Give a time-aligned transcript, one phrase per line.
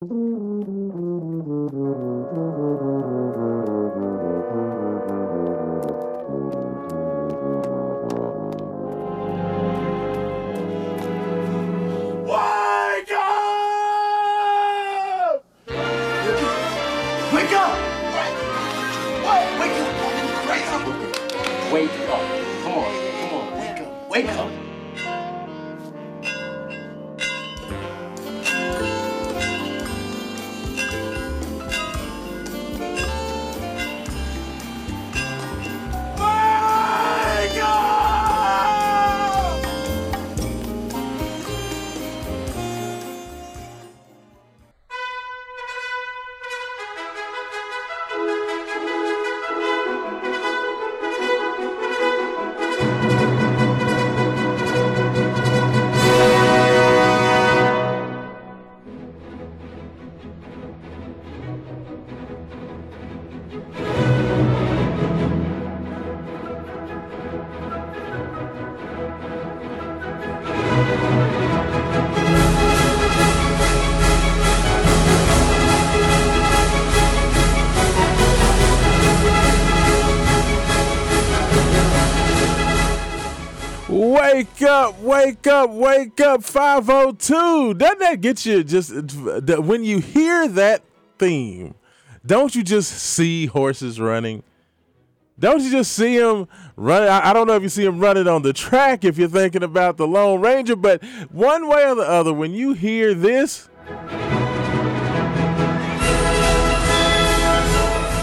[0.00, 0.73] Wake
[85.64, 87.74] up, wake up 502.
[87.74, 90.82] Doesn't that get you just when you hear that
[91.18, 91.74] theme,
[92.24, 94.42] don't you just see horses running?
[95.38, 97.08] Don't you just see them running?
[97.08, 99.62] I I don't know if you see them running on the track if you're thinking
[99.62, 103.68] about the Lone Ranger, but one way or the other, when you hear this,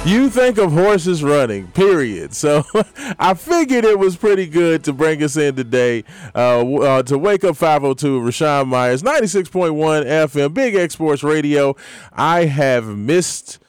[0.05, 2.33] you think of horses running, period.
[2.33, 2.63] So
[3.19, 7.44] I figured it was pretty good to bring us in today uh, uh, to Wake
[7.44, 11.75] Up 502 Raashaan Myers, 96.1 FM, Big X Sports Radio.
[12.13, 13.59] I have missed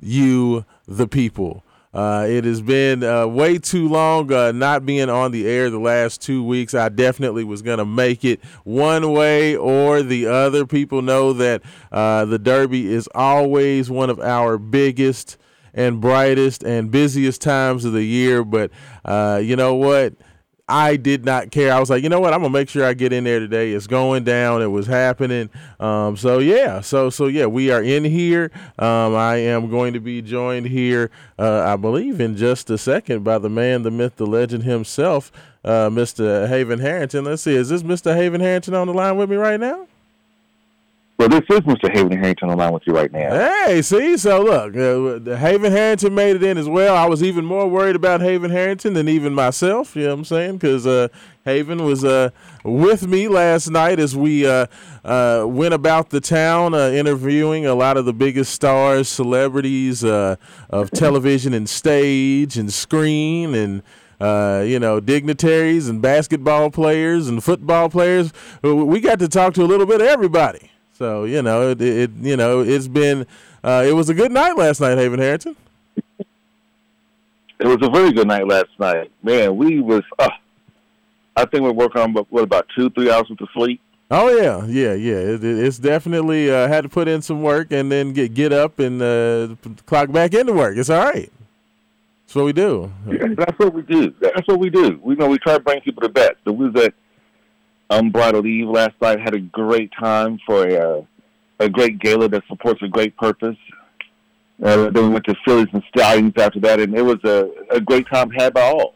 [0.00, 1.64] you, the people.
[1.92, 5.78] Uh, it has been uh, way too long uh, not being on the air the
[5.78, 6.72] last two weeks.
[6.74, 10.66] I definitely was going to make it one way or the other.
[10.66, 15.38] People know that uh, the Derby is always one of our biggest
[15.74, 18.44] and brightest and busiest times of the year.
[18.44, 18.70] But
[19.04, 20.14] uh, you know what?
[20.68, 21.72] I did not care.
[21.72, 22.34] I was like, you know what?
[22.34, 23.72] I'm gonna make sure I get in there today.
[23.72, 24.60] It's going down.
[24.60, 25.48] It was happening.
[25.80, 28.50] Um, so yeah, so so yeah, we are in here.
[28.78, 33.24] Um, I am going to be joined here, uh, I believe, in just a second
[33.24, 35.32] by the man, the myth, the legend himself,
[35.64, 36.46] uh, Mr.
[36.46, 37.24] Haven Harrington.
[37.24, 38.14] Let's see, is this Mr.
[38.14, 39.86] Haven Harrington on the line with me right now?
[41.18, 41.92] Well, this is Mr.
[41.92, 43.30] Haven Harrington on the line with you right now.
[43.66, 46.94] Hey, see, so look, uh, the Haven Harrington made it in as well.
[46.94, 49.96] I was even more worried about Haven Harrington than even myself.
[49.96, 50.58] You know what I'm saying?
[50.58, 51.08] Because uh,
[51.44, 52.30] Haven was uh,
[52.62, 54.66] with me last night as we uh,
[55.04, 60.36] uh, went about the town uh, interviewing a lot of the biggest stars, celebrities uh,
[60.70, 63.82] of television and stage and screen and.
[64.20, 68.32] Uh, you know, dignitaries and basketball players and football players.
[68.64, 70.72] We got to talk to a little bit of everybody.
[70.98, 73.24] So you know, it, it you know, it's been
[73.62, 75.54] uh, it was a good night last night, Haven Harrington.
[77.60, 79.10] It was a very good night last night.
[79.22, 80.28] Man, we was, uh,
[81.36, 83.80] I think we're working on, what, about two, three hours with the sleep?
[84.12, 85.16] Oh yeah, yeah, yeah.
[85.16, 88.52] It, it- it's definitely uh, had to put in some work and then get get
[88.54, 89.54] up and uh,
[89.86, 90.76] clock back into work.
[90.78, 91.30] It's all right.
[92.26, 92.90] That's what we do.
[93.06, 94.14] Yeah, That's what we do.
[94.20, 94.98] That's what we do.
[95.02, 96.34] We know we try to bring people to best.
[96.44, 96.94] So we was at
[97.90, 101.02] Unbridled Eve last night, had a great time for a, uh,
[101.60, 103.56] a great gala that supports a great purpose.
[104.62, 107.80] Uh, then we went to Fillies and Stallions after that, and it was a, a
[107.80, 108.94] great time had by all.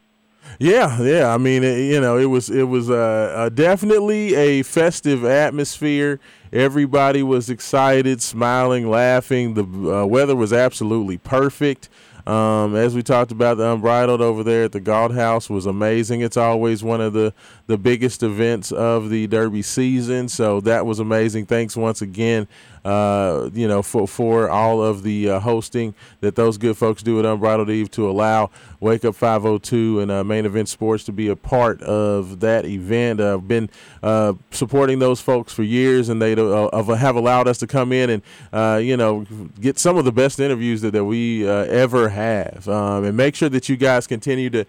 [0.59, 1.33] Yeah, yeah.
[1.33, 2.95] I mean, it, you know, it was it was uh,
[3.35, 6.21] uh, definitely a festive atmosphere.
[6.53, 9.55] Everybody was excited, smiling, laughing.
[9.55, 11.89] The uh, weather was absolutely perfect.
[12.27, 16.21] Um, as we talked about, the Unbridled over there at the Galt House was amazing.
[16.21, 17.35] It's always one of the,
[17.67, 21.47] the biggest events of the Derby season, so that was amazing.
[21.47, 22.47] Thanks once again,
[22.85, 27.19] uh, you know, for for all of the uh, hosting that those good folks do
[27.19, 28.51] at Unbridled Eve to allow
[28.83, 33.21] Wake Up 502 and uh, Main Event Sports to be a part of that event.
[33.21, 33.71] Uh, I've been
[34.03, 38.11] uh, supporting those folks for years, and they uh, have allowed us to come in
[38.11, 39.25] and uh, you know
[39.61, 42.69] get some of the best interviews that, that we ever have.
[42.69, 44.67] Um, and make sure that you guys continue to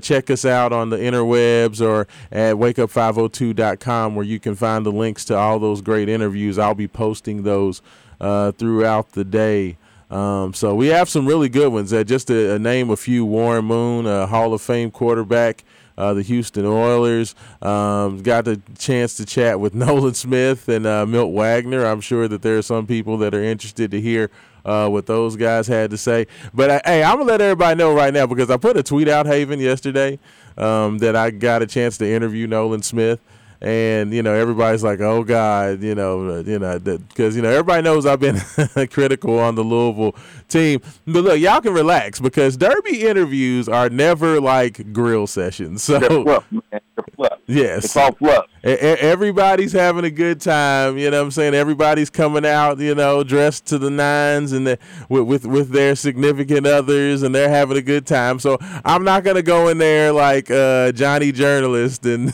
[0.00, 5.24] check us out on the interwebs or at wakeup502.com where you can find the links
[5.24, 6.58] to all those great interviews.
[6.58, 7.80] I'll be posting those
[8.20, 9.78] throughout the day.
[10.14, 11.92] Um, so we have some really good ones.
[11.92, 15.64] Uh, just to uh, name a few: Warren Moon, uh, Hall of Fame quarterback
[15.96, 17.34] uh, the Houston Oilers.
[17.62, 21.84] Um, got the chance to chat with Nolan Smith and uh, Milt Wagner.
[21.84, 24.30] I'm sure that there are some people that are interested to hear
[24.64, 26.26] uh, what those guys had to say.
[26.52, 29.26] But hey, I'm gonna let everybody know right now because I put a tweet out
[29.26, 30.18] Haven yesterday
[30.56, 33.20] um, that I got a chance to interview Nolan Smith
[33.60, 37.82] and you know everybody's like, "Oh God," you know, you know, because you know everybody
[37.82, 38.38] knows I've been
[38.90, 40.14] critical on the Louisville
[40.54, 40.80] team.
[41.06, 45.82] But look, y'all can relax because Derby interviews are never like grill sessions.
[45.82, 46.80] So fluff, man.
[47.16, 47.38] Fluff.
[47.46, 48.46] yes, It's all fluff.
[48.62, 50.96] Everybody's having a good time.
[50.96, 51.54] You know what I'm saying?
[51.54, 54.78] Everybody's coming out, you know, dressed to the nines and the,
[55.08, 58.38] with, with with their significant others, and they're having a good time.
[58.38, 62.32] So I'm not gonna go in there like uh, Johnny journalist and.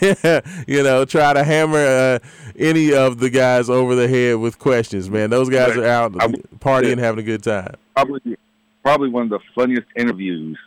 [0.66, 2.18] you know, try to hammer uh,
[2.58, 5.30] any of the guys over the head with questions, man.
[5.30, 7.74] Those guys are out I'm- partying, having a good time.
[7.94, 8.36] Probably,
[8.82, 10.58] probably one of the funniest interviews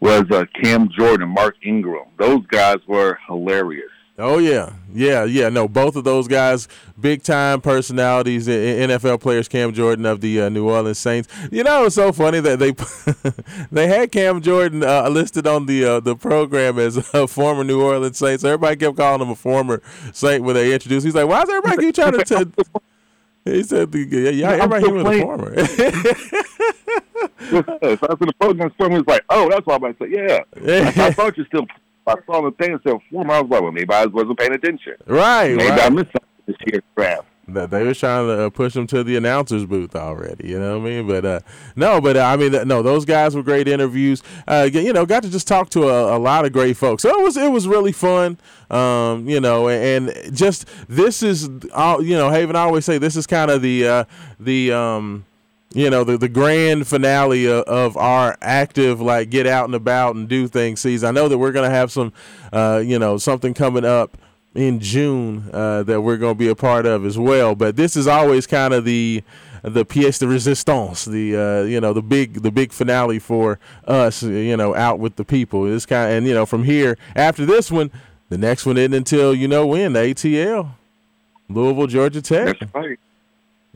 [0.00, 2.06] was uh, Cam Jordan Mark Ingram.
[2.18, 3.90] Those guys were hilarious.
[4.18, 5.50] Oh yeah, yeah, yeah.
[5.50, 6.68] No, both of those guys,
[6.98, 9.46] big time personalities, i- i- NFL players.
[9.46, 11.28] Cam Jordan of the uh, New Orleans Saints.
[11.52, 12.72] You know, it's so funny that they
[13.70, 17.82] they had Cam Jordan uh, listed on the uh, the program as a former New
[17.82, 18.42] Orleans Saints.
[18.42, 19.82] Everybody kept calling him a former
[20.14, 21.04] Saint when they introduced.
[21.04, 22.24] He's like, why is everybody keep trying to?
[22.24, 22.62] T-?
[23.48, 25.66] He said, "Yeah, yeah, I'm everybody still here was a former."
[27.50, 27.58] so
[28.02, 30.40] I was in the program, someone was like, "Oh, that's why I said, yeah."
[30.96, 31.64] I, I thought you still.
[32.06, 34.94] I saw the thing and said was like, well, maybe I wasn't paying attention.
[35.06, 35.80] right, Maybe right.
[35.82, 37.26] I missed something this year's draft.
[37.48, 40.48] that they were trying to uh, push him to the announcers booth already.
[40.48, 41.06] You know what I mean?
[41.06, 41.40] But uh,
[41.76, 44.22] no, but uh, I mean, no, those guys were great interviews.
[44.46, 47.02] Uh, you know, got to just talk to a, a lot of great folks.
[47.02, 48.38] So it was it was really fun.
[48.70, 52.56] Um, you know, and, and just this is, all you know, Haven.
[52.56, 54.04] I always say this is kind of the uh,
[54.40, 55.24] the um,
[55.76, 60.16] you know the the grand finale of, of our active like get out and about
[60.16, 61.08] and do things season.
[61.08, 62.14] I know that we're gonna have some,
[62.50, 64.16] uh, you know, something coming up
[64.54, 67.54] in June uh, that we're going to be a part of as well.
[67.54, 69.22] But this is always kind of the
[69.62, 74.22] the pièce de résistance, the uh, you know the big the big finale for us,
[74.22, 75.70] you know, out with the people.
[75.70, 77.90] It's kind of, and you know from here after this one,
[78.30, 80.70] the next one isn't until you know when the ATL,
[81.50, 82.58] Louisville, Georgia Tech.
[82.58, 82.98] That's right.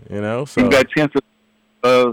[0.09, 1.21] You know, so You got a chance to
[1.83, 2.13] uh,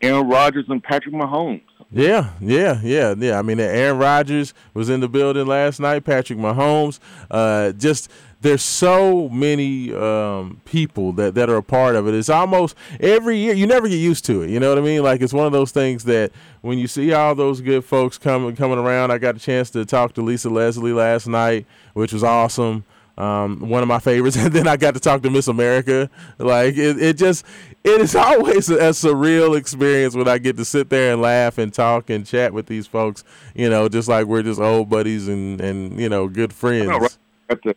[0.00, 1.62] Aaron Rodgers and Patrick Mahomes.
[1.90, 3.38] Yeah, yeah, yeah, yeah.
[3.38, 6.04] I mean, Aaron Rodgers was in the building last night.
[6.04, 6.98] Patrick Mahomes.
[7.30, 8.10] Uh, just
[8.40, 12.14] there's so many um, people that, that are a part of it.
[12.14, 13.54] It's almost every year.
[13.54, 14.50] You never get used to it.
[14.50, 15.02] You know what I mean?
[15.02, 18.56] Like it's one of those things that when you see all those good folks coming
[18.56, 19.10] coming around.
[19.10, 22.84] I got a chance to talk to Lisa Leslie last night, which was awesome.
[23.18, 26.10] Um, one of my favorites, and then I got to talk to Miss America.
[26.38, 27.44] Like it, it just,
[27.82, 31.58] it is always a, a surreal experience when I get to sit there and laugh
[31.58, 33.24] and talk and chat with these folks.
[33.54, 36.88] You know, just like we're just old buddies and and you know good friends.
[36.88, 37.18] know, right?
[37.48, 37.74] Got to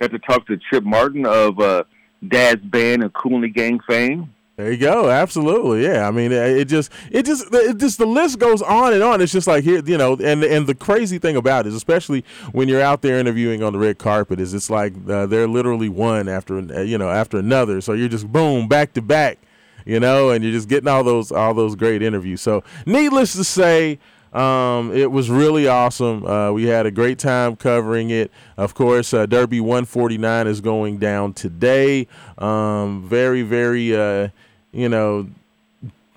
[0.00, 1.84] got to talk to Chip Martin of uh,
[2.26, 4.34] Dad's Band and Cooley Gang fame.
[4.60, 5.08] There you go.
[5.08, 5.84] Absolutely.
[5.84, 6.06] Yeah.
[6.06, 9.22] I mean, it just, it just, it just, the list goes on and on.
[9.22, 12.26] It's just like here, you know, and and the crazy thing about it, is especially
[12.52, 15.88] when you're out there interviewing on the red carpet, is it's like uh, they're literally
[15.88, 17.80] one after, uh, you know, after another.
[17.80, 19.38] So you're just boom, back to back,
[19.86, 22.42] you know, and you're just getting all those, all those great interviews.
[22.42, 23.98] So needless to say,
[24.34, 26.26] um, it was really awesome.
[26.26, 28.30] Uh, we had a great time covering it.
[28.58, 32.06] Of course, uh, Derby 149 is going down today.
[32.36, 34.28] Um, very, very, uh,
[34.72, 35.28] you know,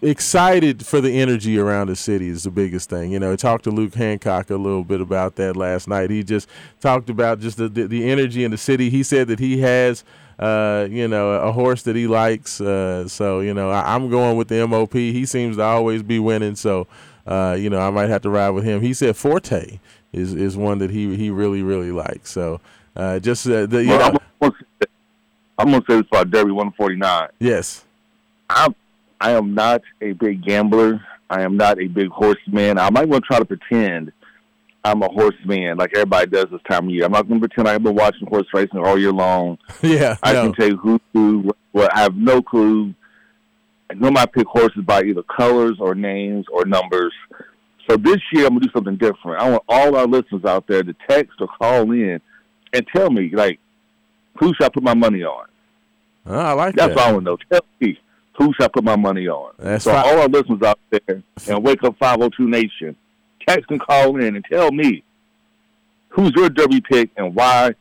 [0.02, 3.12] excited for the energy around the city is the biggest thing.
[3.12, 6.10] You know, I talked to Luke Hancock a little bit about that last night.
[6.10, 6.50] He just
[6.82, 8.90] talked about just the the, the energy in the city.
[8.90, 10.04] He said that he has.
[10.40, 12.60] Uh, you know, a horse that he likes.
[12.60, 14.92] Uh, so you know, I, I'm going with the MOP.
[14.94, 16.56] He seems to always be winning.
[16.56, 16.88] So,
[17.28, 18.82] uh, you know, I might have to ride with him.
[18.82, 19.80] He said Forte
[20.12, 22.32] is is one that he he really really likes.
[22.32, 22.60] So,
[22.96, 24.88] uh, just uh, the, you Well, know, I'm, gonna say,
[25.60, 27.30] I'm gonna say this about Derby 149.
[27.40, 27.86] yes,
[28.54, 28.76] I'm
[29.20, 31.00] I am not a big gambler.
[31.30, 32.78] I am not a big horseman.
[32.78, 34.12] I might want to try to pretend
[34.84, 37.06] I'm a horseman like everybody does this time of year.
[37.06, 39.58] I'm not going to pretend I've been watching horse racing all year long.
[39.82, 40.44] yeah, I no.
[40.44, 41.96] can tell you who, who, what.
[41.96, 42.94] I have no clue.
[43.90, 47.14] I know I pick horses by either colors or names or numbers.
[47.90, 49.42] So this year I'm gonna do something different.
[49.42, 52.20] I want all our listeners out there to text or call in
[52.74, 53.60] and tell me like
[54.38, 55.48] who should I put my money on.
[56.26, 56.96] Oh, I like That's that.
[56.96, 57.38] That's all I want to know.
[57.52, 58.00] Tell me
[58.38, 59.54] who should I put my money on.
[59.58, 62.96] That's so all our listeners out there and Wake Up 502 Nation,
[63.48, 65.04] text and call in and tell me
[66.10, 67.74] who's your derby pick and why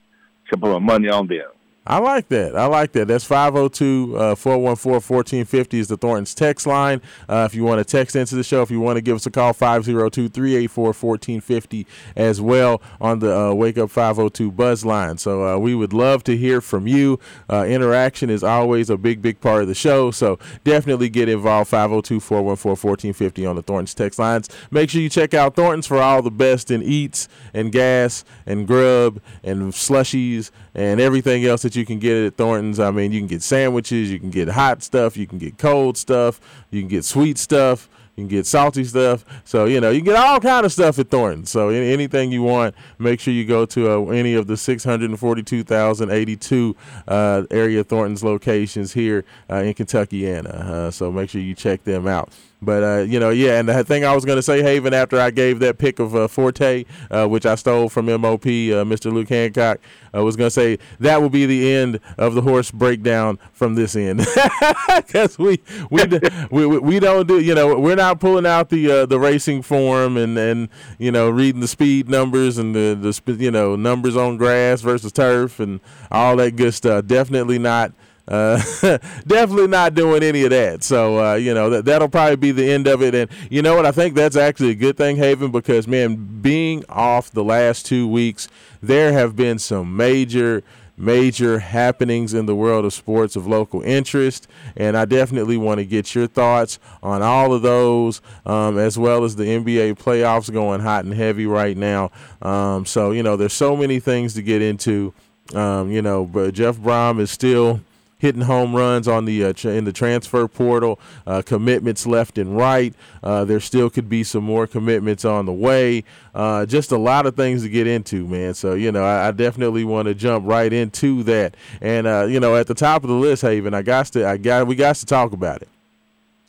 [0.44, 1.46] should I put my money on them.
[1.84, 2.56] I like that.
[2.56, 3.08] I like that.
[3.08, 7.02] That's 502 414 1450 is the Thornton's text line.
[7.28, 9.26] Uh, if you want to text into the show, if you want to give us
[9.26, 15.18] a call, 502 384 1450 as well on the uh, Wake Up 502 Buzz line.
[15.18, 17.18] So uh, we would love to hear from you.
[17.50, 20.12] Uh, interaction is always a big, big part of the show.
[20.12, 24.48] So definitely get involved, 502 414 1450 on the Thornton's text lines.
[24.70, 28.68] Make sure you check out Thornton's for all the best in eats and gas and
[28.68, 32.80] grub and slushies and everything else that you can get at Thornton's.
[32.80, 35.96] I mean, you can get sandwiches, you can get hot stuff, you can get cold
[35.96, 37.88] stuff, you can get sweet stuff.
[38.16, 39.24] You can get salty stuff.
[39.44, 41.46] So, you know, you get all kind of stuff at Thornton.
[41.46, 46.76] So, anything you want, make sure you go to uh, any of the 642,082
[47.08, 50.46] uh, area Thornton's locations here uh, in Kentuckiana.
[50.46, 52.34] Uh, so, make sure you check them out.
[52.62, 55.18] But uh, you know, yeah, and the thing I was going to say, Haven, after
[55.18, 59.12] I gave that pick of uh, Forte, uh, which I stole from MOP, uh, Mr.
[59.12, 59.80] Luke Hancock,
[60.12, 63.96] was going to say that will be the end of the horse breakdown from this
[63.96, 64.24] end,
[64.96, 66.04] because we we,
[66.50, 70.16] we we don't do, you know, we're not pulling out the uh, the racing form
[70.16, 74.36] and and you know reading the speed numbers and the the you know numbers on
[74.36, 75.80] grass versus turf and
[76.12, 77.06] all that good stuff.
[77.06, 77.92] Definitely not
[78.28, 78.56] uh,
[79.26, 80.82] definitely not doing any of that.
[80.82, 83.14] So uh, you know that that'll probably be the end of it.
[83.14, 83.86] And you know what?
[83.86, 88.06] I think that's actually a good thing, Haven, because man, being off the last two
[88.06, 88.48] weeks,
[88.82, 90.62] there have been some major
[90.96, 94.46] major happenings in the world of sports of local interest.
[94.76, 99.24] And I definitely want to get your thoughts on all of those, um, as well
[99.24, 102.10] as the NBA playoffs going hot and heavy right now.
[102.40, 105.12] Um, so, you know, there's so many things to get into.
[105.54, 107.80] Um, you know, but Jeff Brohm is still
[108.22, 112.94] hitting home runs on the uh, in the transfer portal, uh, commitments left and right.
[113.20, 116.04] Uh, there still could be some more commitments on the way.
[116.32, 118.54] Uh, just a lot of things to get into, man.
[118.54, 121.56] So you know, I, I definitely want to jump right into that.
[121.80, 124.36] And uh, you know, at the top of the list, Haven, I got to, I
[124.36, 125.68] got, we got to talk about it.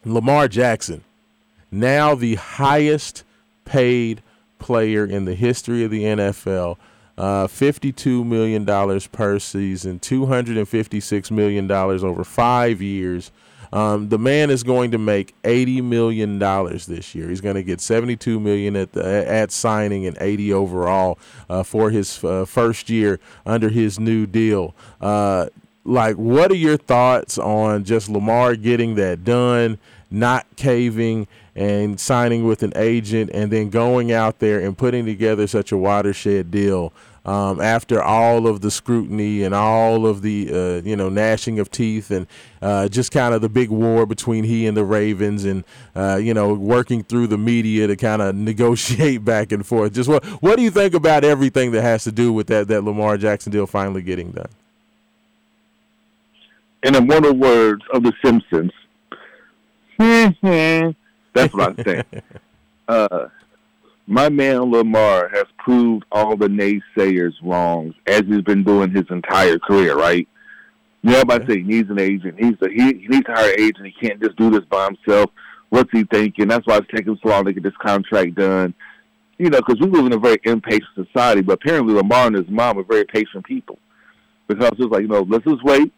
[0.05, 1.03] Lamar Jackson,
[1.71, 3.23] now the highest
[3.65, 4.21] paid
[4.59, 6.77] player in the history of the NFL
[7.17, 8.65] uh, $52 million
[9.11, 13.31] per season, $256 million over five years.
[13.73, 17.27] Um, the man is going to make eighty million dollars this year.
[17.29, 21.17] He's going to get seventy-two million at the, at signing and eighty overall
[21.49, 24.75] uh, for his uh, first year under his new deal.
[25.01, 25.47] Uh,
[25.85, 29.79] like, what are your thoughts on just Lamar getting that done,
[30.11, 35.45] not caving, and signing with an agent and then going out there and putting together
[35.47, 36.91] such a watershed deal
[37.25, 41.71] um, after all of the scrutiny and all of the uh, you know gnashing of
[41.71, 42.27] teeth and
[42.61, 45.63] uh, just kind of the big war between he and the Ravens and
[45.95, 49.93] uh, you know working through the media to kind of negotiate back and forth.
[49.93, 52.83] Just what what do you think about everything that has to do with that that
[52.83, 54.49] Lamar Jackson deal finally getting done?
[56.83, 58.73] In immortal words of The Simpsons,
[61.33, 62.03] that's what I'm saying.
[62.85, 63.29] Uh,
[64.07, 69.57] my man Lamar has proved all the naysayers wrong, as he's been doing his entire
[69.57, 70.27] career, right?
[71.01, 72.35] You know, everybody say he needs an agent.
[72.37, 73.85] He's a, he, he needs to hire an agent.
[73.85, 75.31] He can't just do this by himself.
[75.69, 76.47] What's he thinking?
[76.47, 78.73] That's why it's taking so long to get this contract done.
[79.37, 82.47] You know, because we live in a very impatient society, but apparently Lamar and his
[82.47, 83.79] mom are very patient people.
[84.47, 85.91] Because it's like, you know, let's just wait.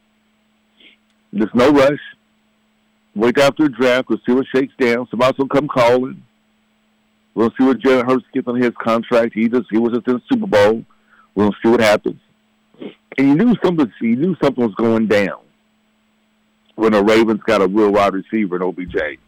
[1.33, 1.99] There's no rush.
[3.15, 4.09] Wait after the draft.
[4.09, 5.07] We'll see what shakes down.
[5.09, 6.21] Somebody's to come calling.
[7.33, 9.33] We'll see what Jalen Hurts gets on his contract.
[9.33, 10.85] He just he was just in the Super Bowl.
[11.33, 12.19] We'll see what happens.
[13.17, 13.91] And you knew something.
[14.01, 15.39] You knew something was going down
[16.75, 19.19] when the Ravens got a real wide receiver in OBJ.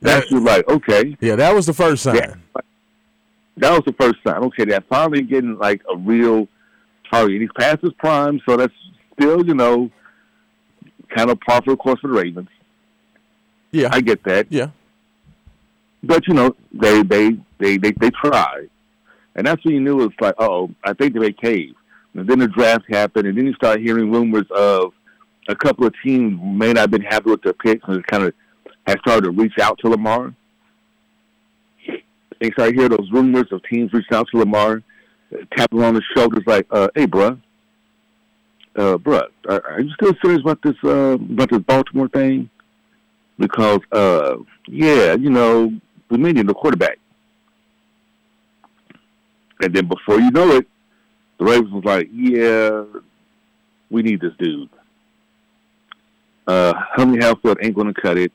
[0.00, 1.16] That's that, like okay.
[1.20, 2.16] Yeah, that was the first sign.
[2.16, 2.34] Yeah,
[3.58, 4.42] that was the first sign.
[4.44, 6.48] Okay, they're finally getting like a real
[7.10, 7.40] target.
[7.40, 8.74] He's past his prime, so that's
[9.14, 9.90] still you know
[11.14, 12.48] kind of par for the course for the Ravens.
[13.70, 14.46] Yeah, I get that.
[14.50, 14.68] Yeah,
[16.02, 18.68] but you know, they they they they, they tried,
[19.34, 21.74] and that's when you knew it was like, oh, I think they may cave.
[22.14, 24.92] And then the draft happened, and then you start hearing rumors of
[25.48, 28.34] a couple of teams may not have been happy with their picks, and kind of
[28.86, 30.34] had started to reach out to Lamar.
[32.40, 34.82] They started hearing those rumors of teams reaching out to Lamar,
[35.56, 37.40] tapping on the shoulders like, uh, "Hey, bruh,
[38.76, 42.48] uh, bruh, are, are you still serious about this uh, about this Baltimore thing?"
[43.38, 44.36] Because, uh,
[44.68, 45.72] yeah, you know,
[46.10, 46.98] we may need a quarterback.
[49.62, 50.66] And then before you know it,
[51.38, 52.84] the Ravens was like, yeah,
[53.90, 54.68] we need this dude.
[56.46, 58.32] Uh, Huntley Hatfield ain't going to cut it.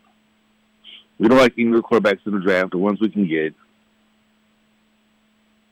[1.20, 3.54] We don't like English quarterbacks in the draft, the ones we can get.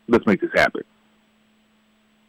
[0.07, 0.83] Let's make this happen.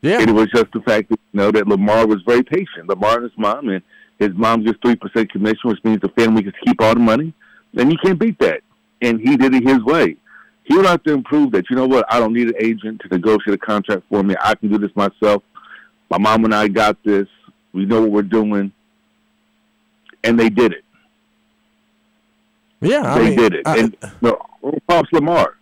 [0.02, 0.20] Yeah.
[0.20, 2.88] It was just the fact that you know that Lamar was very patient.
[2.88, 3.82] Lamar and his mom, and
[4.18, 7.00] his mom gets three percent commission, which means the family gets to keep all the
[7.00, 7.32] money.
[7.76, 8.60] And you can't beat that.
[9.02, 10.16] And he did it his way.
[10.64, 13.08] He out there and proved that you know what, I don't need an agent to
[13.08, 14.34] negotiate a contract for me.
[14.40, 15.42] I can do this myself.
[16.10, 17.26] My mom and I got this.
[17.72, 18.72] We know what we're doing,
[20.24, 20.84] and they did it.
[22.80, 23.62] Yeah, I they mean, did it.
[23.66, 24.40] I- and no,
[24.88, 25.56] props Lamar.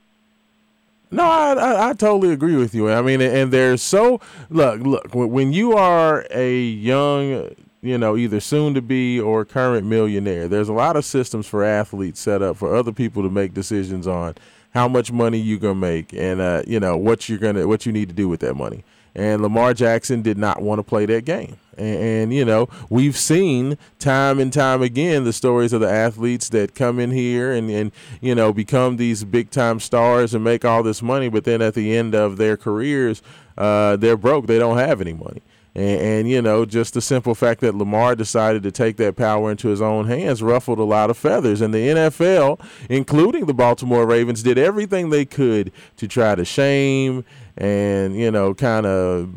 [1.14, 2.90] No, I, I, I totally agree with you.
[2.90, 5.14] I mean, and there's so look, look.
[5.14, 7.50] when- you are a young,
[7.82, 11.62] you know, either soon to be or current millionaire, there's a lot of systems for
[11.62, 14.34] athletes set up for other people to make decisions on
[14.72, 17.92] how much money you're gonna make and uh, you know what you're gonna what you
[17.92, 18.82] need to do with that money.
[19.14, 21.56] And Lamar Jackson did not want to play that game.
[21.76, 26.48] And, and, you know, we've seen time and time again the stories of the athletes
[26.50, 30.64] that come in here and, and you know, become these big time stars and make
[30.64, 33.22] all this money, but then at the end of their careers,
[33.56, 34.46] uh, they're broke.
[34.46, 35.42] They don't have any money.
[35.76, 39.50] And, and, you know, just the simple fact that Lamar decided to take that power
[39.50, 41.60] into his own hands ruffled a lot of feathers.
[41.60, 47.24] And the NFL, including the Baltimore Ravens, did everything they could to try to shame
[47.56, 49.28] and, you know, kind of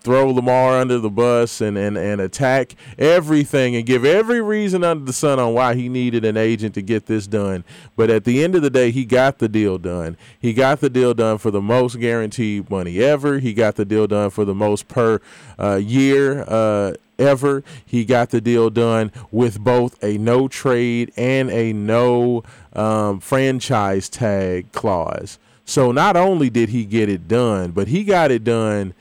[0.00, 5.04] throw Lamar under the bus and, and, and attack everything and give every reason under
[5.04, 7.64] the sun on why he needed an agent to get this done.
[7.94, 10.16] But at the end of the day, he got the deal done.
[10.38, 13.38] He got the deal done for the most guaranteed money ever.
[13.38, 15.20] He got the deal done for the most per
[15.58, 17.62] uh, year uh, ever.
[17.84, 24.08] He got the deal done with both a no trade and a no um, franchise
[24.08, 25.38] tag clause.
[25.66, 28.94] So not only did he get it done, but he got it done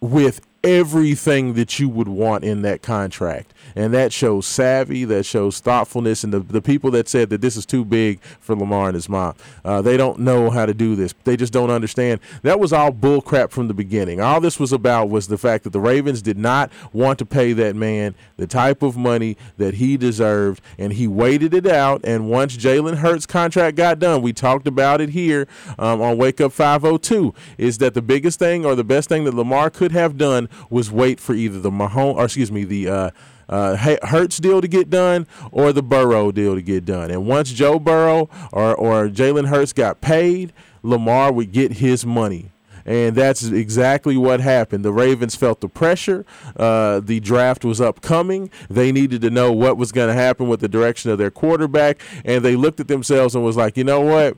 [0.00, 3.52] with everything that you would want in that contract.
[3.76, 6.24] And that shows savvy, that shows thoughtfulness.
[6.24, 9.08] And the, the people that said that this is too big for Lamar and his
[9.08, 11.14] mom, uh, they don't know how to do this.
[11.24, 12.20] They just don't understand.
[12.42, 14.20] That was all bullcrap from the beginning.
[14.20, 17.52] All this was about was the fact that the Ravens did not want to pay
[17.52, 20.62] that man the type of money that he deserved.
[20.78, 22.00] And he waited it out.
[22.02, 25.46] And once Jalen Hurts' contract got done, we talked about it here
[25.78, 29.34] um, on Wake Up 502, is that the biggest thing or the best thing that
[29.34, 33.10] Lamar could have done was wait for either the Mahomes, or excuse me, the uh,
[33.48, 37.10] uh, Hurts deal to get done or the Burrow deal to get done.
[37.10, 42.50] And once Joe Burrow or, or Jalen Hurts got paid, Lamar would get his money.
[42.84, 44.84] And that's exactly what happened.
[44.84, 46.24] The Ravens felt the pressure.
[46.56, 48.48] Uh, the draft was upcoming.
[48.70, 52.00] They needed to know what was going to happen with the direction of their quarterback.
[52.24, 54.36] And they looked at themselves and was like, you know what?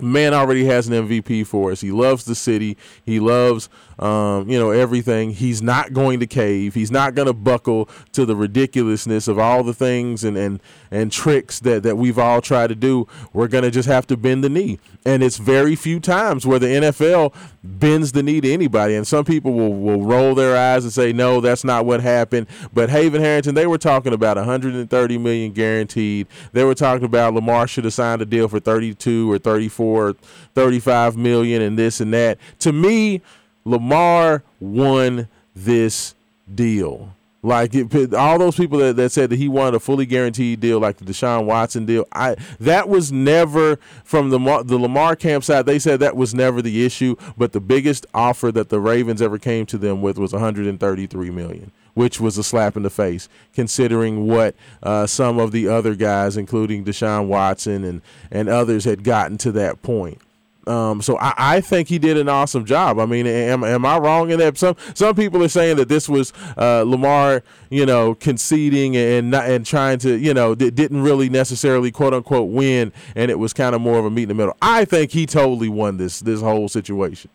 [0.00, 1.80] man already has an MVP for us.
[1.80, 2.76] He loves the city.
[3.04, 5.30] He loves, um, you know, everything.
[5.30, 6.74] He's not going to cave.
[6.74, 11.10] He's not going to buckle to the ridiculousness of all the things and and and
[11.12, 13.06] tricks that that we've all tried to do.
[13.32, 14.78] We're going to just have to bend the knee.
[15.06, 18.94] And it's very few times where the NFL bends the knee to anybody.
[18.94, 22.46] And some people will, will roll their eyes and say, no, that's not what happened.
[22.72, 26.26] But Haven Harrington, they were talking about 130 million guaranteed.
[26.52, 30.12] They were talking about Lamar should have signed a deal for 32 or 34 or
[30.54, 32.38] 35 million and this and that.
[32.60, 33.22] To me,
[33.64, 36.14] Lamar won this
[36.52, 37.14] deal.
[37.42, 40.80] Like it, all those people that, that said that he wanted a fully guaranteed deal,
[40.80, 45.66] like the Deshaun Watson deal, I that was never from the the Lamar camp side.
[45.66, 49.38] They said that was never the issue, but the biggest offer that the Ravens ever
[49.38, 54.26] came to them with was 133 million which was a slap in the face, considering
[54.26, 59.38] what uh, some of the other guys, including Deshaun Watson and, and others, had gotten
[59.38, 60.20] to that point.
[60.66, 62.98] Um, so I, I, think he did an awesome job.
[62.98, 64.56] I mean, am, am I wrong in that?
[64.56, 69.48] Some some people are saying that this was uh, Lamar, you know, conceding and not,
[69.48, 73.52] and trying to, you know, d- didn't really necessarily quote unquote win, and it was
[73.52, 74.56] kind of more of a meet in the middle.
[74.62, 77.30] I think he totally won this this whole situation.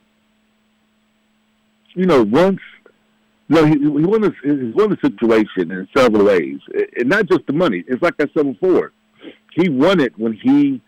[1.93, 2.59] You know, once
[3.49, 4.33] no, he, he won this.
[4.43, 6.59] He won the situation in several ways,
[6.97, 7.83] and not just the money.
[7.87, 8.91] It's like I said before.
[9.55, 10.81] He won it when he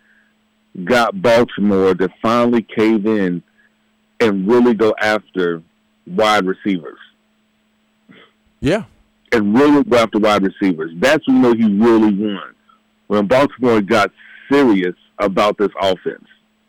[0.84, 3.44] got Baltimore to finally cave in
[4.20, 5.62] and really go after
[6.08, 7.00] wide receivers.
[8.60, 8.86] Yeah,
[9.32, 10.92] and really go after wide receivers.
[10.98, 12.56] That's when you know he really won.
[13.08, 14.12] When Baltimore got
[14.52, 16.26] serious about this offense.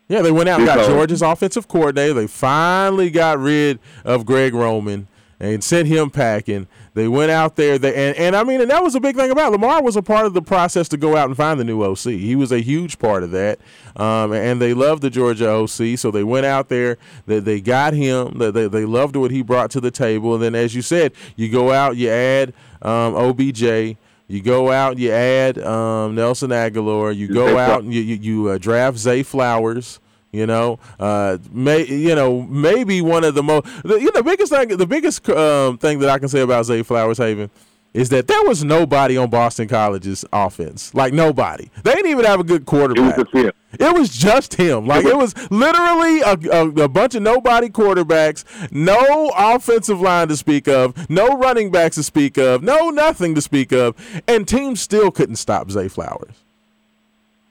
[0.08, 2.14] Yeah, they went out and got Georgia's offensive coordinator.
[2.14, 5.08] They finally got rid of Greg Roman
[5.42, 6.68] and sent him packing.
[6.94, 9.32] They went out there, they, and, and I mean, and that was a big thing
[9.32, 9.52] about it.
[9.52, 11.98] Lamar was a part of the process to go out and find the new OC.
[11.98, 13.58] He was a huge part of that,
[13.96, 16.96] um, and they loved the Georgia OC, so they went out there.
[17.26, 18.38] They, they got him.
[18.38, 21.12] They, they, they loved what he brought to the table, and then as you said,
[21.34, 23.96] you go out, you add um, OBJ.
[24.28, 27.14] You go out, you add um, Nelson Agholor.
[27.14, 29.98] You go out and you you, you uh, draft Zay Flowers
[30.32, 34.50] You know, uh, may you know maybe one of the most the, you know biggest
[34.50, 37.50] thing the biggest um, thing that I can say about Zay Flowers Haven
[37.94, 40.94] is that there was nobody on Boston College's offense.
[40.94, 41.68] Like nobody.
[41.82, 43.18] They didn't even have a good quarterback.
[43.18, 43.52] It was just him.
[43.78, 44.86] It was just him.
[44.86, 50.36] Like it was literally a, a, a bunch of nobody quarterbacks, no offensive line to
[50.36, 53.94] speak of, no running backs to speak of, no nothing to speak of,
[54.26, 56.36] and teams still couldn't stop Zay Flowers.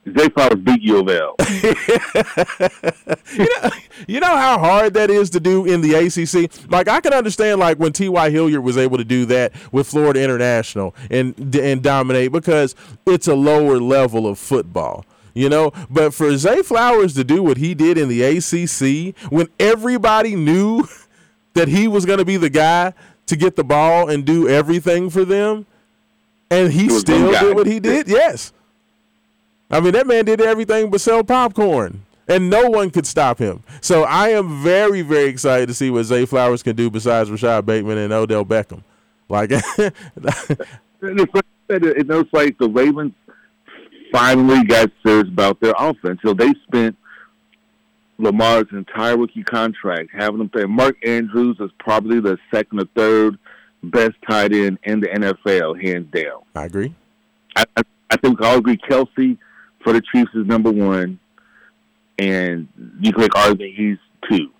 [0.04, 1.36] Zay Flowers beat U of L.
[3.34, 3.70] you know,
[4.08, 6.70] you know how hard that is to do in the ACC.
[6.70, 8.30] Like I can understand, like when T.Y.
[8.30, 12.74] Hilliard was able to do that with Florida International and and dominate because
[13.06, 15.04] it's a lower level of football.
[15.34, 19.48] You know, but for Zay Flowers to do what he did in the ACC when
[19.58, 20.86] everybody knew
[21.54, 22.92] that he was going to be the guy
[23.26, 25.64] to get the ball and do everything for them,
[26.50, 28.08] and he still did what he did.
[28.08, 28.52] Yes,
[29.72, 33.64] I mean that man did everything but sell popcorn, and no one could stop him.
[33.80, 37.66] So I am very, very excited to see what Zay Flowers can do besides Rashod
[37.66, 38.82] Bateman and Odell Beckham.
[39.28, 39.50] Like,
[41.02, 43.12] And it's like, it looks like the Ravens
[44.12, 46.20] finally got serious about their offense.
[46.24, 46.96] So they spent
[48.18, 50.64] Lamar's entire rookie contract having him play.
[50.64, 53.38] Mark Andrews is probably the second or third
[53.82, 56.42] best tight end in the NFL, hands down.
[56.54, 56.94] I agree.
[57.56, 59.36] I, I, I think we all agree Kelce
[59.82, 61.18] for the Chiefs is number one,
[62.18, 62.68] and
[63.00, 64.50] you can make argument he's two.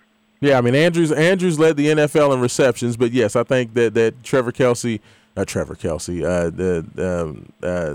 [0.40, 3.94] Yeah, I mean Andrews Andrews led the NFL in receptions, but yes, I think that
[3.94, 5.00] that Trevor Kelce,
[5.36, 7.94] not Trevor Kelce, uh, the um, uh,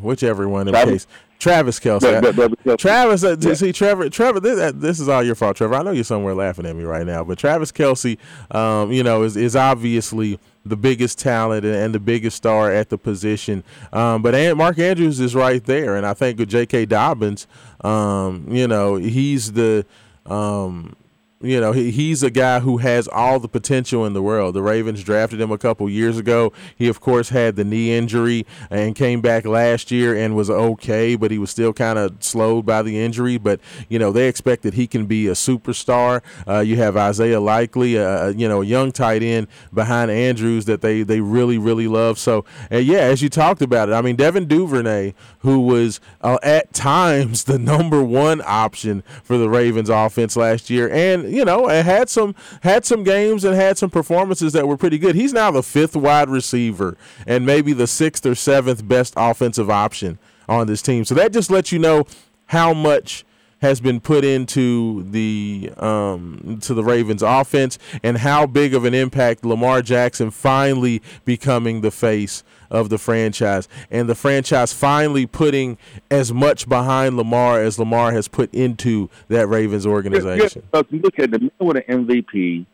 [0.00, 1.04] whichever one in Travis.
[1.04, 1.06] case
[1.38, 3.54] Travis Kelce- Travis, uh, Yeah.
[3.54, 4.08] see Trevor.
[4.08, 5.74] Trevor, this, uh, this is all your fault, Trevor.
[5.74, 8.16] I know you're somewhere laughing at me right now, but Travis Kelce,
[8.50, 12.98] um, you know, is is obviously the biggest talent and, the biggest star at the
[12.98, 13.64] position.
[13.92, 16.86] Um, but Mark Andrews is right there, and I think with J.K.
[16.86, 17.46] Dobbins,
[17.82, 19.86] um, you know, he's the
[20.26, 20.94] um,
[21.42, 24.54] you know, he, he's a guy who has all the potential in the world.
[24.54, 26.52] The Ravens drafted him a couple years ago.
[26.76, 31.14] He, of course, had the knee injury and came back last year and was okay,
[31.14, 33.36] but he was still kind of slowed by the injury.
[33.36, 36.22] But, you know, they expect that he can be a superstar.
[36.48, 40.80] Uh, you have Isaiah Likely, uh, you know, a young tight end behind Andrews that
[40.80, 42.18] they, they really, really love.
[42.18, 46.38] So, uh, yeah, as you talked about it, I mean, Devin Duvernay, who was uh,
[46.42, 51.68] at times the number one option for the Ravens offense last year, and you know,
[51.68, 55.14] and had some had some games and had some performances that were pretty good.
[55.14, 60.18] He's now the fifth wide receiver and maybe the sixth or seventh best offensive option
[60.48, 61.04] on this team.
[61.04, 62.06] So that just lets you know
[62.46, 63.24] how much
[63.58, 68.94] has been put into the um, to the Ravens offense and how big of an
[68.94, 75.78] impact Lamar Jackson finally becoming the face of the franchise and the franchise finally putting
[76.10, 80.62] as much behind Lamar as Lamar has put into that Ravens organization.
[80.74, 82.66] Yeah, if you look at the man with an MVP,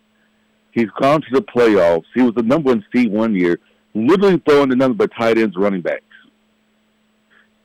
[0.72, 2.04] he's gone to the playoffs.
[2.14, 3.58] He was the number one seed one year,
[3.94, 6.02] literally throwing the number of tight ends, running backs.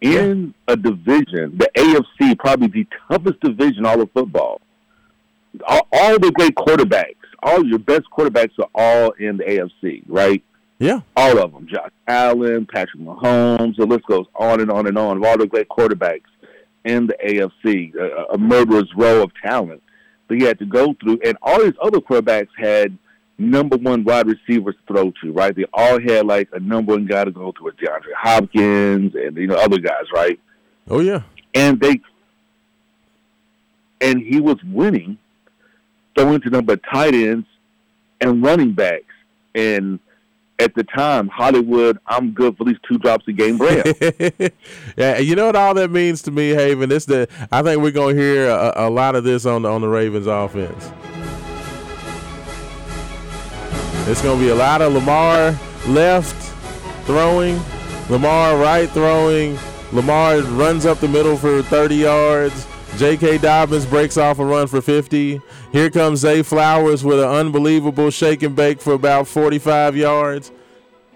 [0.02, 4.62] In a division, the AFC, probably the toughest division all of football.
[5.68, 10.44] All, all the great quarterbacks, all your best quarterbacks are all in the AFC, right?
[10.80, 11.00] Yeah.
[11.16, 11.68] all of them.
[11.68, 15.48] Josh Allen, Patrick Mahomes, the list goes on and on and on of all the
[15.48, 16.22] great quarterbacks
[16.86, 19.82] in the AFC, a, a murderer's row of talent
[20.28, 21.20] that you had to go through.
[21.26, 22.98] And all these other quarterbacks had
[23.38, 25.56] number one wide receivers throw to, right?
[25.56, 29.38] They all had like a number one guy to go to, with DeAndre Hopkins and
[29.38, 30.40] you know other guys, right?
[30.90, 31.24] Oh yeah.
[31.54, 32.02] And they
[34.02, 35.18] and he was winning,
[36.16, 37.48] throwing to number tight ends
[38.22, 39.04] and running backs.
[39.56, 40.00] And
[40.60, 43.96] at the time, Hollywood, I'm good for at least two drops a game brand.
[44.98, 46.92] yeah, you know what all that means to me, Haven.
[46.92, 49.82] It's the I think we're gonna hear a, a lot of this on the, on
[49.82, 50.92] the Ravens offense.
[54.10, 55.54] It's gonna be a lot of Lamar
[55.86, 56.34] left
[57.06, 57.60] throwing,
[58.10, 59.60] Lamar right throwing,
[59.92, 62.66] Lamar runs up the middle for 30 yards.
[62.96, 63.40] J.K.
[63.40, 65.42] Dobbins breaks off a run for 50.
[65.74, 70.52] Here comes Zay Flowers with an unbelievable shake and bake for about 45 yards.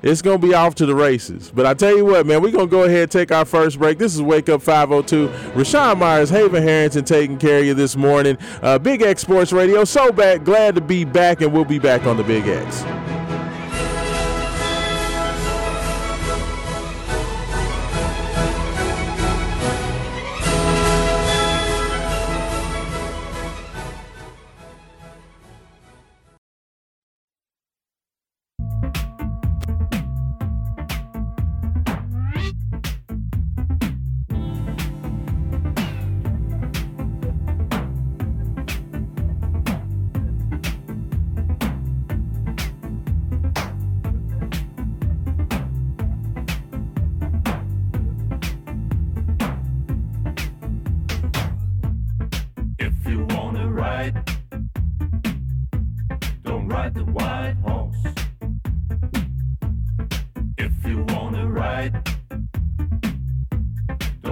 [0.03, 1.51] It's to be off to the races.
[1.53, 3.99] But I tell you what, man, we're to go ahead and take our first break.
[3.99, 5.27] This is Wake Up 502.
[5.53, 8.37] Raashaan Myers, Haven Harrington taking care of you this morning.
[8.61, 9.83] Uh, Big X Sports Radio.
[9.83, 12.83] So glad to be back, and we'll be back on the Big X.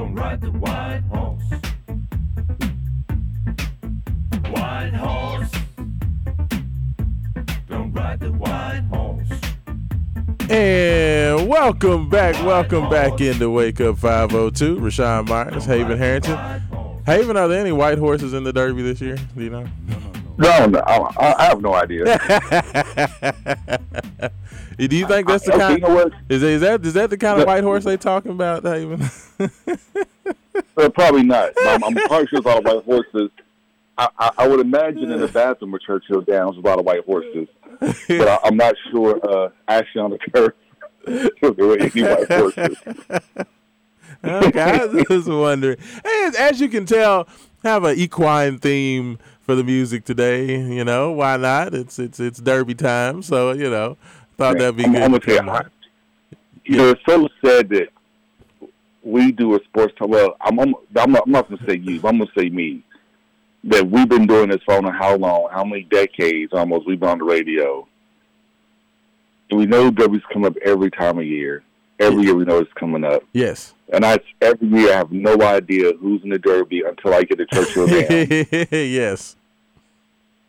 [0.10, 1.44] Don't ride the white horse.
[4.50, 5.52] White horse.
[7.68, 9.30] Don't ride the white horse.
[10.50, 14.78] And welcome back, welcome back into Wake Up 502.
[14.78, 16.40] Raashaan Myers, Haven Harrington.
[17.06, 19.18] Haven, are there any white horses in the Derby this year?
[19.38, 19.68] Do you know?
[20.40, 22.18] No, no, I, I have no idea.
[24.88, 25.82] Do you think that's the kind?
[25.82, 26.14] you know what?
[26.30, 29.02] Is, is that is that the kind of white horse they talking about, Haven?
[30.78, 31.52] Uh, probably not.
[31.62, 33.32] I'm, I'm probably sure there's a lot of white horses.
[33.98, 37.04] I, I, I would imagine in the bathroom of Churchill Downs, a lot of white
[37.06, 37.48] horses.
[38.08, 40.54] But I, I'm not sure, uh, actually on the turf,
[41.08, 42.78] if there were any white horses.
[44.24, 45.78] okay, I was just wondering.
[46.04, 47.28] Hey, as you can tell,
[47.64, 50.58] have an equine theme for the music today.
[50.58, 51.74] You know, why not?
[51.74, 53.98] It's it's it's Derby time, so you know,
[54.40, 55.02] thought that'd be I'm, good.
[55.02, 55.72] I'm gonna tell you, come I, up.
[56.66, 57.90] you know, it's so sad that
[59.04, 60.10] we do a sports talk.
[60.10, 62.40] Well, I'm, I'm, I'm not, I'm not going to say you, but I'm going to
[62.40, 62.84] say me.
[63.66, 67.10] That we've been doing this for I how long, how many decades almost we've been
[67.10, 67.86] on the radio.
[69.50, 71.64] And we know Derby's come up every time of year.
[72.00, 73.24] Every year we know it's coming up.
[73.34, 73.74] Yes.
[73.92, 77.40] And I every year I have no idea who's in the Derby until I get
[77.40, 78.68] to Churchill Downs.
[78.72, 79.36] yes.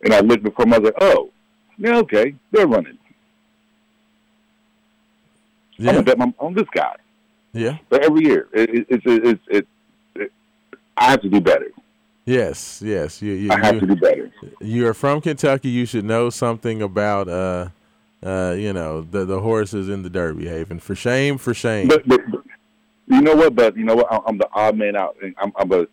[0.05, 1.31] and I look before I was like, oh,
[1.79, 2.99] yeah, okay, they're running.
[5.89, 6.97] I'm gonna bet my, on this guy.
[7.53, 7.79] Yeah.
[7.89, 9.69] But every year, it, it, it's it's it,
[10.15, 10.33] it,
[10.97, 11.71] I have to do better.
[12.25, 12.83] Yes.
[12.85, 13.21] Yes.
[13.23, 14.31] You you I have you, to do better.
[14.61, 15.69] you are from Kentucky.
[15.69, 17.69] You should know something about uh
[18.23, 20.79] uh you know the the horses in the Derby Haven.
[20.81, 21.39] For shame.
[21.39, 21.89] For shame.
[21.89, 22.43] But, but, but
[23.09, 23.55] you know what?
[23.55, 24.07] But you know what?
[24.13, 25.17] I'm, I'm the odd man out.
[25.39, 25.87] I'm, I'm a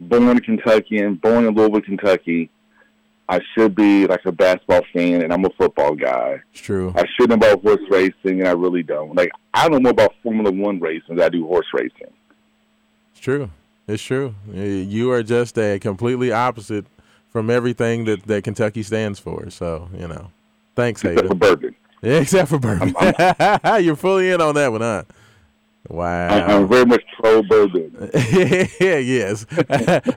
[0.00, 2.50] born a Kentuckian, born in Louisville, Kentucky.
[3.30, 6.40] I should be like a basketball fan, and I'm a football guy.
[6.52, 6.92] it's true.
[6.96, 9.14] I should know about horse racing, and I really don't.
[9.14, 11.14] Like I don't know about Formula One racing.
[11.16, 12.12] than I do horse racing.
[13.12, 13.50] It's true.
[13.86, 14.34] It's true.
[14.52, 16.86] You are just a completely opposite
[17.28, 19.48] from everything that, that Kentucky stands for.
[19.50, 20.30] So, you know.
[20.74, 21.38] Thanks, Except for Hayden.
[21.38, 21.74] bourbon.
[22.02, 22.94] Except for bourbon.
[23.84, 25.02] You're fully in on that one, huh?
[25.90, 26.28] I, Wow.
[26.46, 28.10] I'm very much pro bourbon.
[28.80, 29.44] yes.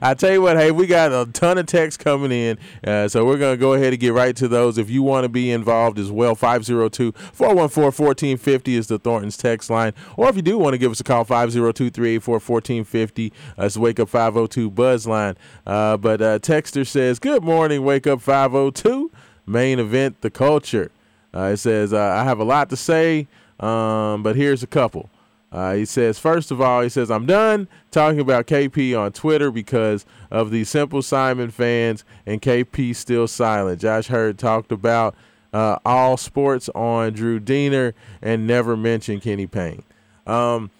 [0.02, 3.24] I tell you what, hey, we got a ton of texts coming in, uh, so
[3.24, 4.78] we're going to go ahead and get right to those.
[4.78, 9.68] If you want to be involved as well, 502 414 1450 is the Thornton's text
[9.68, 9.94] line.
[10.16, 13.32] Or if you do want to give us a call, 502 384 1450.
[13.58, 15.36] It's Wake Up 502 Buzz line.
[15.66, 19.10] Uh, but uh, Texter says, Good morning, Wake Up 502.
[19.46, 20.92] Main event, the culture.
[21.34, 23.26] Uh, it says, uh, I have a lot to say,
[23.58, 25.10] um, but here's a couple.
[25.54, 29.52] Uh, he says, first of all, he says, I'm done talking about KP on Twitter
[29.52, 33.80] because of the Simple Simon fans and KP still silent.
[33.80, 35.14] Josh Heird talked about
[35.52, 39.84] uh, all sports on Drew Deener and never mentioned Kenny Payne.
[40.26, 40.70] Um,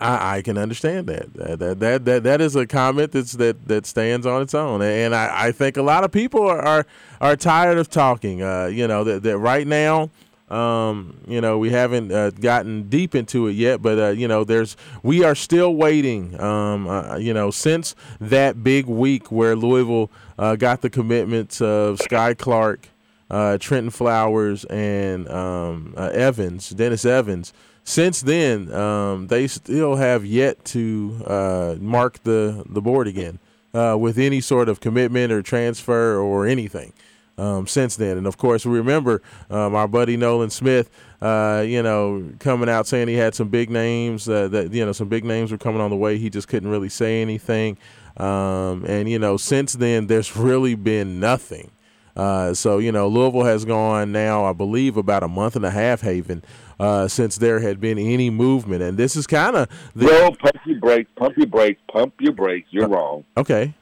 [0.00, 1.34] I, I can understand that.
[1.34, 4.82] That, that that that that is a comment that's that that stands on its own,
[4.82, 6.86] and I, I think a lot of people are are,
[7.20, 8.42] are tired of talking.
[8.42, 10.10] Uh, you know that, that right now,
[10.50, 14.44] um, you know we haven't uh, gotten deep into it yet, but uh, you know
[14.44, 16.38] there's we are still waiting.
[16.40, 21.98] Um, uh, you know since that big week where Louisville uh, got the commitments of
[21.98, 22.88] Skyy Clark,
[23.30, 27.52] uh, Trentyn Flowers, and um, uh, Evans, Dennis Evans
[27.86, 33.38] since then, um, they still have yet to mark the, the board again
[33.74, 36.94] with any sort of commitment or transfer or anything
[37.38, 38.16] um, since then.
[38.18, 42.86] And of course, we remember um, our buddy Nolan Smith, uh, you know, coming out
[42.86, 45.80] saying he had some big names uh, that you know some big names were coming
[45.80, 46.18] on the way.
[46.18, 47.78] He just couldn't really say anything.
[48.16, 51.70] Um, and you know, since then, there's really been nothing.
[52.16, 55.70] Uh, so you know, Louisville has gone now, I believe, about a month and a
[55.70, 56.44] half, Haven,
[56.78, 60.56] uh, since there had been any movement, and this is kind of the No, pump
[60.64, 62.68] your brakes, pump your brakes, pump your brakes.
[62.70, 63.24] You're wrong.
[63.36, 63.74] okay.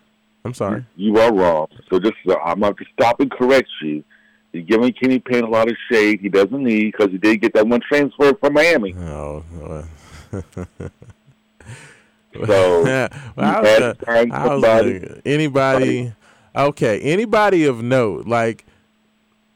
[0.44, 0.84] I'm sorry.
[0.96, 1.68] You are wrong.
[1.90, 4.02] So just uh, I'm going to stop and correct you.
[4.52, 7.54] You're giving Kenny Payne a lot of shade he doesn't need because he did get
[7.54, 8.94] that one transfer from Miami.
[8.94, 9.42] Oh,
[12.46, 16.12] So well, I was, uh, I was uh, anybody.
[16.56, 18.64] Okay, anybody of note, like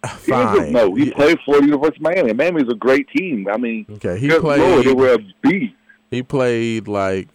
[0.04, 0.72] fine.
[0.72, 0.94] know.
[0.94, 2.32] He Yeah, played for the University of Miami.
[2.32, 3.48] Miami's a great team.
[3.50, 4.96] I mean, Okay, he good Lord, they played.
[4.96, 5.72] were a.
[6.10, 7.28] He played like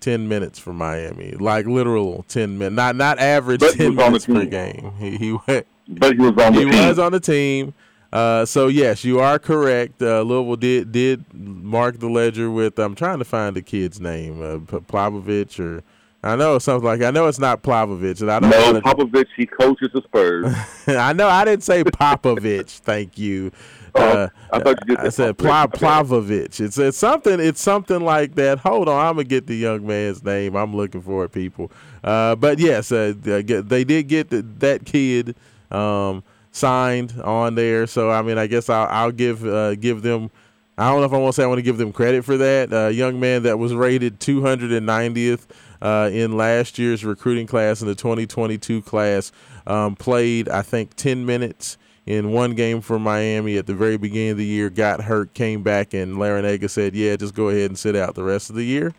[0.00, 4.12] ten minutes for Miami, like literal ten minutes, not not average But ten was on
[4.12, 4.92] the minutes per game.
[4.98, 5.66] He he went.
[5.88, 6.86] But he was on the he team.
[6.88, 7.74] was on the team.
[8.12, 10.02] Uh, so yes, you are correct.
[10.02, 12.78] Uh, Louisville did did mark the ledger with.
[12.78, 15.82] I'm trying to find the kid's name, uh, Plavovich, or
[16.22, 18.50] I know it's something like I know it's not Plavovich, and I don't.
[18.50, 20.46] no, wanna- Popovich, he coaches the Spurs.
[20.88, 22.78] I know I didn't say Popovich.
[22.80, 23.52] thank you.
[23.94, 26.60] Oh, I thought you did I said Pla- Plavovich.
[26.60, 27.40] It's it's something.
[27.40, 28.58] It's something like that.
[28.60, 30.56] Hold on, I'm gonna get the young man's name.
[30.56, 31.70] I'm looking for it, people.
[32.02, 35.36] Uh, but yes, uh, they did get the, that kid
[35.70, 36.22] um,
[36.52, 37.86] signed on there.
[37.86, 40.30] So I mean, I guess I'll, I'll give uh, give them.
[40.78, 42.38] I don't know if I want to say I want to give them credit for
[42.38, 42.72] that.
[42.72, 45.46] Uh, young man that was rated 290th
[45.82, 49.30] uh, in last year's recruiting class in the 2022 class
[49.66, 51.76] um, played I think 10 minutes
[52.10, 54.68] in one game for Miami at the very beginning of the year.
[54.68, 58.24] Got hurt, came back, and Larranaga said, "Yeah, just go ahead and sit out the
[58.24, 58.92] rest of the year."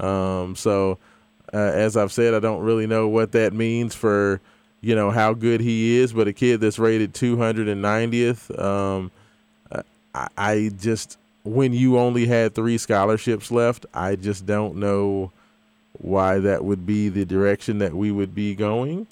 [0.00, 0.98] Um, so,
[1.54, 4.40] uh, as I've said, I don't really know what that means for
[4.80, 8.58] you know how good he is, but a kid that's rated 290th.
[8.58, 9.12] Um,
[10.12, 15.30] I, I just when you only had three scholarships left, I just don't know
[15.92, 19.06] why that would be the direction that we would be going.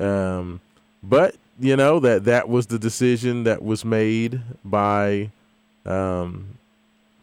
[0.00, 0.60] Um,
[1.02, 5.30] but you know that that was the decision that was made by
[5.86, 6.58] um,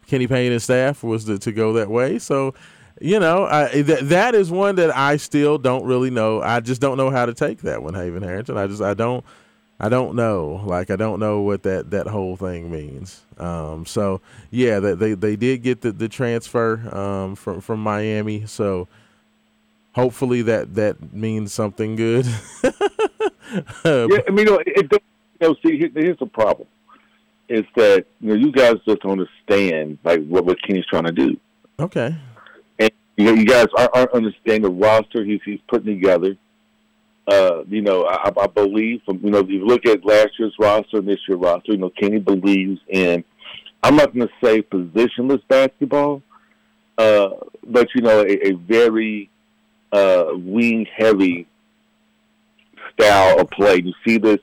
[0.06, 2.18] Kenny Payne and staff was to, to go that way.
[2.18, 2.54] So,
[3.00, 6.42] you know, I, that that is one that I still don't really know.
[6.42, 8.56] I just don't know how to take that one, Haven Harrington.
[8.56, 9.24] I just I don't
[9.78, 10.62] I don't know.
[10.64, 13.22] Like I don't know what that that whole thing means.
[13.38, 14.20] Um, so
[14.50, 18.46] yeah, that they, they did get the, the transfer um, from from Miami.
[18.46, 18.88] So
[19.92, 22.26] hopefully that that means something good.
[23.84, 25.02] Yeah, I mean, you know, it, it,
[25.40, 26.66] you know, see, here- here's the problem:
[27.48, 31.12] is that you know you guys just don't understand like what what Kenny's trying to
[31.12, 31.36] do.
[31.78, 32.14] Okay.
[32.78, 36.36] and you know, you guys aren't, aren't understanding the roster he's he's putting together.
[37.28, 40.54] Uh, you know, I, I believe from you know if you look at last year's
[40.58, 43.24] roster and this year's roster, you know, Kenny believes in.
[43.82, 46.22] I'm not going to say positionless basketball,
[46.98, 47.28] uh,
[47.64, 49.28] but you know, a, a very
[49.92, 51.46] uh, wing heavy
[52.98, 53.82] style of play.
[53.82, 54.38] You see this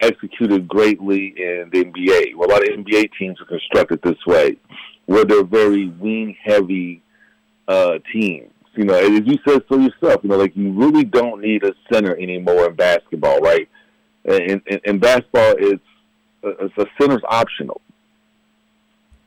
[0.00, 2.34] executed greatly in the NBA.
[2.36, 4.56] Well, a lot of NBA teams are constructed this way,
[5.06, 7.02] where they're very wing heavy
[7.68, 8.52] uh, teams.
[8.74, 11.72] You know, as you said so yourself, you know, like you really don't need a
[11.90, 13.68] center anymore in basketball, right?
[14.24, 15.82] In, in, in basketball, it's,
[16.42, 17.80] it's a center's optional.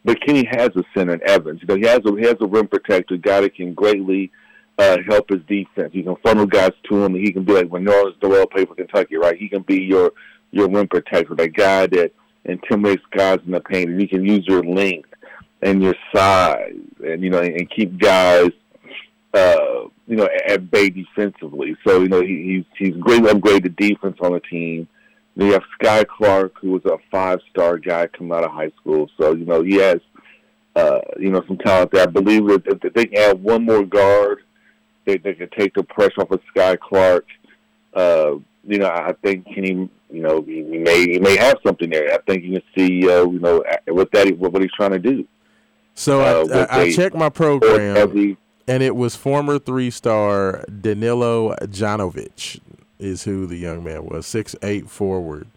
[0.05, 1.62] But Kenny has a center in Evans.
[1.62, 4.32] You know, he has a he has a rim protector, guy that can greatly
[4.80, 5.92] uh, help his defense.
[5.92, 8.76] He can funnel guys to him, he can be like when Nerlens Noel played for
[8.76, 9.38] Kentucky, right?
[9.38, 10.13] He can be your
[10.52, 12.12] your rim protector, that guy that
[12.46, 15.10] intimidates guys in the paint, and he can use your length
[15.62, 16.74] and your size,
[17.06, 18.50] and you know, and keep guys,
[19.34, 21.76] uh, you know, at bay defensively.
[21.86, 24.88] So you know, he, he's he's greatly upgraded defense on the team.
[25.36, 29.10] Then you have Skyy Clark, who was a five-star guy coming out of high school.
[29.20, 30.00] So you know, he has,
[30.76, 32.04] uh, you know, some talent there.
[32.04, 34.39] I believe that if they can add one more guard,
[35.05, 37.25] they they can take the pressure off of Skyy Clark.
[37.93, 38.35] Uh,
[38.65, 42.13] you know, I think Kenny, you know, he, he may he may have something there.
[42.13, 44.99] I think you can see, uh, you know, what that what, what he's trying to
[44.99, 45.25] do.
[45.95, 47.97] So Uh, I, I, I checked my program.
[47.97, 52.59] every and it was former three-star Danilo Janovic
[52.99, 55.47] is who the young man was, six eight forward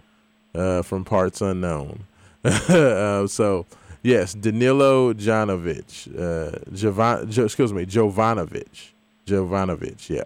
[0.55, 2.05] uh, from parts unknown.
[2.45, 3.67] uh, so
[4.03, 8.92] yes, Danilo Janovic, uh, Jovan, jo, excuse me, Jovanovic,
[9.27, 10.25] Jovanovic, yeah.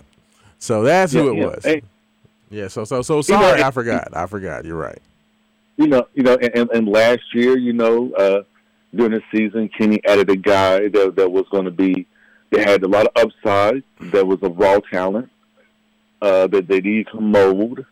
[0.59, 1.47] So that's who it yeah.
[1.47, 1.65] was.
[1.65, 1.83] Hey.
[2.51, 2.69] Yeah.
[2.69, 4.17] So so so know, sorry, I forgot.
[4.17, 4.65] I forgot.
[4.65, 5.01] You're right.
[5.77, 8.43] you know, you know, and, and, and last year, you know, uh,
[8.95, 12.07] during the season, Kenny added a guy that that was going to be
[12.51, 15.29] that had a lot of upside, that was a raw talent,
[16.23, 17.85] uh, that they need to mold.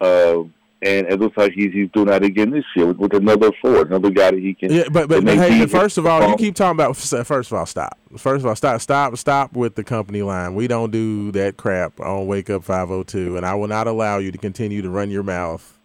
[0.00, 0.42] Uh,
[0.84, 3.88] and it looks like he's he's doing that again this year with, with another forward,
[3.88, 4.70] another guy that he can.
[4.70, 6.96] Yeah, but but, but hey, first of all, you keep talking about.
[6.96, 7.98] First of all, stop.
[8.16, 10.54] First of all, stop, stop, stop with the company line.
[10.54, 14.30] We don't do that crap on Wake Up 502, and I will not allow you
[14.30, 15.78] to continue to run your mouth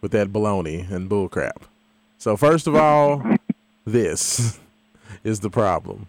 [0.00, 1.64] with that baloney and bull crap.
[2.16, 3.22] So first of all,
[3.84, 4.58] this
[5.24, 6.08] is the problem.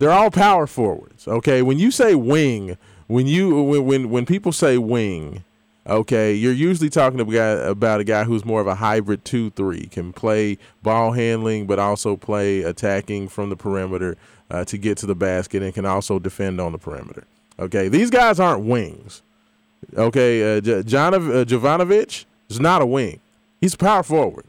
[0.00, 1.28] They're all power forwards.
[1.28, 5.44] Okay, when you say wing, when you when when, when people say wing,
[5.86, 10.12] okay, you're usually talking about a guy, who's more of a hybrid two three, can
[10.12, 14.16] play ball handling, but also play attacking from the perimeter
[14.50, 17.24] uh, to get to the basket, and can also defend on the perimeter.
[17.58, 19.22] Okay, these guys aren't wings.
[19.96, 23.20] Okay, uh, uh, Jovanovic is not a wing.
[23.60, 24.44] He's a power forward.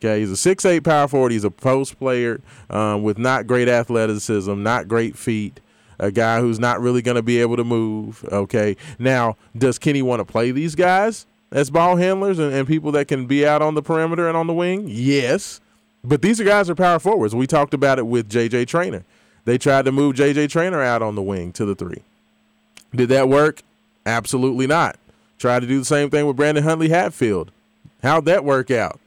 [0.00, 1.30] Okay, he's a six eight power forward.
[1.30, 5.60] He's a post player um, with not great athleticism, not great feet.
[5.98, 8.24] A guy who's not really going to be able to move.
[8.30, 12.92] Okay, now does Kenny want to play these guys as ball handlers and, and people
[12.92, 14.84] that can be out on the perimeter and on the wing?
[14.86, 15.60] Yes,
[16.02, 17.34] but these are guys are power forwards.
[17.34, 19.04] We talked about it with JJ Traynor.
[19.44, 22.02] They tried to move JJ Traynor out on the wing to the three.
[22.94, 23.62] Did that work?
[24.06, 24.96] Absolutely not.
[25.38, 27.50] Tried to do the same thing with Brandon Huntley Hatfield.
[28.02, 28.98] How'd that work out?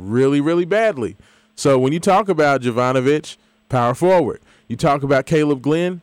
[0.00, 1.16] really, really badly.
[1.54, 3.36] So when you talk about Jovanovic,
[3.68, 4.40] power forward.
[4.68, 6.00] You talk about Kaleb Glenn,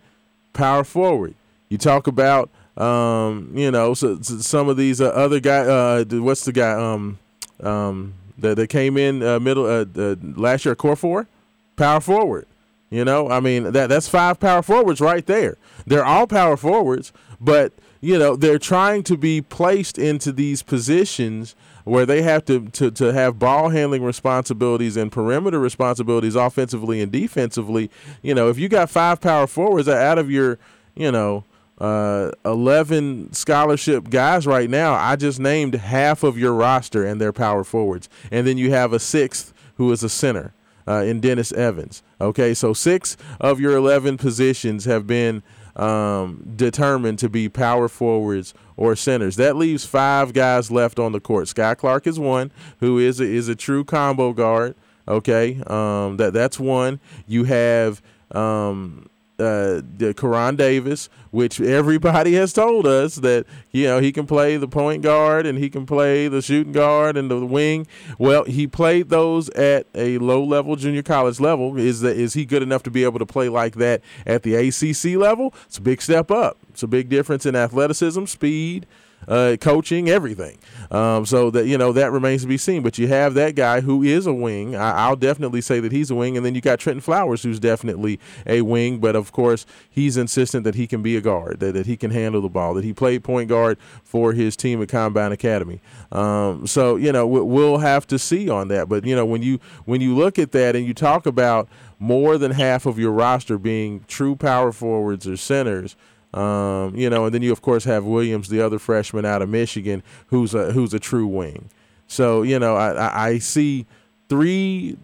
[0.58, 1.36] power forward.
[1.70, 5.60] You talk about um, you know so, so some of these uh, other guy.
[5.60, 7.20] Uh, what's the guy um,
[7.62, 10.76] um, that, that came in uh, middle uh, uh, last year?
[10.76, 11.28] Okorafor,
[11.76, 12.48] power forward.
[12.90, 15.58] You know, I mean that that's five power forwards right there.
[15.86, 21.56] They're all power forwards, but you know they're trying to be placed into these positions
[21.88, 27.12] where they have to, to, to have ball handling responsibilities and perimeter responsibilities offensively and
[27.12, 27.90] defensively.
[28.22, 30.60] You know, if you got five power forwards out of your,
[30.96, 31.46] you know,
[31.80, 37.34] uh, 11 scholarship guys right now, I just named half of your roster and their
[37.34, 38.10] power forwards.
[38.32, 40.54] And then you have a sixth who is a center
[40.88, 42.04] uh, in Dennis Evans.
[42.20, 45.44] Okay, so six of your 11 positions have been
[45.78, 49.36] um, determined to be power forwards or centers.
[49.38, 51.46] That leaves five guys left on the court.
[51.46, 54.76] Skyy Clark is one who is a, is a true combo guard.
[55.08, 57.00] Okay, um, that that's one.
[57.28, 58.02] You have
[58.32, 59.08] um,
[59.40, 59.82] uh,
[60.14, 65.04] Koron Davis, which everybody has told us that you know he can play the point
[65.04, 67.88] guard and he can play the shooting guard and the wing.
[68.18, 71.78] Well, he played those at a low level junior college level.
[71.78, 74.56] Is that is he good enough to be able to play like that at the
[74.56, 75.54] ACC level?
[75.66, 76.58] It's a big step up.
[76.70, 78.88] It's a big difference in athleticism, speed,
[79.28, 80.58] uh, coaching, everything.
[80.90, 82.82] Um, so that you know that remains to be seen.
[82.82, 84.76] But you have that guy who is a wing.
[84.76, 87.60] I, will definitely say that he's a wing, and then you got Trentyn Flowers, who's
[87.60, 89.00] definitely a wing.
[89.00, 92.12] But of course, he's insistent that he can be a guard, that, that he can
[92.12, 95.82] handle the ball, that he played point guard for his team at Combine Academy.
[96.12, 98.88] Um, so you know we'll have to see on that.
[98.88, 101.68] But you know when you when you look at that and you talk about
[102.00, 105.96] more than half of your roster being true power forwards or centers
[106.34, 109.50] um, you know, and then you of course have Williams, the other freshman out of
[109.50, 111.70] Michigan, who's a who's a true wing.
[112.08, 113.86] So you know, I, I see
[114.30, 114.98] three,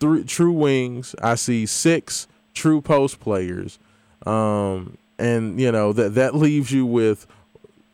[0.00, 1.14] three true wings.
[1.22, 3.78] I see six true post players,
[4.24, 7.26] um, and you know that that leaves you with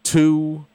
[0.03, 0.67] two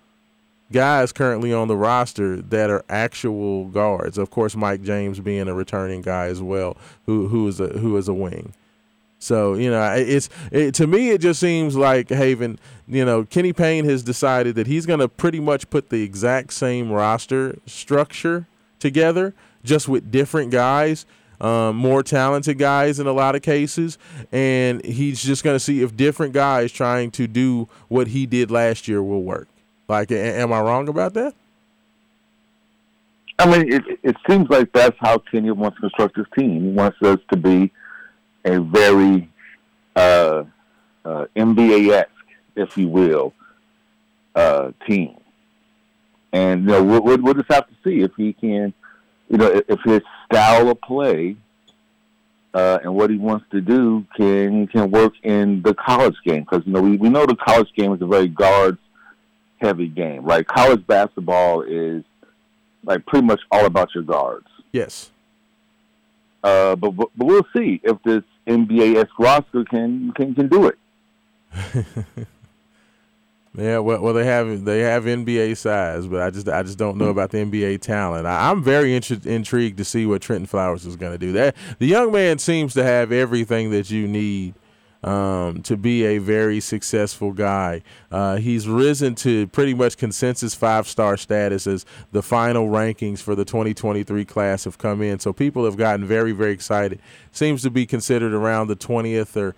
[0.71, 4.17] guys currently on the roster that are actual guards.
[4.17, 7.97] Of course, Mike James being a returning guy as well, who who is a who
[7.97, 8.53] is a wing.
[9.19, 12.59] So you know, it's it, to me it just seems like Haven.
[12.87, 16.53] You know, Kenny Payne has decided that he's going to pretty much put the exact
[16.53, 18.47] same roster structure
[18.79, 21.05] together, just with different guys,
[21.41, 23.97] um, more talented guys in a lot of cases,
[24.31, 28.51] and he's just going to see if different guys trying to do what he did
[28.51, 29.47] last year will work.
[29.87, 31.33] Like, a- am I wrong about that?
[33.39, 36.63] I mean, it, it seems like that's how Kenny wants to construct his team.
[36.63, 37.71] He wants us to be
[38.47, 39.29] a very
[39.95, 40.43] uh,
[41.03, 42.09] uh, NBA-esque,
[42.55, 43.33] if you will,
[44.35, 45.17] uh, team.
[46.33, 48.73] And you know, we'll, we'll just have to see if he can,
[49.29, 51.35] you know, if his style of play
[52.53, 56.41] uh, and what he wants to do can can work in the college game.
[56.41, 58.79] Because you know, we, we know the college game is a very guards
[59.59, 60.25] heavy game.
[60.25, 62.03] Like college basketball is
[62.83, 64.47] like pretty much all about your guards.
[64.71, 65.11] Yes.
[66.43, 70.67] Uh, but, but but we'll see if this NBA esque roster can can can do
[70.67, 70.77] it.
[73.57, 76.97] yeah, well, well, they have they have NBA size, but I just I just don't
[76.97, 78.25] know about the NBA talent.
[78.25, 81.31] I, am very intrigued to see what Trentyn Flowers is going to do.
[81.33, 84.53] That the young man seems to have everything that you need
[85.03, 87.81] um, to be a very successful guy.
[88.11, 93.35] Uh, he's risen to pretty much consensus five star status as the final rankings for
[93.35, 95.19] the 2023 class have come in.
[95.19, 96.99] So people have gotten very, very excited.
[97.31, 99.49] Seems to be considered around the 20th or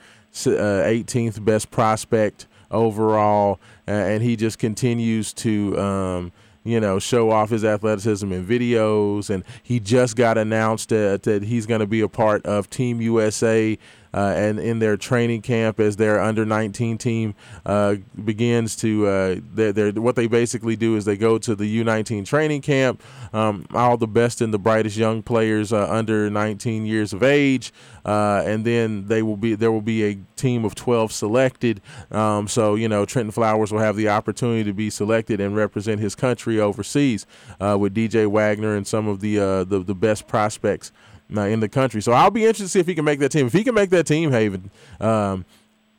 [0.45, 5.79] uh, 18th best prospect overall, uh, and he just continues to.
[5.79, 6.31] Um,
[6.65, 9.29] you know, show off his athleticism in videos.
[9.29, 13.01] And he just got announced that, that he's going to be a part of Team
[13.01, 13.77] USA
[14.13, 17.35] uh, and in their training camp as their under 19 team
[17.65, 21.83] uh, begins to uh, they're, they're, what they basically do is they go to the
[21.83, 23.01] U19 training camp
[23.33, 27.71] um, all the best and the brightest young players uh, under 19 years of age
[28.05, 31.81] uh, and then they will be there will be a team of 12 selected
[32.11, 35.99] um, so you know Trentyn Flowers will have the opportunity to be selected and represent
[35.99, 37.25] his country overseas
[37.59, 40.91] uh, with DJ Wagner and some of the, the the best prospects
[41.35, 42.01] uh, in the country.
[42.01, 43.47] So I'll be interested to see if he can make that team.
[43.47, 44.69] If he can make that team, Haven,
[44.99, 45.45] um,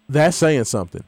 [0.08, 1.04] that's saying something.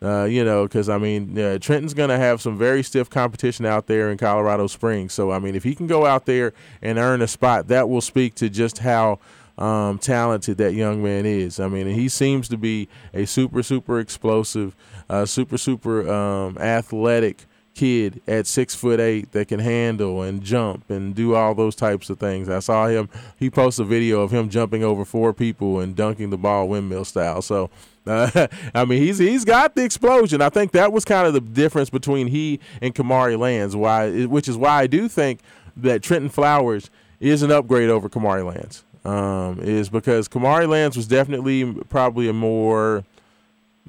[0.00, 3.66] Uh, you know, because I mean, uh, Trentyn's going to have some very stiff competition
[3.66, 5.12] out there in Colorado Springs.
[5.12, 8.00] So I mean, if he can go out there and earn a spot, that will
[8.00, 9.18] speak to just how
[9.58, 11.58] um, talented that young man is.
[11.58, 14.76] I mean, he seems to be a super, super explosive,
[15.10, 17.46] uh, super, super um, athletic
[17.78, 22.10] kid at six foot eight that can handle and jump and do all those types
[22.10, 22.48] of things.
[22.48, 23.08] I saw him.
[23.38, 27.04] He posted a video of him jumping over four people and dunking the ball windmill
[27.04, 27.40] style.
[27.40, 27.70] So.
[28.06, 30.40] Uh, I mean, he's he's got the explosion.
[30.40, 33.76] I think that was kind of the difference between he and Kamari Lands.
[33.76, 35.40] Why, which is why I do think
[35.76, 36.88] that Trentyn Flowers
[37.20, 38.82] is an upgrade over Kamari Lands.
[39.04, 43.04] Um, is because Kamari Lands was definitely probably a more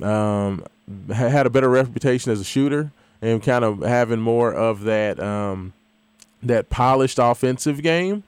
[0.01, 0.65] um,
[1.13, 5.73] had a better reputation as a shooter and kind of having more of that um,
[6.43, 8.23] that polished offensive game.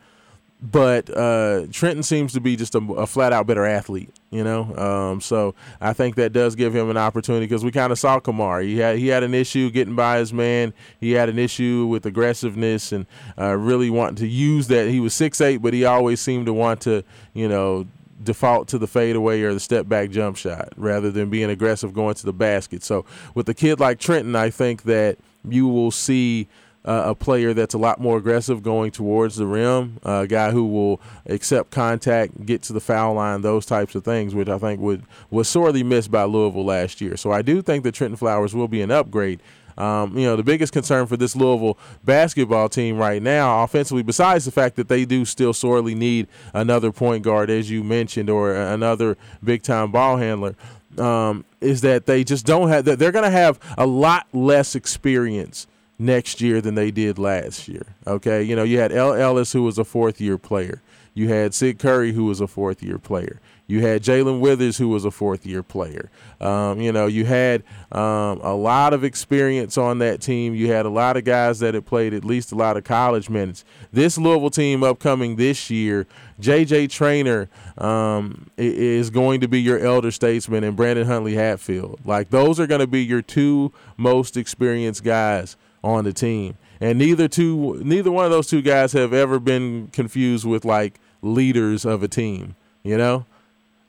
[0.63, 4.75] But uh, Trentyn seems to be just a, a, flat out better athlete, you know.
[4.75, 8.19] Um, so I think that does give him an opportunity because we kind of saw
[8.19, 8.61] Kamar.
[8.61, 10.71] He had he had an issue getting by his man.
[10.99, 13.07] He had an issue with aggressiveness and
[13.39, 14.87] uh, really wanting to use that.
[14.87, 17.87] He was six eight, but he always seemed to want to, you know,
[18.23, 22.15] default to the fadeaway or the step back jump shot rather than being aggressive going
[22.15, 22.83] to the basket.
[22.83, 23.05] So
[23.35, 25.17] with a kid like Trentyn, I think that
[25.47, 26.47] you will see
[26.83, 30.65] uh, a player that's a lot more aggressive going towards the rim, a guy who
[30.65, 34.79] will accept contact, get to the foul line, those types of things, which I think
[34.79, 37.17] would was sorely missed by Louisville last year.
[37.17, 39.41] So I do think that Trentyn Flowers will be an upgrade.
[39.81, 44.45] Um, you know, the biggest concern for this Louisville basketball team right now, offensively, besides
[44.45, 48.53] the fact that they do still sorely need another point guard, as you mentioned, or
[48.53, 50.55] another big time ball handler,
[50.99, 54.75] um, is that they just don't have that they're going to have a lot less
[54.75, 55.65] experience
[55.97, 57.87] next year than they did last year.
[58.05, 60.79] Okay, you know, you had El Ellis, who was a fourth year player.
[61.15, 63.39] You had Sid Curry, who was a fourth year player.
[63.71, 66.11] You had Jalen Withers, who was a fourth year player.
[66.41, 67.63] Um, you know, you had
[67.93, 70.53] um, a lot of experience on that team.
[70.53, 73.29] You had a lot of guys that had played at least a lot of college
[73.29, 73.63] minutes.
[73.93, 76.05] This Louisville team upcoming this year,
[76.41, 77.47] JJ Traynor
[77.77, 82.01] um, is going to be your elder statesman, and Brandon Huntley Hatfield.
[82.03, 86.57] Like, those are going to be your two most experienced guys on the team.
[86.81, 90.99] And neither two, neither one of those two guys have ever been confused with like
[91.21, 92.55] leaders of a team.
[92.83, 93.25] You know,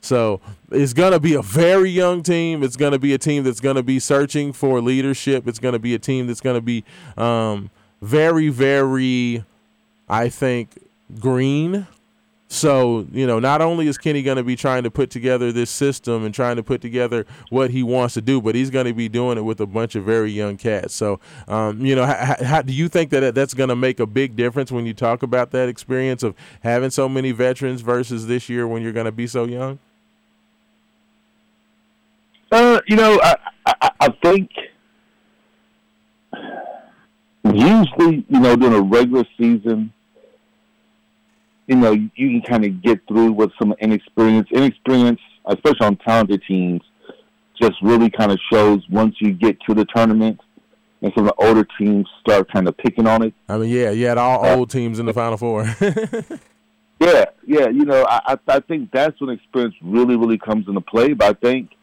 [0.03, 2.61] so it's going to be a very young team.
[2.61, 5.47] It's going to be a team that's going to be searching for leadership.
[5.47, 6.83] It's going to be a team that's going to be
[7.15, 9.45] um, very, very,
[10.09, 10.71] I think,
[11.21, 11.87] green.
[12.49, 15.71] So, you know, not only is Kenny going to be trying to put together this
[15.71, 18.93] system and trying to put together what he wants to do, but he's going to
[18.93, 20.93] be doing it with a bunch of very young cats.
[20.93, 24.05] So, um, you know, how, how, do you think that that's going to make a
[24.05, 28.49] big difference when you talk about that experience of having so many veterans versus this
[28.49, 29.79] year when you're going to be so young?
[32.87, 34.49] You know, I, I, I think
[37.43, 39.93] usually, you know, during a regular season,
[41.67, 44.49] you know, you can kind of get through with some inexperience.
[44.51, 46.81] Inexperience, especially on talented teams,
[47.61, 50.39] just really kind of shows once you get to the tournament
[51.01, 53.33] and some of the older teams start kind of picking on it.
[53.47, 55.63] I mean, yeah, you had all uh, old teams in the Final Four.
[56.99, 61.13] yeah, yeah, you know, I, I think that's when experience really, really comes into play.
[61.13, 61.69] But I think–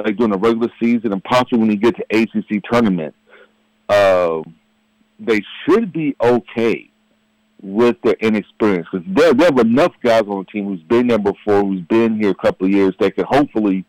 [0.00, 3.14] like during the regular season and possibly when you get to ACC tournament,
[3.88, 4.42] uh,
[5.20, 6.90] they should be okay
[7.62, 11.18] with their inexperience because there, there are enough guys on the team who's been there
[11.18, 13.84] before, who's been here a couple of years that could hopefully,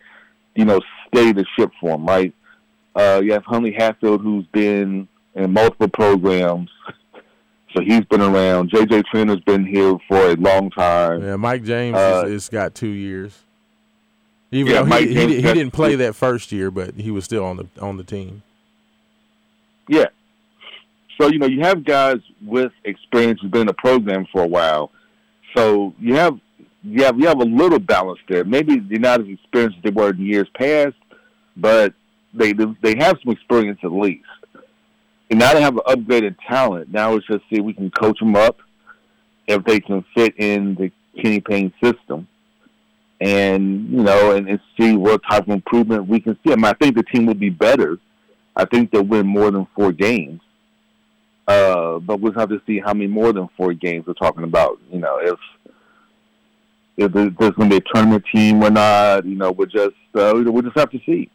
[0.56, 2.34] you know, stay the ship for them, right?
[2.96, 6.70] Uh, you have Huntley Hatfield who's been in multiple programs.
[7.76, 8.70] So he's been around.
[8.70, 11.24] JJ Traynor's been here for a long time.
[11.24, 13.40] Yeah, Mike James uh, has got two years.
[14.54, 17.44] Even yeah, though he, he, he, didn't play that first year, but he was still
[17.44, 18.44] on the on the team.
[19.88, 20.06] Yeah.
[21.20, 24.48] So you know you have guys with experience who've been in the program for a
[24.48, 24.92] while,
[25.56, 26.40] so you have
[26.84, 28.44] you have you have a little balance there.
[28.44, 30.96] Maybe they're not as experienced as they were in years past,
[31.58, 31.94] but
[32.36, 34.26] they they have some experience at least.
[35.32, 36.92] And now they have an upgraded talent.
[36.92, 38.60] Now it's just see if we can coach them up
[39.48, 42.28] if they can fit in the Kenny Payne system
[43.24, 46.52] and you know, and, and see what type of improvement we can see.
[46.52, 47.98] I mean, I think the team will be better.
[48.56, 50.42] I think they'll win more than four games.
[51.48, 54.80] Uh, but we'll have to see how many more than four games we're talking about.
[54.92, 55.40] You know, if
[56.98, 59.26] if there's going to be a tournament team or not.
[59.26, 61.30] You know, we'll just uh, we'll just have to see.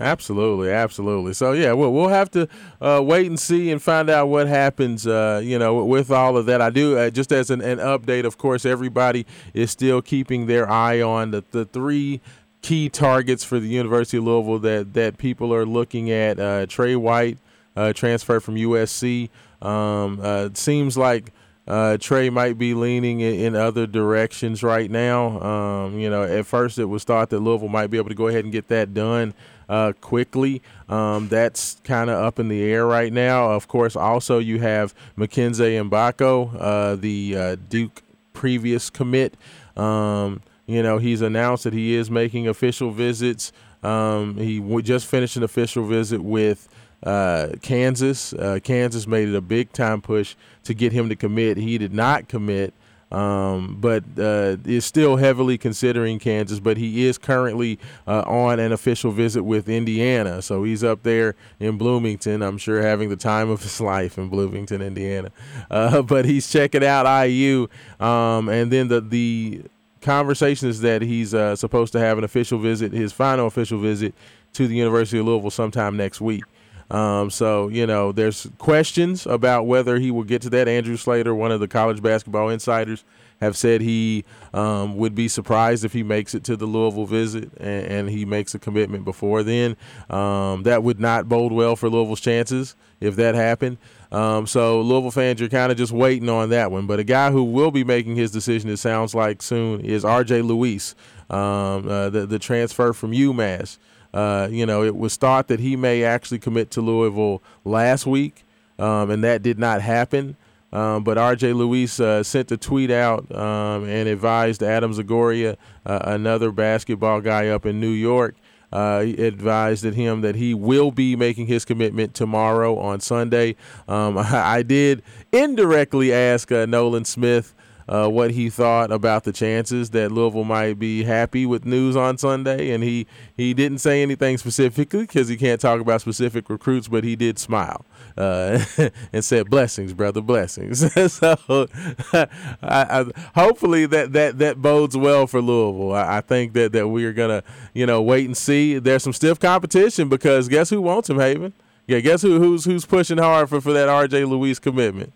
[0.00, 1.34] Absolutely, absolutely.
[1.34, 2.48] So yeah, we'll we'll have to
[2.80, 5.06] uh, wait and see and find out what happens.
[5.06, 8.24] Uh, you know, with all of that, I do uh, just as an, an, update.
[8.24, 12.22] Of course, everybody is still keeping their eye on the the three
[12.62, 16.40] key targets for the University of Louisville that that people are looking at.
[16.40, 17.36] Uh, Tre White,
[17.76, 19.28] uh, transfer from USC.
[19.60, 21.30] Um, uh, seems like.
[21.68, 25.40] Uh, Tre might be leaning in, in other directions right now.
[25.40, 28.26] Um, you know, at first it was thought that Louisville might be able to go
[28.26, 29.34] ahead and get that done
[29.70, 30.60] uh, quickly.
[30.88, 33.52] Um, that's kind of up in the air right now.
[33.52, 38.02] Of course, also you have Mackenzie Mgbako, uh, the uh, Duke
[38.34, 39.34] previous commit.
[39.76, 43.52] Um, you know, he's announced that he is making official visits.
[43.82, 46.68] Um, he w- just finished an official visit with
[47.02, 48.32] uh, Kansas.
[48.32, 51.56] Uh, Kansas made it a big time push to get him to commit.
[51.56, 52.74] He did not commit,
[53.10, 56.60] um, but uh, is still heavily considering Kansas.
[56.60, 61.34] But he is currently uh, on an official visit with Indiana, so he's up there
[61.58, 62.42] in Bloomington.
[62.42, 65.30] I'm sure having the time of his life in Bloomington, Indiana.
[65.70, 69.62] Uh, but he's checking out IU, um, and then the the
[70.00, 74.14] conversation is that he's uh, supposed to have an official visit, his final official visit
[74.52, 76.42] to the University of Louisville sometime next week.
[76.90, 80.68] Um, so you know, there's questions about whether he will get to that.
[80.68, 83.04] Andrew Slater, one of the college basketball insiders,
[83.40, 87.50] have said he um, would be surprised if he makes it to the Louisville visit
[87.56, 89.76] and, and he makes a commitment before then.
[90.10, 93.78] Um, that would not bode well for Louisville's chances if that happened.
[94.12, 96.86] Um, so Louisville fans, you're kind of just waiting on that one.
[96.86, 100.42] But a guy who will be making his decision, it sounds like soon, is R.J.
[100.42, 100.94] Luis,
[101.30, 103.78] um, uh, the the transfer from UMass.
[104.12, 108.44] Uh, you know, it was thought that he may actually commit to Louisville last week,
[108.78, 110.36] um, and that did not happen.
[110.72, 111.52] Um, but R.J.
[111.52, 117.48] Luis uh, sent a tweet out um, and advised Adam Zagoria, uh, another basketball guy
[117.48, 118.36] up in New York,
[118.72, 123.56] uh, advised him that he will be making his commitment tomorrow on Sunday.
[123.88, 124.22] Um, I,
[124.58, 125.02] I, did
[125.32, 127.52] indirectly ask uh, Nolan Smith
[127.90, 132.18] uh, what he thought about the chances that Louisville might be happy with news on
[132.18, 133.04] Sunday, and he
[133.36, 137.36] he didn't say anything specifically because he can't talk about specific recruits, but he did
[137.36, 137.84] smile
[138.16, 138.64] uh,
[139.12, 140.80] and said blessings, brother, blessings.
[141.12, 141.36] so
[142.12, 142.26] I,
[142.62, 145.92] I, hopefully that, that that bodes well for Louisville.
[145.92, 147.42] I, I, think that that we are gonna
[147.74, 148.78] you know wait and see.
[148.78, 151.54] There's some stiff competition because guess who wants him, Haven?
[151.88, 154.26] Yeah, guess who who's who's pushing hard for for that R.J.
[154.26, 155.12] Luis commitment.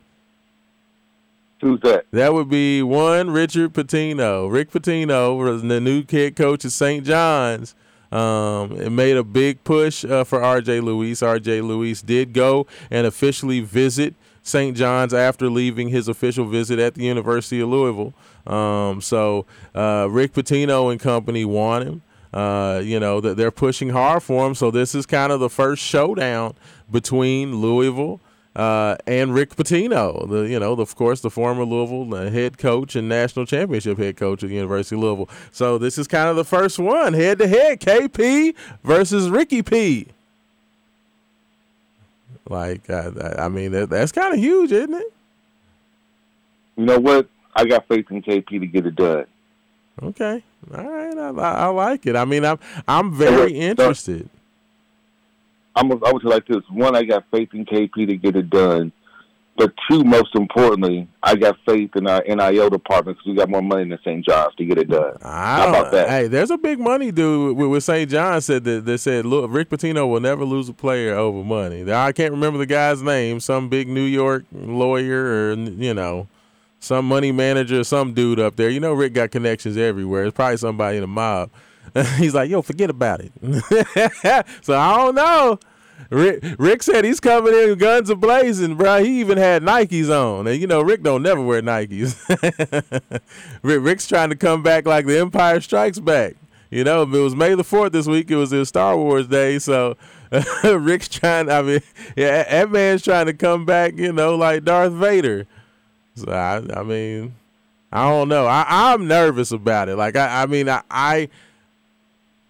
[1.65, 2.05] Who's that?
[2.11, 4.53] That would be one Richard Pitino.
[4.53, 7.07] Rick Pitino was the new head coach at St.
[7.07, 7.75] John's.
[8.13, 10.81] Um, it made a big push uh, for R.J.
[10.81, 11.23] Luis.
[11.23, 11.63] R.J.
[11.63, 14.77] Luis did go and officially visit St.
[14.77, 18.13] John's after leaving his official visit at the University of Louisville.
[18.47, 22.03] Um, so uh, Rick Pitino and company want him.
[22.35, 24.55] Uh, you know that they're pushing hard for him.
[24.55, 26.57] So this is kind of the first showdown
[26.91, 28.21] between Louisville
[28.57, 32.57] uh, and Rick Pitino, the you know, the, of course, the former Louisville uh, head
[32.59, 35.29] coach and national championship head coach at the University of Louisville.
[35.51, 40.09] So this is kind of the first one, head to head, KP versus Ricky P.
[42.49, 45.13] Like, uh, I mean, that, that's kind of huge, isn't it?
[46.77, 47.29] You know what?
[47.57, 49.27] I got faith in KP to get it done.
[50.03, 50.43] Okay,
[50.77, 52.17] all right, I, I like it.
[52.17, 54.29] I mean, I'm I'm very interested.
[55.77, 58.51] I'm I would say like this: one, I got faith in KP to get it
[58.51, 58.93] done,
[59.57, 63.63] but two, most importantly, I got faith in our NIL department because we got more
[63.63, 64.25] money than St.
[64.25, 65.17] John's to get it done.
[65.23, 66.09] How ah, about that?
[66.09, 68.11] Hey, there's a big money dude with, with St.
[68.11, 71.91] John said that they said look, Rick Pitino will never lose a player over money.
[71.93, 73.41] I can't remember the guy's name.
[73.41, 76.29] Some big New York lawyer or you know
[76.81, 78.69] some money manager, some dude up there.
[78.69, 80.25] You know, Rick got connections everywhere.
[80.25, 81.51] It's probably somebody in the mob.
[82.17, 83.33] he's like, yo, forget about it.
[84.63, 85.59] so I don't know.
[86.11, 89.03] Rick, Rick said he's coming in guns a blazing, bro.
[89.03, 92.19] He even had Nikes on, and you know Rick don't never wear Nikes.
[93.63, 96.37] Rick, Rick's trying to come back like the Empire Strikes Back.
[96.71, 98.31] You know, it was May the Fourth this week.
[98.31, 99.97] It was his Star Wars Day, so
[100.65, 101.49] Rick's trying.
[101.49, 101.81] I mean,
[102.17, 103.97] yeah, that man's trying to come back.
[103.97, 105.47] You know, like Darth Vader.
[106.17, 107.35] So I, I mean,
[107.93, 108.47] I don't know.
[108.47, 109.97] I, I'm nervous about it.
[109.97, 111.29] Like I, I mean, I, I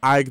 [0.04, 0.24] I,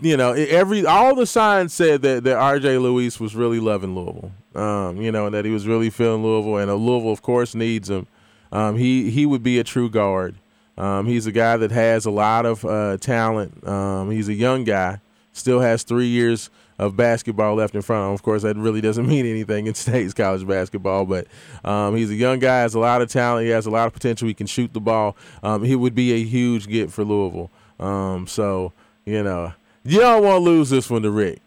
[0.00, 2.78] you know, every all the signs said that that R.J.
[2.78, 4.32] Luis was really loving Louisville.
[4.54, 7.90] Um, you know, and that he was really feeling Louisville, and Louisville, of course, needs
[7.90, 8.06] him.
[8.52, 10.36] Um, he he would be a true guard.
[10.76, 13.66] Um, he's a guy that has a lot of uh, talent.
[13.66, 15.00] Um, he's a young guy,
[15.32, 18.14] still has three years of basketball left in front of him.
[18.14, 21.26] Of course, that really doesn't mean anything in state's college basketball, but
[21.64, 23.92] um, he's a young guy, has a lot of talent, he has a lot of
[23.92, 24.26] potential.
[24.26, 25.16] He can shoot the ball.
[25.42, 27.50] Um, he would be a huge get for Louisville.
[27.78, 28.72] Um, so
[29.04, 29.52] you know,
[29.84, 31.40] you don't want to lose this one to Rick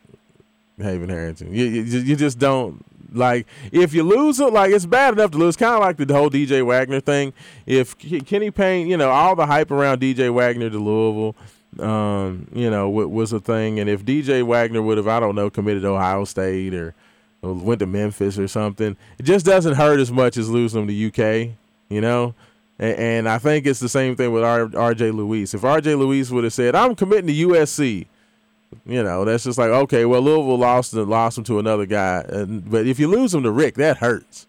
[0.78, 1.54] Haven Harrington.
[1.54, 2.84] You, you, you just don't
[3.14, 5.56] like if you lose it, like it's bad enough to lose.
[5.56, 7.34] Kind of like the whole DJ Wagner thing.
[7.66, 11.36] If Kenny Payne, you know, all the hype around DJ Wagner to Louisville,
[11.80, 13.80] um, you know, was a thing.
[13.80, 16.94] And if DJ Wagner would have, I don't know, committed to Ohio State or,
[17.42, 20.88] or went to Memphis or something, it just doesn't hurt as much as losing them
[20.88, 21.52] to UK.
[21.90, 22.36] You know,
[22.80, 25.54] and, and I think it's the same thing with R, RJ Luis.
[25.54, 28.08] If RJ Luis would have said, I'm committing to USC,
[28.86, 30.06] You know, that's just like okay.
[30.06, 33.52] Well, Louisville lost lost him to another guy, and, but if you lose him to
[33.52, 34.48] Rick, that hurts.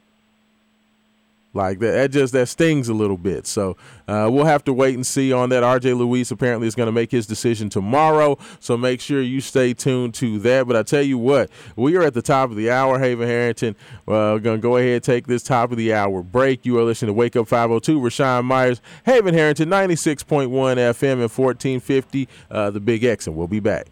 [1.55, 3.47] Like that, that just that stings a little bit.
[3.47, 3.77] So
[4.07, 5.63] uh, we'll have to wait and see on that.
[5.63, 5.95] R.J.
[5.95, 8.37] Luis apparently is going to make his decision tomorrow.
[8.61, 10.67] So make sure you stay tuned to that.
[10.67, 12.99] But I tell you what, we are at the top of the hour.
[12.99, 13.77] Haven Harrington,
[14.07, 16.67] uh, going to go ahead and take this top of the hour break.
[16.67, 17.99] You are listening to Wake Up 502.
[17.99, 23.61] Raashaan Myers, Haven Harrington, 96.1 FM and 1450, uh, the Big X, and we'll be
[23.61, 23.87] back.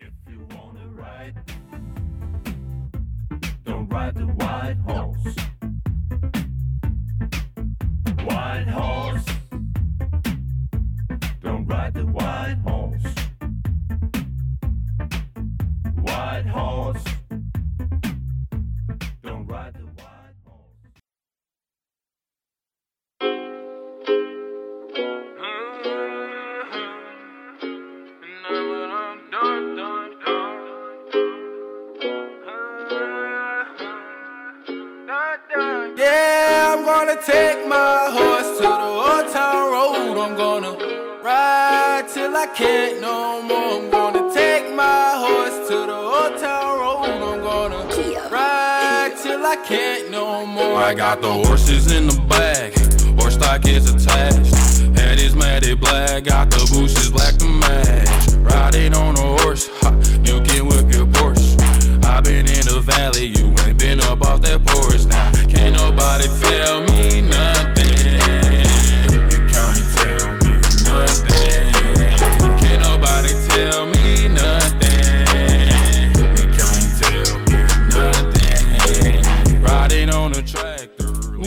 [0.00, 1.34] If you wanna ride,
[3.64, 5.07] don't ride the horse.
[11.98, 13.02] The white horse.
[16.00, 17.04] White horse.
[19.24, 20.76] Don't ride the white horse.
[35.96, 40.16] Yeah, I'm gonna take my horse to the old town road.
[40.16, 40.87] I'm gonna
[42.38, 43.58] I can't no more.
[43.58, 47.06] I'm gonna take my horse to the old town road.
[47.06, 47.82] I'm gonna
[48.30, 50.76] ride till I can't no more.
[50.76, 52.78] I got the horses in the bag,
[53.18, 54.54] horse stock is attached.
[54.96, 58.08] Head is matted black, got the bushes black to match.
[58.36, 59.90] Riding on a horse, ha,
[60.22, 61.58] you can whip your Porsche.
[62.04, 65.32] i been in the valley, you ain't been up off that porch now.
[65.48, 67.77] Can't nobody tell me nothing.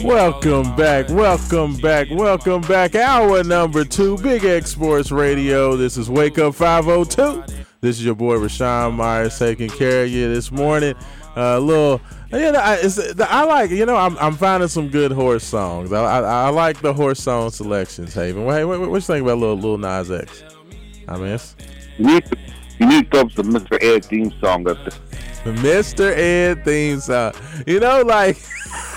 [0.02, 2.96] Welcome back, welcome back, welcome back.
[2.96, 5.76] Hour number two, Big X Sports Radio.
[5.76, 7.44] This is Wake Up 502.
[7.80, 10.96] This is your boy Raashaan Myers taking care of you this morning.
[11.36, 12.00] A uh, little,
[12.32, 15.92] you know, I, it's, I like, you know, I'm, I'm finding some good horse songs.
[15.92, 18.44] I, I, I like the horse song selections, Haven.
[18.44, 20.42] What, what, what you think about little, little Nas X?
[21.06, 21.54] I it's
[21.98, 23.80] You need to, throw up some Mr.
[23.80, 24.98] Ed theme song up there.
[25.44, 26.12] the Mr.
[26.16, 27.34] Ed theme song.
[27.68, 28.36] You know, like,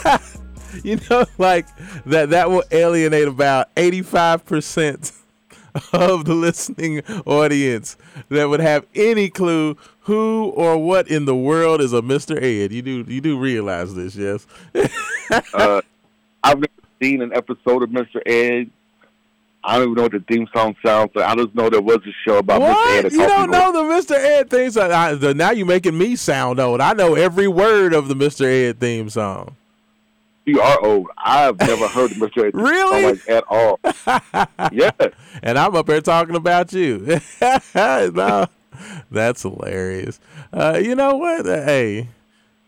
[0.83, 1.67] you know, like
[2.05, 5.13] that that will alienate about 85%
[5.93, 7.97] of the listening audience
[8.29, 12.37] that would have any clue who or what in the world is a Mr.
[12.37, 12.71] Ed.
[12.71, 14.45] You do you do realize this, yes?
[15.55, 15.81] Uh,
[16.43, 16.71] I've never
[17.01, 18.21] seen an episode of Mr.
[18.27, 18.69] Ed.
[19.63, 21.25] I don't even know what the theme song sounds like.
[21.27, 22.97] I just know there was a show about Mr.
[22.97, 23.03] Ed.
[23.05, 23.11] What?
[23.13, 24.15] You don't know the Mr.
[24.15, 24.91] Ed theme song?
[24.91, 26.79] I, the, now you're making me sound old.
[26.79, 28.45] I know every word of the Mr.
[28.45, 29.55] Ed theme song.
[30.45, 31.07] You are old.
[31.17, 32.51] I've never heard of Mr.
[32.53, 33.03] Really?
[33.05, 33.79] like at all.
[34.71, 34.91] yeah.
[35.41, 37.19] and I'm up here talking about you.
[37.75, 38.45] no,
[39.09, 40.19] that's hilarious.
[40.53, 41.47] Uh, you know what?
[41.47, 42.09] Uh, Hey,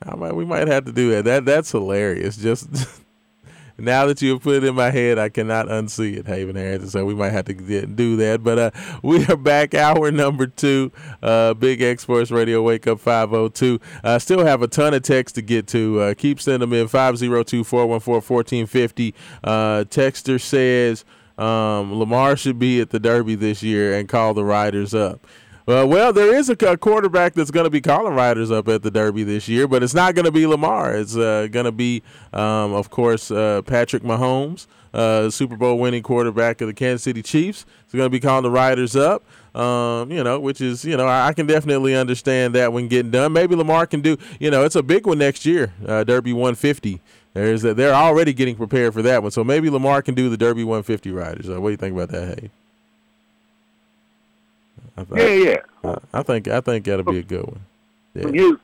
[0.03, 1.25] I might, we might have to do that.
[1.25, 2.37] That that's hilarious.
[2.37, 2.67] Just
[3.77, 6.89] now that you have put it in my head, I cannot unsee it, Haven Harrington.
[6.89, 8.43] So we might have to get, do that.
[8.43, 8.71] But uh,
[9.03, 13.79] we are back, hour number two, uh, Big X Sports Radio Wake Up 502.
[14.03, 15.99] Uh, still have a ton of text to get to.
[15.99, 19.15] Uh, keep sending them in 502 414 1450.
[19.43, 21.05] Uh, Texter says
[21.37, 25.25] um, Lamar should be at the Derby this year and call the riders up.
[25.67, 28.83] Uh, well, there is a, a quarterback that's going to be calling riders up at
[28.83, 30.95] the Derby this year, but it's not going to be Lamar.
[30.95, 36.03] It's uh, going to be, um, of course, uh, Patrick Mahomes, uh, Super Bowl winning
[36.03, 37.65] quarterback of the Kansas City Chiefs.
[37.83, 39.25] He's going to be calling the riders up.
[39.53, 43.11] Um, you know, which is, you know, I, I can definitely understand that when getting
[43.11, 43.33] done.
[43.33, 47.01] Maybe Lamar can do, you know, it's a big one next year, uh, Derby 150.
[47.33, 50.63] There's they're already getting prepared for that one, so maybe Lamar can do the Derby
[50.63, 51.49] 150 riders.
[51.49, 52.39] Uh, what do you think about that?
[52.39, 52.49] Hey,
[54.97, 55.57] I, Yeah, yeah.
[55.83, 57.61] I, I think I think that'll be a good one.
[58.13, 58.31] Yeah.
[58.31, 58.57] Here's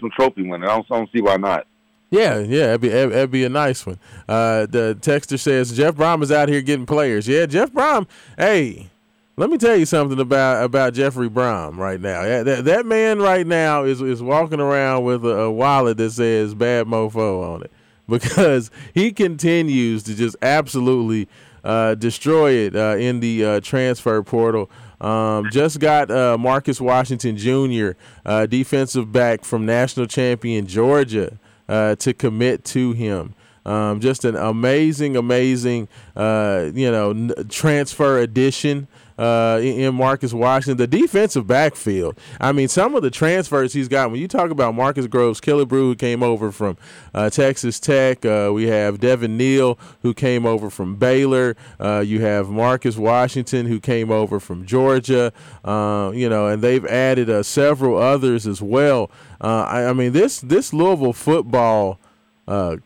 [0.00, 0.68] some Trophy winner.
[0.68, 1.66] I don't, I don't see why not.
[2.10, 3.98] Yeah, yeah, that'd be that'd be a nice one.
[4.28, 7.26] Uh, the texter says Jeff Brohm is out here getting players.
[7.26, 8.06] Yeah, Jeff Brohm.
[8.36, 8.90] Hey,
[9.36, 12.22] let me tell you something about about Jeffrey Brohm right now.
[12.22, 16.10] Yeah, that that man right now is is walking around with a, a wallet that
[16.10, 17.72] says "Bad Mofo" on it
[18.08, 21.28] because he continues to just absolutely
[21.64, 24.68] uh, destroy it uh, in the uh, transfer portal.
[25.02, 27.90] Um, just got uh, Marcus Washington Jr.,
[28.24, 31.38] uh, defensive back from national champion Georgia,
[31.68, 33.34] uh, to commit to him.
[33.66, 38.88] Um, just an amazing, amazing, uh, you know, n- transfer addition
[39.18, 40.78] uh, in Marcus Washington.
[40.78, 42.18] The defensive backfield.
[42.40, 44.10] I mean, some of the transfers he's got.
[44.10, 46.76] When you talk about Marquis Groves Killebrew, who came over from
[47.14, 51.56] uh, Texas Tech, uh, we have Devin Neal, who came over from Baylor.
[51.80, 55.32] Uh, you have Marcus Washington, who came over from Georgia.
[55.64, 59.10] Uh, you know, and they've added uh, several others as well.
[59.40, 61.98] I, I mean, this this Louisville football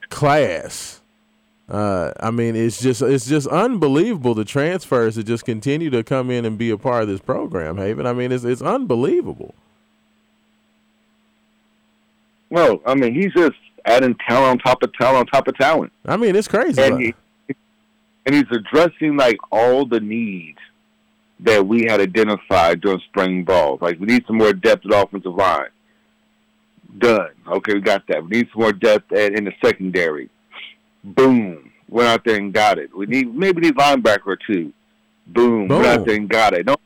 [0.08, 1.02] class.
[1.68, 6.30] Uh, I mean, it's just it's just unbelievable the transfers that just continue to come
[6.30, 8.06] in and be a part of this program, Haven.
[8.06, 9.54] I mean, it's it's unbelievable.
[12.50, 13.56] Well, I mean he's just
[13.86, 16.82] adding talent on top of talent on top of talent, I mean, it's crazy.
[16.82, 17.14] and he,
[18.26, 20.58] and he's addressing like all the needs
[21.40, 23.78] that we had identified during spring ball.
[23.80, 25.68] Like we need some more depth at offensive line.
[26.98, 27.30] Done.
[27.46, 28.22] Okay, we got that.
[28.22, 30.30] We need some more depth at, in the secondary.
[31.14, 31.70] Boom.
[31.88, 32.94] Went out there and got it.
[32.96, 34.72] We need maybe need linebacker or two.
[35.28, 35.68] Boom.
[35.68, 36.66] Went out there and got it.
[36.66, 36.76] No,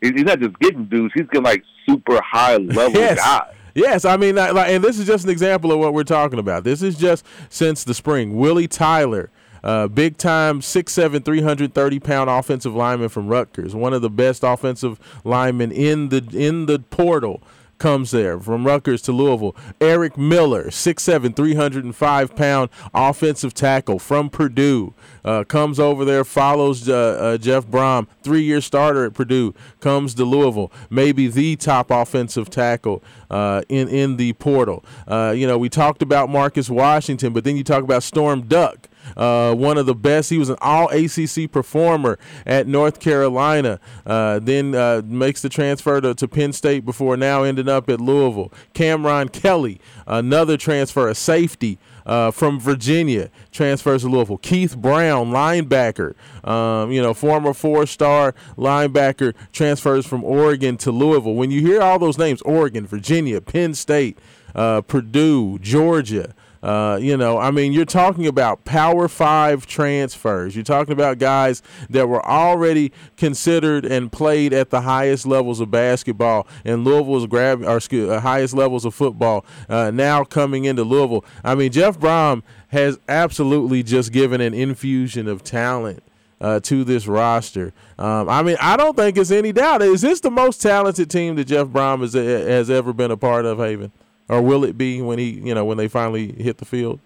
[0.00, 1.12] he's he's not just getting dudes.
[1.14, 3.18] He's getting like super high level Yes.
[3.18, 3.54] guys.
[3.76, 6.62] Yes, I mean, like, and this is just an example of what we're talking about.
[6.62, 8.36] This is just since the spring.
[8.36, 9.30] Willie Tyler,
[9.64, 15.00] uh, big time, 6'7", 330 pound offensive lineman from Rutgers, one of the best offensive
[15.24, 17.42] linemen in the in the portal.
[17.84, 19.54] Comes there from Rutgers to Louisville.
[19.78, 26.94] Eric Miller, 6'7", 305 pound offensive tackle from Purdue, uh, comes over there, follows uh,
[26.94, 32.48] uh, Jeff Brohm, three year starter at Purdue, comes to Louisville, maybe the top offensive
[32.48, 34.82] tackle uh, in in the portal.
[35.06, 38.88] Uh, you know, we talked about Marcus Washington, but then you talk about Storm Duck.
[39.16, 40.30] Uh, one of the best.
[40.30, 43.80] He was an all ACC performer at North Carolina.
[44.06, 48.00] Uh, then uh, makes the transfer to, to Penn State before now ending up at
[48.00, 48.52] Louisville.
[48.72, 54.38] Cameron Kelly, another transfer, a safety uh, from Virginia, transfers to Louisville.
[54.38, 56.14] Keith Brown, linebacker,
[56.46, 61.34] um, you know, former four-star linebacker, transfers from Oregon to Louisville.
[61.34, 64.18] When you hear all those names, Oregon, Virginia, Penn State,
[64.54, 66.34] uh, Purdue, Georgia.
[66.64, 70.56] Uh, you know, I mean, you're talking about Power Five transfers.
[70.56, 75.70] You're talking about guys that were already considered and played at the highest levels of
[75.70, 79.44] basketball, and Louisville's grab or excuse, uh, highest levels of football.
[79.68, 85.28] Uh, now coming into Louisville, I mean, Jeff Brohm has absolutely just given an infusion
[85.28, 86.02] of talent
[86.40, 87.74] uh, to this roster.
[87.98, 89.82] Um, I mean, I don't think it's any doubt.
[89.82, 93.44] Is this the most talented team that Jeff Brohm has, has ever been a part
[93.44, 93.92] of, Haven?
[94.28, 97.00] Or will it be when he, you know, when they finally hit the field?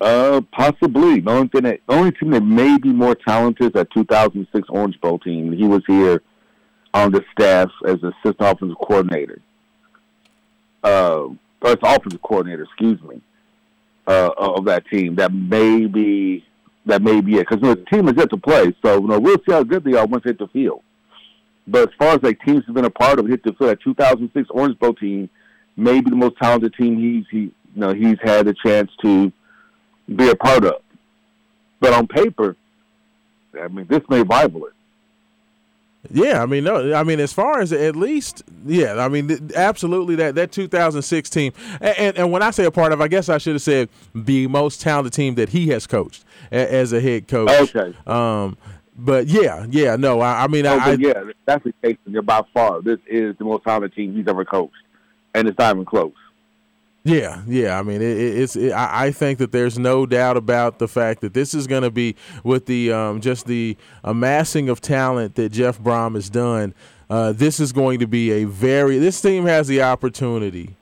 [0.00, 1.20] Uh, possibly.
[1.20, 4.68] The only thing that, the only team that may be more talented is that 2006
[4.70, 5.52] Orange Bowl team.
[5.52, 6.22] He was here
[6.94, 9.40] on the staff as assistant offensive coordinator.
[10.82, 11.28] Uh,
[11.60, 13.20] or as offensive coordinator, excuse me,
[14.06, 15.14] uh, of that team.
[15.16, 16.44] That may be
[16.86, 18.74] that may be it because you know, the team is yet to play.
[18.84, 20.82] So you know, we'll see how good they are once they hit the field.
[21.66, 23.52] But as far as like teams have been a part of, hit the.
[23.60, 25.28] That 2006 Orange Bowl team
[25.76, 29.32] may be the most talented team he's he you know he's had a chance to
[30.14, 30.82] be a part of.
[31.80, 32.56] But on paper,
[33.60, 34.72] I mean, this may rival it.
[36.10, 39.40] Yeah, I mean, no, I mean, as far as at least, yeah, I mean, th-
[39.54, 43.06] absolutely that that 2006 team, and, and and when I say a part of, I
[43.06, 46.92] guess I should have said the most talented team that he has coached a, as
[46.92, 47.74] a head coach.
[47.74, 47.96] Okay.
[48.06, 48.56] Um,
[48.96, 51.96] but yeah, yeah, no, I, I mean, Oh, I, yeah, that's the case.
[52.24, 54.74] By far, this is the most talented team he's ever coached,
[55.34, 56.12] and it's not even close.
[57.04, 57.78] Yeah, yeah.
[57.78, 58.54] I mean, it, it, it's.
[58.54, 61.82] It, I I think that there's no doubt about the fact that this is going
[61.82, 62.14] to be
[62.44, 66.74] with the um, just the amassing of talent that Jeff Brohm has done.
[67.10, 68.98] Uh, this is going to be a very.
[68.98, 70.76] This team has the opportunity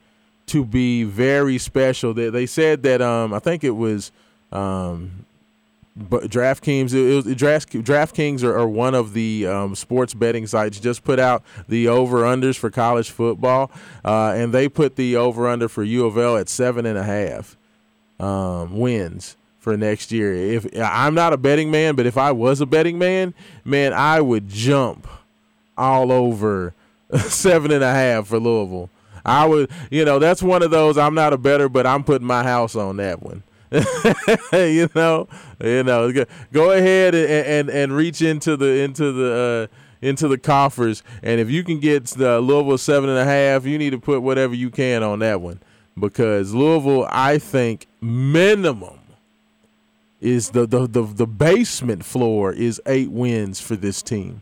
[0.47, 2.13] to be very special.
[2.13, 3.01] They, they said that.
[3.01, 4.11] Um, I think it was.
[4.51, 5.25] Um,
[5.95, 10.79] but DraftKings, it Draft, DraftKings are, are one of the um, sports betting sites.
[10.79, 13.69] Just put out the over unders for college football,
[14.05, 17.03] uh, and they put the over under for U of L at seven and a
[17.03, 17.57] half
[18.19, 20.33] um, wins for next year.
[20.33, 23.33] If I'm not a betting man, but if I was a betting man,
[23.65, 25.07] man, I would jump
[25.77, 26.73] all over
[27.17, 28.89] seven and a half for Louisville.
[29.25, 30.97] I would, you know, that's one of those.
[30.97, 33.43] I'm not a better, but I'm putting my house on that one.
[34.51, 35.29] you know,
[35.63, 36.11] you know,
[36.51, 41.39] go, ahead and, and and reach into the into the uh, into the coffers, and
[41.39, 44.53] if you can get the Louisville seven and a half, you need to put whatever
[44.53, 45.61] you can on that one.
[45.97, 48.99] Because Louisville, I think, minimum
[50.19, 54.41] is the the the, the basement floor is eight wins for this team.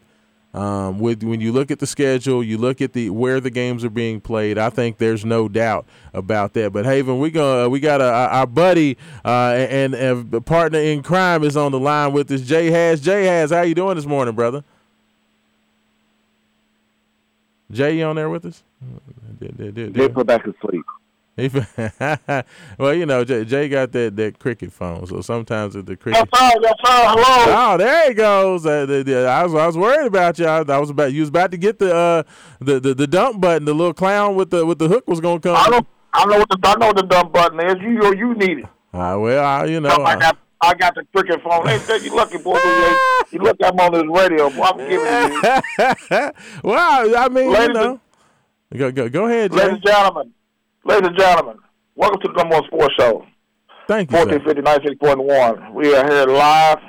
[0.52, 3.84] Um, with when you look at the schedule, you look at the where the games
[3.86, 4.58] are being played.
[4.58, 6.74] I think there's no doubt about that.
[6.74, 11.04] But Haven, we gonna we got a, our buddy uh, and, and a partner in
[11.04, 12.42] crime is on the line with us.
[12.42, 13.00] Jay Has.
[13.00, 14.64] Jay Has, how you doing this morning, brother?
[17.72, 18.64] Jay, you on there with us?
[19.40, 20.84] They put back to sleep.
[22.78, 26.28] well, you know, Jay, Jay got that, that cricket phone, so sometimes the cricket.
[26.34, 26.52] sir.
[26.62, 26.92] Yes, sir.
[27.08, 27.74] Hello.
[27.74, 28.66] Oh, there he goes.
[28.66, 30.46] Uh, the, the, I was I was worried about you.
[30.46, 32.24] I, I was about you was about to get the uh
[32.60, 33.66] the, the, the dump button.
[33.66, 35.56] The little clown with the with the hook was gonna come.
[35.56, 35.86] I know.
[36.12, 37.76] I know what the I know what the dumb button is.
[37.82, 38.66] You you, you need it.
[38.94, 39.90] Ah, well, I, you know.
[39.90, 41.66] I uh, got I got the cricket phone.
[41.66, 42.58] They said you lucky boy.
[42.58, 43.00] You,
[43.32, 44.50] you look at him on this radio.
[44.50, 46.32] Boy, I'm giving you.
[46.64, 48.02] well, I mean, you Ladies know.
[48.76, 50.34] Go, go, go ahead, Ladies and gentlemen,
[50.90, 51.58] ladies and gentlemen,
[51.96, 53.24] welcome to the number one sports show.
[53.88, 54.26] Thank you, sir.
[54.26, 56.80] 1450 We are here live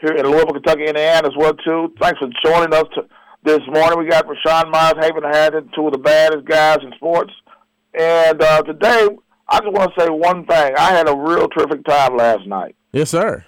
[0.00, 1.92] here in Louisville, Kentucky, Indiana as well too.
[2.00, 3.02] Thanks for joining us to,
[3.44, 3.98] this morning.
[3.98, 7.32] We got Raashaan Myers, Haven Haddon, two of the baddest guys in sports.
[7.92, 9.08] And uh, today,
[9.48, 10.72] I just want to say one thing.
[10.78, 12.76] I had a real terrific time last night.
[12.92, 13.44] Yes, sir.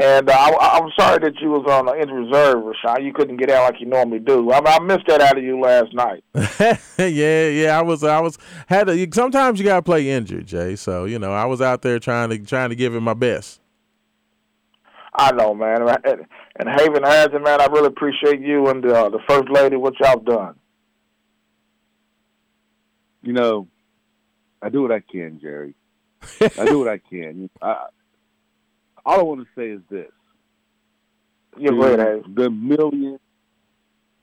[0.00, 3.04] And uh, I, I'm sorry that you was on the injury reserve, Raashaan.
[3.04, 4.50] You couldn't get out like you normally do.
[4.50, 6.24] I, I missed that out of you last night.
[6.98, 7.78] yeah, yeah.
[7.78, 9.08] I was, I was had to.
[9.12, 10.74] Sometimes you gotta play injured, Jay.
[10.74, 13.60] So you know, I was out there trying to trying to give it my best.
[15.14, 15.82] I know, man.
[15.82, 16.26] And,
[16.56, 20.20] and Haven Haddon, man, I really appreciate you and uh, the first lady, what y'all
[20.20, 20.54] done.
[23.22, 23.68] you know,
[24.62, 25.74] I do what I can, Jerry.
[26.40, 27.50] I do what I can.
[27.62, 27.86] I,
[29.10, 30.10] all I want to say is this:
[31.58, 32.34] You're Haven.
[32.34, 33.20] the millions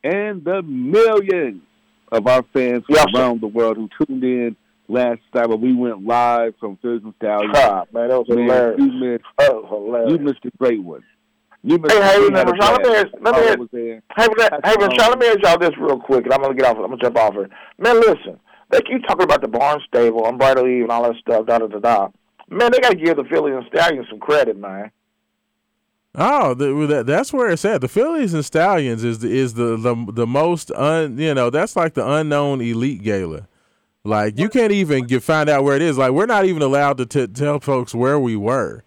[0.03, 1.61] and the millions
[2.11, 3.19] of our fans Yes, sir.
[3.21, 4.55] around the world who tuned in
[4.87, 7.51] last night when we went live from Thursday Stallion.
[7.55, 8.79] Ah, man, that was Man, hilarious.
[8.79, 11.03] you missed, That was you missed a great one.
[11.63, 11.93] You missed.
[11.93, 13.59] Hey, hey, we now, had a Raashaan, let me ask- let me ask-
[14.15, 14.27] Hey,
[14.63, 16.77] hey, Raashaan, let me ask y'all this real quick, and I'm gonna get off.
[16.77, 17.49] I'm gonna jump off here.
[17.77, 21.45] Man, listen, they keep talking about the Barnstable, Unbridled Eve, and all that stuff.
[21.45, 22.07] Da da da da.
[22.49, 24.91] Man, they gotta give the Fillies and Stallions some credit, man.
[26.15, 27.81] Oh, the, that, that's where it's at.
[27.81, 31.75] The Fillies and Stallions is the, is the, the the most un you know that's
[31.75, 33.47] like the unknown elite gala.
[34.03, 35.97] Like you can't even get find out where it is.
[35.97, 38.83] Like we're not even allowed to t- tell folks where we were.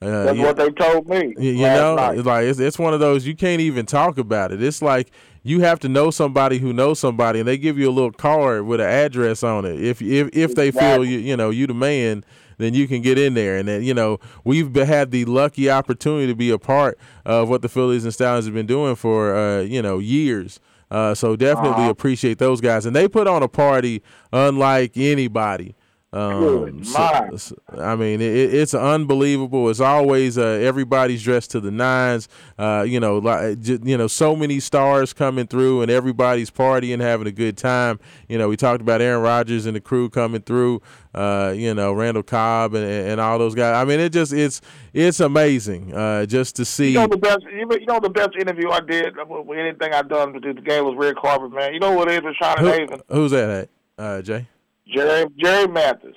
[0.00, 1.34] Uh, That's you- what they told me.
[1.38, 2.18] you, you know, night.
[2.18, 4.62] it's like it's, it's one of those you can't even talk about it.
[4.62, 5.10] It's like
[5.42, 8.64] you have to know somebody who knows somebody, and they give you a little card
[8.66, 9.80] with an address on it.
[9.80, 12.24] If if if they feel you you know you the man,
[12.62, 13.56] then you can get in there.
[13.56, 17.62] And then you know we've had the lucky opportunity to be a part of what
[17.62, 20.60] the Fillies and Stallions have been doing for uh, you know years.
[20.90, 25.74] Uh, so definitely appreciate those guys, and they put on a party unlike anybody.
[26.14, 29.70] Um, so- I mean, it, it's unbelievable.
[29.70, 32.28] It's always uh, everybody's dressed to the nines.
[32.58, 37.26] Uh, you know, like you know, so many stars coming through, and everybody's partying, having
[37.26, 37.98] a good time.
[38.28, 40.82] You know, we talked about Aaron Rodgers and the crew coming through.
[41.14, 43.74] Uh, you know, Randall Cobb and, and all those guys.
[43.76, 44.60] I mean, it just it's
[44.92, 46.90] it's amazing uh, just to see.
[46.92, 47.40] You know the best.
[47.50, 49.14] You know- the best interview I did.
[49.16, 51.72] with with Anything I done with the game was red carpet, man.
[51.72, 53.48] You know what it is, Rashawn and Who- Haven, who's that?
[53.50, 53.68] At?
[54.04, 54.46] Uh, Jay.
[54.88, 56.16] Jerry Jerry Mathis,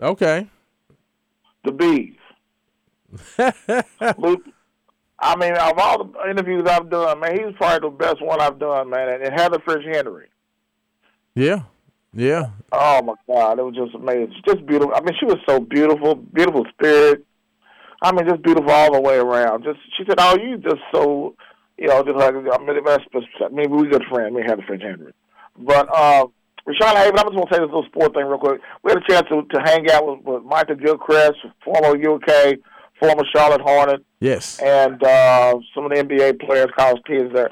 [0.00, 0.46] Okay.
[1.64, 2.14] the Bees.
[4.18, 4.42] Luke,
[5.18, 8.58] I mean, of all the interviews I've done, man, he's probably the best one I've
[8.58, 9.20] done, man.
[9.20, 10.28] And, Heather French Henry.
[11.34, 11.62] Yeah.
[12.12, 12.50] Yeah.
[12.72, 14.34] Oh my God, it was just amazing.
[14.46, 14.94] Just beautiful.
[14.94, 17.24] I mean, she was so beautiful, beautiful spirit.
[18.02, 19.62] I mean, just beautiful all the way around.
[19.62, 21.36] Just she said, "Oh, you just so,
[21.78, 23.04] you know, just like I mean, that's,
[23.52, 24.34] maybe we good friend.
[24.34, 25.12] We had a friend Henry,
[25.58, 26.26] but uh,
[26.68, 27.18] Raashaan Haven.
[27.18, 28.60] I just want to say this little sport thing real quick.
[28.82, 32.56] We had a chance to, to hang out with, with Michael Gilchrist, former UK,
[33.00, 34.58] former Charlotte Hornet, Yes.
[34.60, 37.50] and uh, some of the NBA players, college kids there.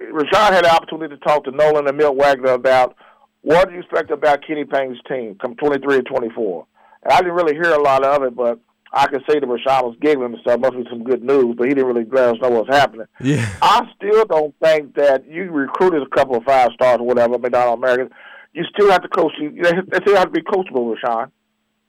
[0.00, 2.96] Raashaan had the opportunity to talk to Nolan and Milt Wagner about
[3.42, 6.66] what do you expect about Kenny Payne's team come 23 and 24.
[7.04, 8.58] And I didn't really hear a lot of it, but
[8.92, 10.60] I could say that Raashaan was giggling and stuff.
[10.60, 13.06] Must be some good news, but he didn't really let us know what was happening.
[13.20, 13.48] Yeah.
[13.62, 17.78] I still don't think that you recruited a couple of five stars or whatever, McDonald
[17.78, 18.10] Americans.
[18.52, 19.32] You still have to coach.
[19.40, 21.30] You they they still have to be coachable, Raashaan.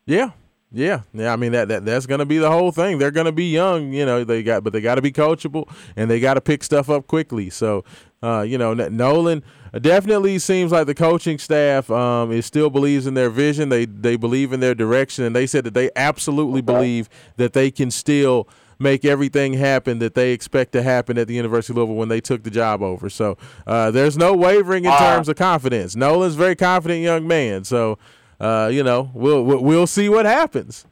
[0.06, 0.32] Yeah.
[0.76, 1.32] Yeah, yeah.
[1.32, 2.98] I mean that, that that's gonna be the whole thing.
[2.98, 4.24] They're gonna be young, you know.
[4.24, 7.06] They got, but they got to be coachable, and they got to pick stuff up
[7.06, 7.52] quickly.
[7.52, 7.86] So,
[8.24, 9.44] uh, you know, N- Nolan
[9.80, 13.70] definitely seems like the coaching staff um, is still believes in their vision.
[13.70, 17.08] They they believe in their direction, and they said that they absolutely believe
[17.38, 18.48] that they can still
[18.80, 22.20] make everything happen that they expect to happen at the University of Louisville when they
[22.20, 23.10] took the job over.
[23.10, 25.96] So uh, there's no wavering in Uh, terms of confidence.
[25.96, 27.64] Nolan's a very confident young man.
[27.64, 28.00] So
[28.44, 30.86] uh, you know we'll we'll- see what happens.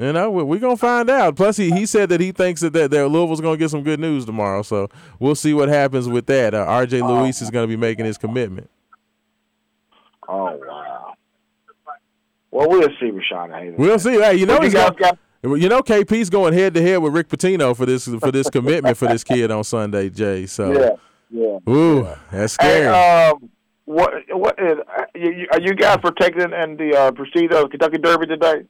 [0.00, 1.36] You know, we're gonna find out.
[1.36, 4.00] Plus, he, he said that he thinks that, that, that Louisville's gonna get some good
[4.00, 4.62] news tomorrow.
[4.62, 4.88] So
[5.18, 6.54] we'll see what happens with that.
[6.54, 7.02] Uh, R.J.
[7.02, 8.70] Luis is gonna be making his commitment.
[10.28, 11.12] Oh wow.
[12.50, 13.74] Well, we'll see, Raashaan Hayden.
[13.76, 14.12] We'll see.
[14.20, 14.96] Hey, you know he's you got.
[14.98, 18.48] got You know, KP's going head to head with Rick Pitino for this for this
[18.48, 20.46] commitment for this kid on Sunday, Jay.
[20.46, 20.90] So, yeah,
[21.66, 21.72] yeah.
[21.72, 22.86] ooh, that's Hey, scary.
[23.30, 23.50] um,
[23.84, 27.70] what what is uh, you, you- are you guys protecting in the uh, proceed of
[27.70, 28.62] Kentucky Derby today?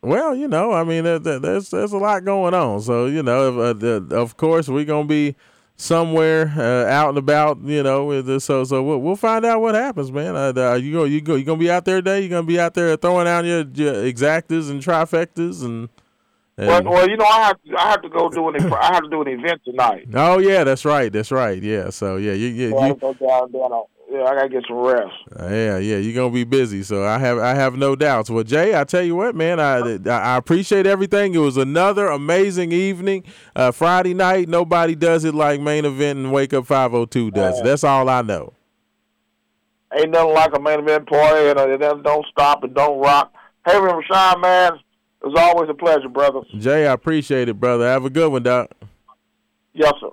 [0.00, 2.80] Well, you know, I mean, there, there- there's there's a lot going on.
[2.82, 5.34] So, you know, uh, the, of course, we're gonna be
[5.76, 7.58] somewhere uh, out and about.
[7.64, 10.36] You know, so so we'll, we'll find out what happens, man.
[10.36, 12.20] Uh, uh, you go, you go, you gonna be out there today?
[12.20, 15.88] You gonna be out there throwing out your, your exactas and trifectas and.
[16.56, 19.02] Well, and- well, you know, I have I have to go do an I have
[19.04, 20.08] to do an event tonight.
[20.14, 21.60] oh yeah, that's right, that's right.
[21.62, 22.94] Yeah, so yeah, you, you, So I you
[24.12, 25.14] have to go down, down on, yeah, I gotta get some rest.
[25.38, 28.30] Uh, yeah, yeah, you're gonna be busy, so I have I have no doubts.
[28.30, 31.34] Well, Jay, I tell you what, man, I I appreciate everything.
[31.34, 33.24] It was another amazing evening,
[33.56, 34.48] uh, Friday night.
[34.48, 37.62] Nobody does it like main event and Wake Up 502 does.
[37.62, 38.52] That's all I know.
[39.98, 43.32] Ain't nothing like a main event party, and uh, it don't stop and don't rock.
[43.66, 44.72] Hey, Raashaan, man,
[45.22, 46.40] it was always a pleasure, brother.
[46.58, 47.86] Jay, I appreciate it, brother.
[47.86, 48.70] Have a good one, Doc.
[49.74, 50.10] Yes, sir.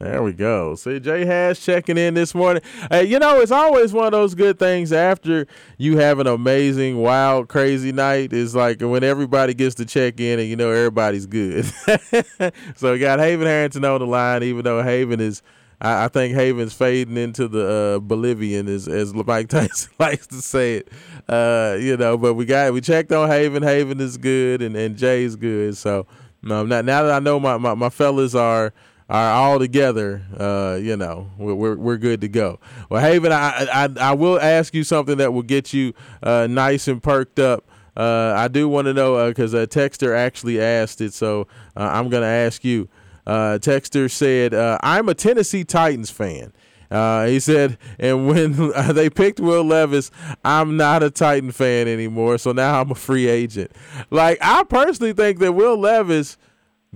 [0.00, 0.76] There we go.
[0.76, 2.62] See, Jay Hash checking in this morning.
[2.88, 6.98] Hey, you know, it's always one of those good things after you have an amazing,
[6.98, 8.32] wild, crazy night.
[8.32, 11.64] It's like when everybody gets to check in and you know everybody's good.
[12.76, 15.42] so we got Haven Harrington on the line, even though Haven is,
[15.80, 20.40] I, I think Haven's fading into the uh, Bolivian, as, as Mike Tyson likes to
[20.40, 20.92] say it.
[21.28, 23.64] Uh, you know, but we got we checked on Haven.
[23.64, 25.76] Haven is good, and, and Jay's good.
[25.76, 26.06] So
[26.40, 28.72] no, now, now that I know my, my, my fellas are
[29.08, 32.60] are all together, uh, you know, we're, we're good to go.
[32.90, 36.88] Well, Haven, I, I I will ask you something that will get you uh, nice
[36.88, 37.68] and perked up.
[37.96, 42.08] Uh, I do want to know because a texter actually asked it, so uh, I'm
[42.08, 42.88] going to ask you.
[43.26, 46.52] Uh, texter said, uh, "I'm a Tennessee Titans fan."
[46.90, 50.10] Uh, he said, and when they picked Will Levis,
[50.44, 52.38] I'm not a Titan fan anymore.
[52.38, 53.72] So now I'm a free agent.
[54.10, 56.38] Like I personally think that Will Levis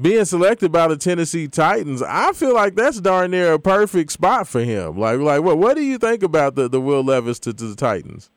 [0.00, 4.48] being selected by the Tennessee Titans, I feel like that's darn near a perfect spot
[4.48, 4.98] for him.
[4.98, 5.58] Like, like what?
[5.58, 8.30] What do you think about the, the Will Levis to, to the Titans?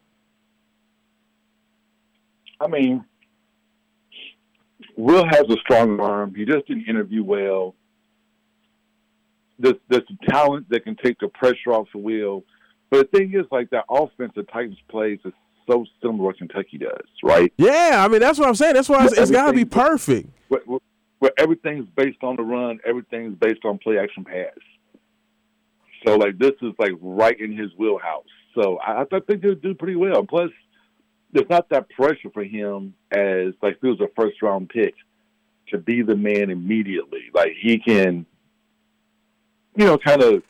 [2.59, 3.05] I mean,
[4.97, 6.33] Will has a strong arm.
[6.35, 7.75] He just didn't interview well.
[9.59, 12.43] There's, there's some talent that can take the pressure off of Will.
[12.89, 15.33] But the thing is, like, that offense the Titans plays is
[15.67, 17.51] so similar to what Kentucky does, right?
[17.57, 18.75] Yeah, I mean that's what I'm saying.
[18.75, 20.29] That's why it's, it's got to be perfect.
[20.49, 20.79] Where, where-
[21.25, 24.53] where everything's based on the run, everything's based on play action pass.
[26.05, 28.27] So, like, this is, like, right in his wheelhouse.
[28.53, 30.23] So, I, I think he'll do pretty well.
[30.23, 30.51] Plus,
[31.31, 34.93] there's not that pressure for him as, like, he was a first round pick
[35.69, 37.23] to be the man immediately.
[37.33, 38.27] Like, he can,
[39.75, 40.43] you know, kind of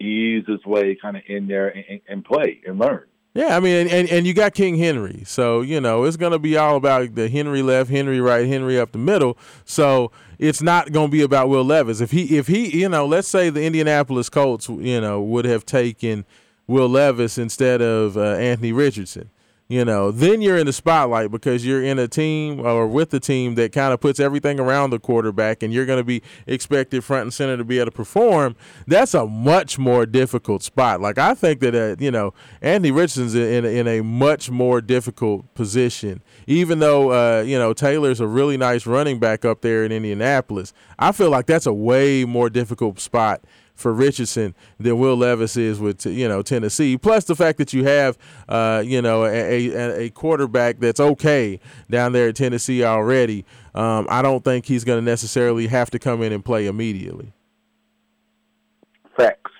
[0.00, 3.04] ease his way kind of in there and- and play and learn.
[3.34, 6.58] Yeah, I mean, and, and you got King Henry, so you know it's gonna be
[6.58, 9.38] all about the Henry left, Henry right, Henry up the middle.
[9.64, 12.02] So it's not gonna be about Will Levis.
[12.02, 15.64] If he, if he, you know, let's say the Indianapolis Colts, you know, would have
[15.64, 16.26] taken
[16.66, 19.30] Will Levis instead of uh, Anthony Richardson,
[19.72, 23.20] you know, then you're in the spotlight because you're in a team or with a
[23.20, 27.02] team that kind of puts everything around the quarterback, and you're going to be expected
[27.02, 28.54] front and center to be able to perform.
[28.86, 31.00] That's a much more difficult spot.
[31.00, 35.54] Like I think that uh, you know Anthony Richardson's in in a much more difficult
[35.54, 39.90] position, even though uh, you know Taylor's a really nice running back up there in
[39.90, 40.74] Indianapolis.
[40.98, 43.40] I feel like that's a way more difficult spot
[43.74, 46.96] for Richardson than Will Levis is with you know Tennessee.
[46.96, 48.16] Plus the fact that you have
[48.48, 51.60] uh, you know a, a, a quarterback that's okay
[51.90, 53.44] down there at Tennessee already.
[53.74, 57.32] Um, I don't think he's going to necessarily have to come in and play immediately.
[59.16, 59.50] Facts.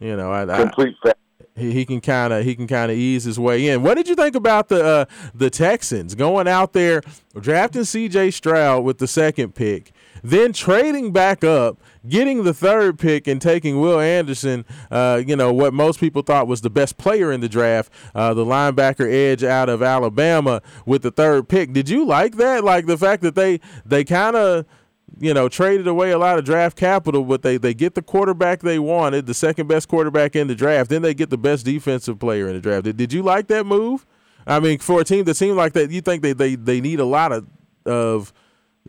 [0.00, 1.18] You know, I, I, Complete facts.
[1.56, 3.82] he, he can kind of he can kind of ease his way in.
[3.82, 5.04] What did you think about the uh,
[5.34, 7.02] the Texans going out there
[7.38, 8.30] drafting C.J.
[8.30, 11.78] Stroud with the second pick, then trading back up,
[12.08, 14.64] getting the third pick, and taking Will Anderson?
[14.90, 18.34] Uh, you know what most people thought was the best player in the draft, uh,
[18.34, 21.72] the linebacker edge out of Alabama with the third pick.
[21.72, 22.64] Did you like that?
[22.64, 24.66] Like the fact that they they kind of
[25.18, 28.60] you know, traded away a lot of draft capital, but they, they get the quarterback
[28.60, 30.90] they wanted, the second best quarterback in the draft.
[30.90, 32.84] Then they get the best defensive player in the draft.
[32.84, 34.06] Did, did you like that move?
[34.46, 37.00] I mean, for a team that seemed like that, you think they, they, they need
[37.00, 37.46] a lot of,
[37.84, 38.32] of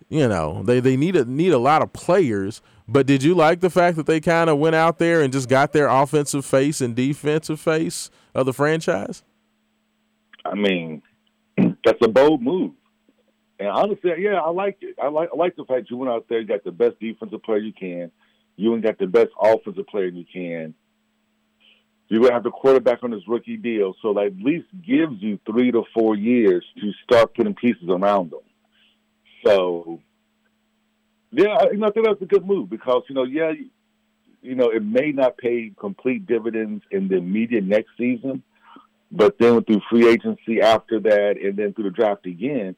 [0.09, 2.61] you know, they, they need a, need a lot of players.
[2.87, 5.47] But did you like the fact that they kind of went out there and just
[5.47, 9.23] got their offensive face and defensive face of the franchise?
[10.43, 11.01] I mean,
[11.85, 12.71] that's a bold move.
[13.59, 14.95] And honestly, yeah, I like it.
[15.01, 17.43] I like I like the fact you went out there, you got the best defensive
[17.43, 18.11] player you can,
[18.55, 20.73] you and got the best offensive player you can.
[22.07, 25.39] You're gonna have the quarterback on his rookie deal, so that at least gives you
[25.45, 28.41] three to four years to start putting pieces around them.
[29.45, 29.99] So,
[31.31, 33.53] yeah, you know, I think that's a good move because you know, yeah,
[34.41, 38.43] you, know, it may not pay complete dividends in the immediate next season,
[39.11, 42.75] but then through free agency after that, and then through the draft again,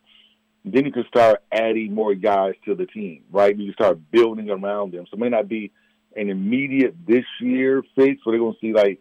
[0.65, 3.57] then you can start adding more guys to the team, right?
[3.57, 5.06] You can start building around them.
[5.10, 5.72] So it may not be
[6.15, 8.99] an immediate this year fix where they're going to see like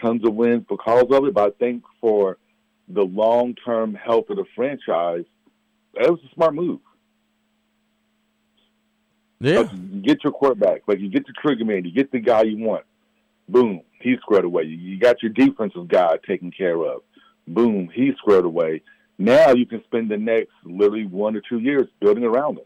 [0.00, 1.34] tons of wins because of it.
[1.34, 2.38] But I think for
[2.88, 5.24] the long term health of the franchise,
[5.94, 6.80] that was a smart move.
[9.40, 9.60] Yeah.
[9.60, 12.42] Like, you get your quarterback, like you get the trigger man, you get the guy
[12.42, 12.84] you want.
[13.48, 14.62] Boom, he's squared away.
[14.62, 17.02] You, you got your defensive guy taken care of.
[17.46, 18.82] Boom, he's squared away.
[19.18, 22.64] Now you can spend the next literally one or two years building around him.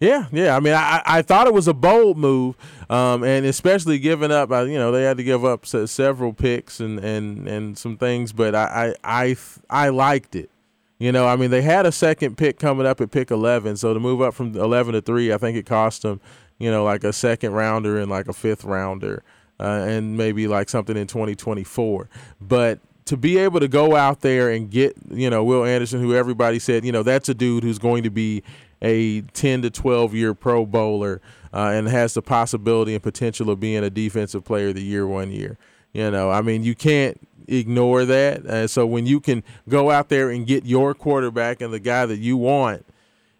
[0.00, 0.56] Yeah, yeah.
[0.56, 2.56] I mean, I, I thought it was a bold move,
[2.88, 4.50] um, and especially giving up.
[4.50, 8.32] uh, You know, they had to give up several picks and, and, and some things,
[8.32, 9.36] but I, I I
[9.68, 10.50] I liked it.
[10.98, 13.94] You know, I mean, they had a second pick coming up at pick eleven, so
[13.94, 16.20] to move up from eleven to three, I think it cost them,
[16.58, 19.22] you know, like a second rounder and like a fifth rounder,
[19.60, 22.08] uh, and maybe like something in twenty twenty four.
[22.40, 26.14] But to be able to go out there and get, you know, Will Anderson, who
[26.14, 28.42] everybody said, you know, that's a dude who's going to be
[28.82, 31.22] a 10 to 12 year Pro Bowler
[31.54, 35.06] uh, and has the possibility and potential of being a defensive player of the year
[35.06, 35.56] one year.
[35.94, 37.18] You know, I mean, you can't
[37.48, 38.46] ignore that.
[38.46, 42.06] Uh, so when you can go out there and get your quarterback and the guy
[42.06, 42.84] that you want,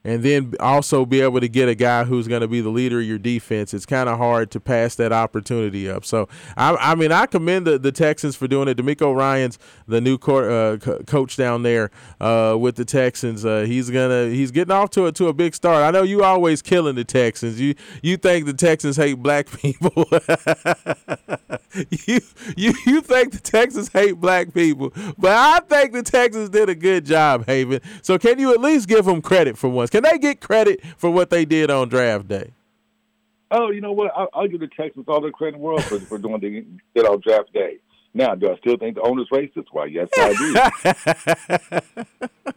[0.05, 3.01] and then also be able to get a guy who's going to be the leader
[3.01, 6.05] of your defense, it's kind of hard to pass that opportunity up.
[6.05, 8.77] So, I, I mean, I commend the, the Texans for doing it.
[8.77, 13.45] DeMeco Ryans the new co- uh, co- coach down there uh, with the Texans.
[13.45, 15.83] Uh, he's gonna he's getting off to a to a big start.
[15.83, 17.61] I know you always killing the Texans.
[17.61, 20.07] You you think the Texans hate black people.
[22.07, 22.21] you
[22.57, 26.75] you you think the Texans hate black people, but I think the Texans did a
[26.75, 27.81] good job, Haven.
[28.03, 31.31] So can you at least give them credit for Can they get credit for what
[31.31, 32.53] they did on draft day?
[33.51, 34.13] Oh, you know what?
[34.17, 36.65] I, I'll give the Texans all the credit in the world for, for doing the
[36.95, 37.79] did on draft day.
[38.15, 39.67] Now, do I still think the owner's racist?
[39.71, 42.25] Why, yes, I do.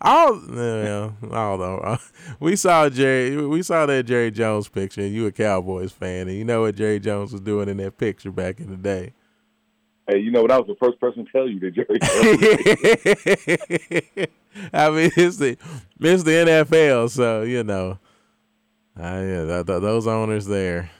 [0.00, 1.98] All yeah, although uh,
[2.40, 6.36] we saw Jerry, we saw that Jerry Jones picture, and you a Cowboys fan, and
[6.36, 9.12] you know what Jerry Jones was doing in that picture back in the day.
[10.08, 10.50] Hey, you know what?
[10.50, 11.98] I was the first person to tell you that Jerry.
[14.72, 15.56] I mean, it's the
[16.00, 17.98] it's the NFL, so you know,
[18.98, 20.90] uh, yeah, th- th- those owners there.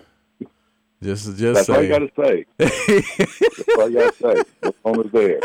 [1.03, 2.47] Just, just That's all you got to say.
[2.57, 4.43] That's all you got to say.
[4.62, 5.39] The owner's there.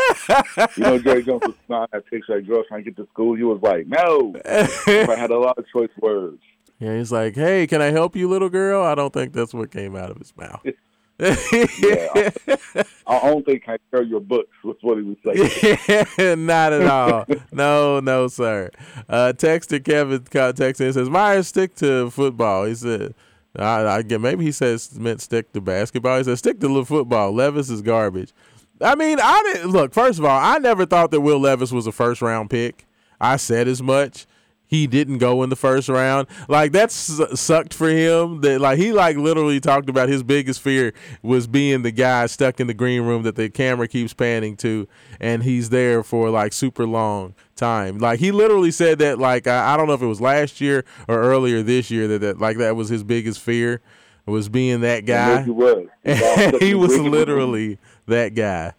[0.78, 3.06] You know, Jerry Jones was smiling at that picture of girl trying to get to
[3.12, 3.36] school.
[3.36, 4.34] He was like, no.
[4.46, 6.42] I had a lot of choice words.
[6.82, 9.70] Yeah, he's like, "Hey, can I help you, little girl?" I don't think that's what
[9.70, 10.66] came out of his mouth.
[11.22, 12.32] Yeah.
[13.08, 14.50] I don't think I carry your books.
[14.64, 16.46] Was what he was saying.
[16.46, 17.26] Not at all.
[17.52, 18.72] No, no, sir.
[19.08, 22.66] Uh, texter Kevin texting and says, Myers, stick to football.
[22.66, 23.14] He said,
[23.56, 26.18] I, I get maybe he says meant stick to basketball.
[26.18, 27.32] He said, stick to the football.
[27.34, 28.34] Levis is garbage.
[28.82, 29.94] I mean, I didn't look.
[29.94, 32.88] First of all, I never thought that Will Levis was a first round pick.
[33.20, 34.26] I said as much.
[34.72, 36.30] He didn't go in the first round.
[36.48, 38.40] Like that su- sucked for him.
[38.40, 42.62] That like he like literally talked about his biggest fear was being the guy stuck
[42.62, 44.88] in the green room that the camera keeps panning to,
[45.20, 47.98] and he's there for like super long time.
[47.98, 50.86] Like he literally said that like I, I don't know if it was last year
[51.10, 53.82] or earlier this year that, that like that was his biggest fear
[54.26, 55.44] was being that guy.
[55.44, 55.86] He was.
[56.06, 57.12] He was all stuck he in the was green room.
[57.12, 57.78] literally
[58.08, 58.72] that guy.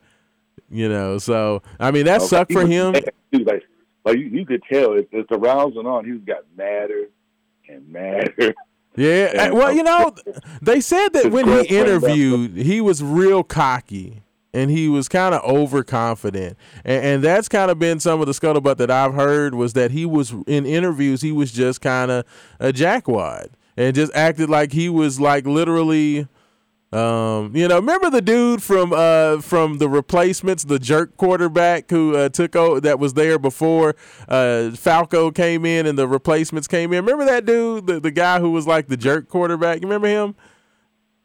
[0.70, 2.94] You know, so I mean that Okay, sucked for him.
[2.94, 3.14] Like,
[4.04, 7.06] like you, you could tell as, as the rounds went on, he's got madder
[7.68, 8.54] and madder.
[8.96, 9.30] Yeah.
[9.30, 10.14] And- eh, well, you know,
[10.60, 14.22] they said that when he interviewed, he was real cocky
[14.52, 16.58] and he was kind of overconfident.
[16.84, 19.92] And, and that's kind of been some of the scuttlebutt that I've heard was that
[19.92, 22.26] he was in interviews, he was just kind of
[22.60, 26.28] a jackwad and just acted like he was like literally.
[26.92, 32.14] Um, you know, remember the dude from uh from the replacements, the jerk quarterback who
[32.14, 33.96] uh, took over that was there before
[34.28, 37.02] uh Falco came in and the replacements came in.
[37.02, 39.80] Remember that dude, the, the guy who was like the jerk quarterback?
[39.80, 40.34] You remember him?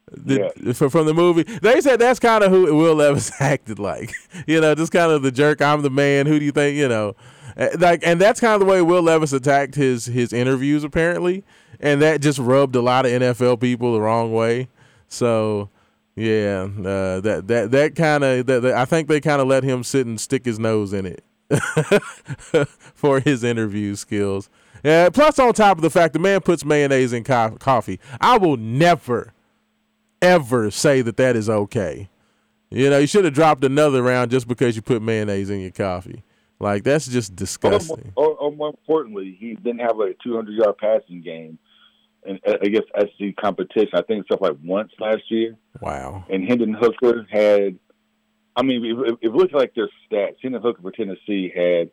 [0.10, 4.14] The, from, from the movie, they said that's kind of who Will Levis acted like.
[4.46, 5.62] You know, just kind of the jerk.
[5.62, 6.28] I'm the man.
[6.28, 6.78] Who do you think?
[6.78, 7.18] You know,
[7.78, 11.44] like, and that's kind of the way Will Levis attacked his his interviews apparently,
[11.82, 14.70] and that just rubbed a lot of NFL people the wrong way.
[15.08, 15.70] So,
[16.16, 20.08] yeah, uh, that that that kind of I think they kind of let him sit
[20.08, 21.24] and stick his nose in it
[22.94, 24.50] for his interview skills.
[24.84, 28.38] Yeah, plus, on top of the fact the man puts mayonnaise in co- coffee, I
[28.38, 29.34] will never,
[30.22, 32.10] ever say that that is okay.
[32.70, 35.72] You know, you should have dropped another round just because you put mayonnaise in your
[35.72, 36.24] coffee.
[36.60, 38.12] Like that's just disgusting.
[38.16, 41.60] Or, or, or more importantly, he didn't have a 200 yard passing game,
[42.28, 43.92] and uh, I guess SC competition.
[43.94, 45.56] I think it's stuff like once last year.
[45.82, 46.26] Wow.
[46.30, 47.78] And Hendon Hooker had.
[48.56, 51.92] I mean, if, if you look like their stats, Hendon Hooker for Tennessee had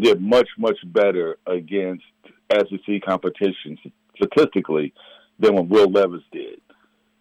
[0.00, 2.04] did much much better against
[2.52, 3.78] SEC competition
[4.16, 4.92] statistically
[5.38, 6.60] than what Will Levis did.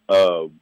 [0.10, 0.60] Um,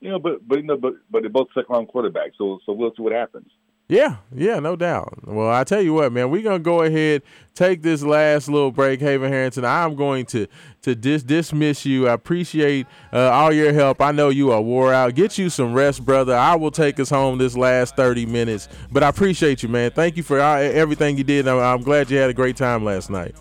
[0.00, 2.72] you know, but but you know, but but they're both second round quarterbacks, so so
[2.72, 3.50] we'll see what happens.
[3.88, 5.26] Yeah, yeah, no doubt.
[5.26, 7.22] Well, I tell you what, man, we're gonna go ahead
[7.54, 9.64] take this last little break, Haven Harrington.
[9.64, 10.46] I'm going to
[10.82, 12.08] to dis- dismiss you.
[12.08, 14.00] I appreciate uh, all your help.
[14.00, 15.14] I know you are wore out.
[15.14, 16.34] Get you some rest, brother.
[16.34, 19.92] I will take us home this last 30 minutes, but I appreciate you, man.
[19.92, 21.48] Thank you for all, everything you did.
[21.48, 23.34] I'm, I'm glad you had a great time last night.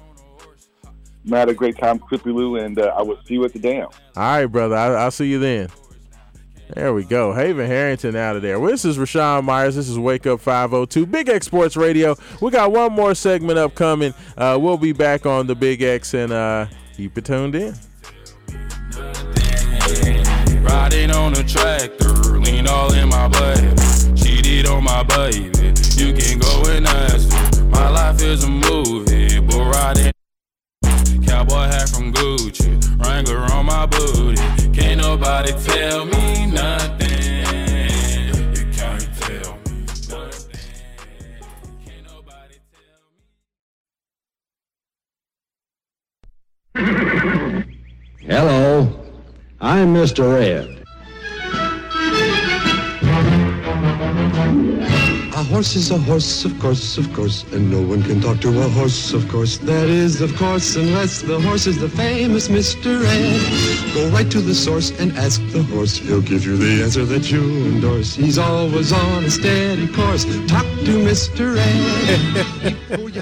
[1.32, 3.60] I had a great time, Crippy Lou, and uh, I will see you at the
[3.60, 3.88] dam.
[4.15, 4.76] All right, brother.
[4.76, 5.70] I, I'll see you then.
[6.75, 7.33] There we go.
[7.33, 8.59] Haven Harrington out of there.
[8.59, 9.75] Well, this is Raashaan Myers.
[9.75, 12.15] This is Wake Up 502, Big X Sports Radio.
[12.41, 14.13] We got one more segment upcoming.
[14.35, 16.65] Uh, we'll be back on the Big X and uh,
[16.97, 17.75] keep it tuned in.
[20.63, 22.07] Riding on a tractor,
[22.39, 23.77] lean all in my blood.
[24.17, 25.73] Cheated on my baby.
[25.95, 27.61] You can go and ask.
[27.65, 30.11] My life is a movie, but riding.
[31.34, 34.39] Cowboy hat from Gucci, Wrangler on my booty.
[34.72, 37.10] Can't nobody tell me nothing.
[48.22, 49.03] Hello,
[49.60, 50.39] I'm Mr.
[50.39, 50.82] Ed.
[55.44, 58.48] A horse is a horse, of course, of course, and no one can talk to
[58.61, 59.57] a horse, of course.
[59.57, 63.03] That is, of course, unless the horse is the famous Mr.
[63.03, 63.94] Ed.
[63.94, 65.98] Go right to the source and ask the horse.
[65.98, 68.15] He'll give you the answer that you endorse.
[68.15, 70.24] He's always on a steady course.
[70.48, 71.57] Talk to Mr.
[71.60, 72.78] Ed.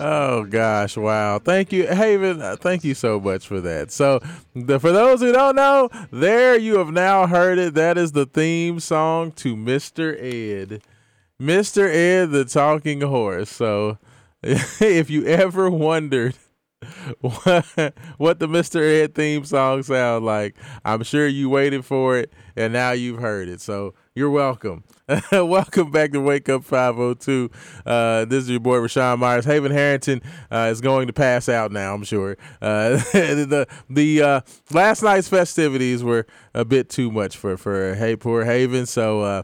[0.00, 0.38] Oh.
[0.40, 1.38] Oh gosh, wow!
[1.38, 2.42] Thank you, Haven.
[2.42, 3.92] uh, Thank you so much for that.
[3.92, 4.20] So,
[4.54, 7.74] the, for those who don't know, there you have now heard it.
[7.74, 10.16] That is the theme song to Mr.
[10.20, 10.82] Ed,
[11.40, 11.88] Mr.
[11.88, 13.50] Ed, the talking horse.
[13.50, 13.98] So,
[14.42, 16.36] if you ever wondered
[17.20, 17.64] what,
[18.16, 18.80] what the Mr.
[18.82, 23.48] Ed theme song sounds like, I'm sure you waited for it, and now you've heard
[23.48, 23.60] it.
[23.60, 24.84] So, you're welcome.
[25.32, 27.50] welcome back to Wake Up 502.
[27.86, 29.46] Uh, this is your boy Raashaan Myers.
[29.46, 32.36] Haven Harrington uh, is going to pass out now, I'm sure.
[32.60, 34.40] Uh, the the uh,
[34.70, 39.42] last night's festivities were a bit too much for, for hey, poor Haven, so uh,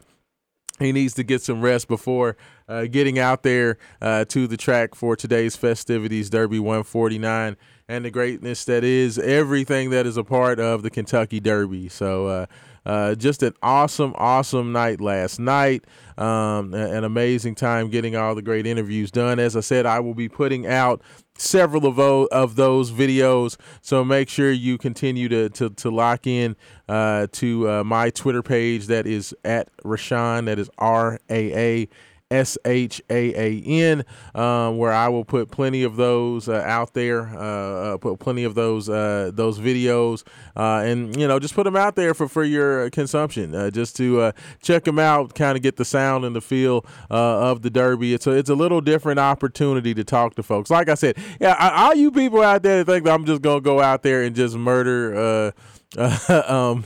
[0.79, 2.37] he needs to get some rest before
[2.67, 7.57] uh, getting out there uh, to the track for today's festivities, Derby 149,
[7.87, 11.89] and the greatness that is everything that is a part of the Kentucky Derby.
[11.89, 12.45] So, uh,
[12.85, 15.85] uh, just an awesome, awesome night last night.
[16.17, 19.39] Um, an amazing time getting all the great interviews done.
[19.39, 21.01] As I said, I will be putting out
[21.39, 23.57] several of those, of those videos.
[23.81, 26.55] So make sure you continue to, to, to lock in
[26.87, 28.87] uh, to uh, my Twitter page.
[28.87, 30.45] That is at Raashaan.
[30.45, 31.89] That is R A A.
[32.31, 36.93] S H A A N, um, where I will put plenty of those uh, out
[36.93, 37.27] there.
[37.27, 40.23] Uh, uh, put plenty of those uh, those videos,
[40.55, 43.95] uh, and you know, just put them out there for for your consumption, uh, just
[43.97, 44.31] to
[44.61, 48.13] check them out, kind of get the sound and the feel of the Derby.
[48.13, 50.69] It's a it's a little different opportunity to talk to folks.
[50.69, 53.61] Like I said, yeah, all you people out there that think that I'm just gonna
[53.61, 55.15] go out there and just murder.
[55.15, 55.51] Uh,
[56.47, 56.83] um,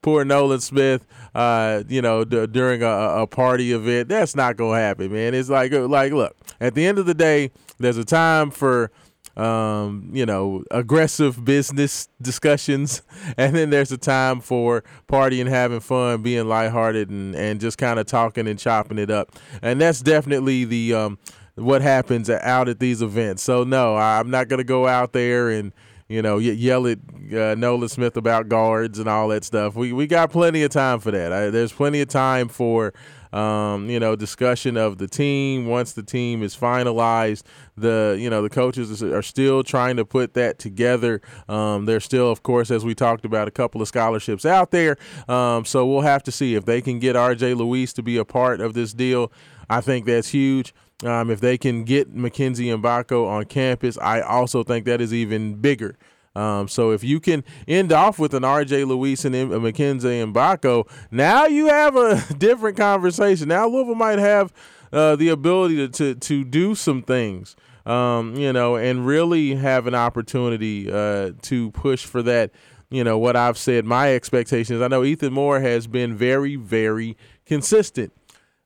[0.00, 1.06] poor Nolan Smith,
[1.36, 4.08] uh, you know, d- during a, a party event.
[4.08, 5.34] That's not gonna happen, man.
[5.34, 8.90] It's like, uh, like, look, at the end of the day, there's a time for,
[9.36, 13.02] um, you know, aggressive business discussions,
[13.36, 17.98] and then there's a time for partying, having fun, being lighthearted, and and just kind
[18.00, 19.36] of talking and chopping it up.
[19.60, 21.18] And that's definitely the um,
[21.56, 23.42] what happens out at these events.
[23.42, 25.74] So no, I'm not gonna go out there and
[26.08, 26.98] you know, yell at
[27.32, 29.74] uh, Nolan Smith about guards and all that stuff.
[29.74, 31.32] We we got plenty of time for that.
[31.32, 32.94] I, there's plenty of time for,
[33.32, 37.42] um, you know, discussion of the team once the team is finalized.
[37.76, 41.20] The you know the coaches are still trying to put that together.
[41.48, 44.96] Um, there's still, of course, as we talked about, a couple of scholarships out there.
[45.28, 47.54] Um, so we'll have to see if they can get R.J.
[47.54, 49.32] Luis to be a part of this deal.
[49.68, 50.72] I think that's huge.
[51.04, 55.56] Um, if they can get Mackenzie Mgbako on campus, I also think that is even
[55.56, 55.98] bigger.
[56.34, 60.88] Um, so if you can end off with an RJ Luis and a Mackenzie Mgbako,
[61.10, 63.48] now you have a different conversation.
[63.48, 64.52] Now Louisville might have
[64.92, 67.56] uh, the ability to, to to do some things.
[67.86, 72.50] Um, you know, and really have an opportunity uh, to push for that.
[72.90, 73.84] You know what I've said.
[73.84, 74.82] My expectations.
[74.82, 78.12] I know Ethan Moore has been very, very consistent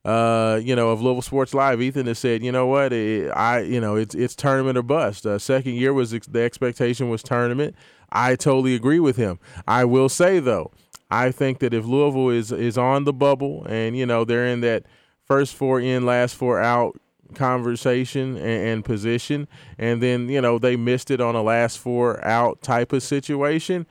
[0.04, 3.60] uh, you know, of Louisville Sports Live, Ethan has said, you know what, it, I,
[3.60, 5.26] you know, it's it's tournament or bust.
[5.26, 7.74] Uh, second year was ex- the expectation was tournament.
[8.10, 9.38] I totally agree with him.
[9.68, 10.72] I will say though,
[11.10, 14.62] I think that if Louisville is is on the bubble and you know they're in
[14.62, 14.84] that
[15.24, 16.98] first four in, last four out
[17.34, 19.48] conversation and, and position,
[19.78, 23.86] and then you know they missed it on a last four out type of situation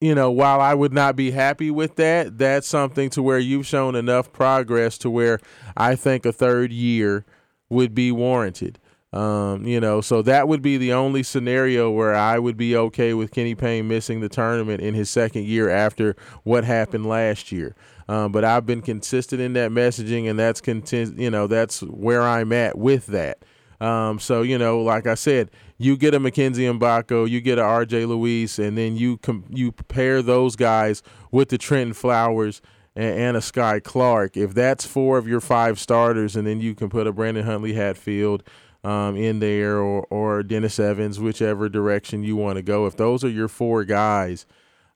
[0.00, 3.66] you know, while I would not be happy with that, that's something to where you've
[3.66, 5.38] shown enough progress to where
[5.76, 7.24] I think a third year
[7.68, 8.78] would be warranted.
[9.14, 13.14] Um, you know, so that would be the only scenario where I would be okay
[13.14, 17.76] with Kenny Payne missing the tournament in his second year after what happened last year.
[18.08, 21.16] Um, but I've been consistent in that messaging, and that's content.
[21.16, 23.44] You know, that's where I'm at with that.
[23.80, 27.62] Um, so you know, like I said, you get a Mackenzie Mgbako, you get a
[27.62, 28.06] R.J.
[28.06, 32.62] Luis, and then you com- you pair those guys with the Trentyn Flowers
[32.94, 34.36] and, and, a Skyy Clark.
[34.36, 37.74] If that's four of your five starters, and then you can put a Brandon Huntley
[37.74, 38.44] Hatfield
[38.84, 42.86] um, in there or or Dennis Evans, whichever direction you want to go.
[42.86, 44.46] If those are your four guys,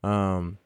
[0.05, 0.59] um,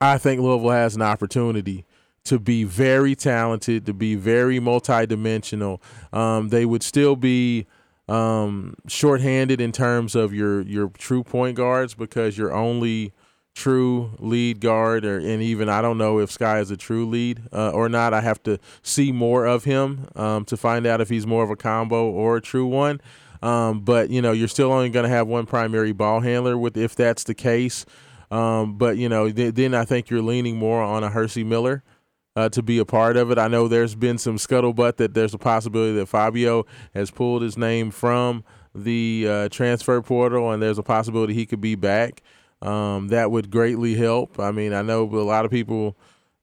[0.00, 1.86] I think Louisville has an opportunity
[2.24, 5.80] to be very talented, to be very multidimensional.
[6.12, 7.66] Um, they would still be
[8.08, 13.12] um, shorthanded in terms of your your true point guards because your only
[13.54, 17.42] true lead guard, or and even I don't know if Skyy is a true lead
[17.52, 18.12] uh, or not.
[18.12, 21.50] I have to see more of him um, to find out if he's more of
[21.50, 23.00] a combo or a true one.
[23.42, 26.76] Um, but you know, you're still only going to have one primary ball handler with
[26.76, 27.84] if that's the case.
[28.30, 31.82] Um, but you know, th- then I think you're leaning more on a Hercy Miller
[32.36, 33.38] uh, to be a part of it.
[33.38, 37.56] I know there's been some scuttlebutt that there's a possibility that Fabio has pulled his
[37.56, 38.44] name from
[38.74, 42.22] the uh, transfer portal, and there's a possibility he could be back.
[42.60, 44.40] Um, that would greatly help.
[44.40, 45.96] I mean, I know a lot of people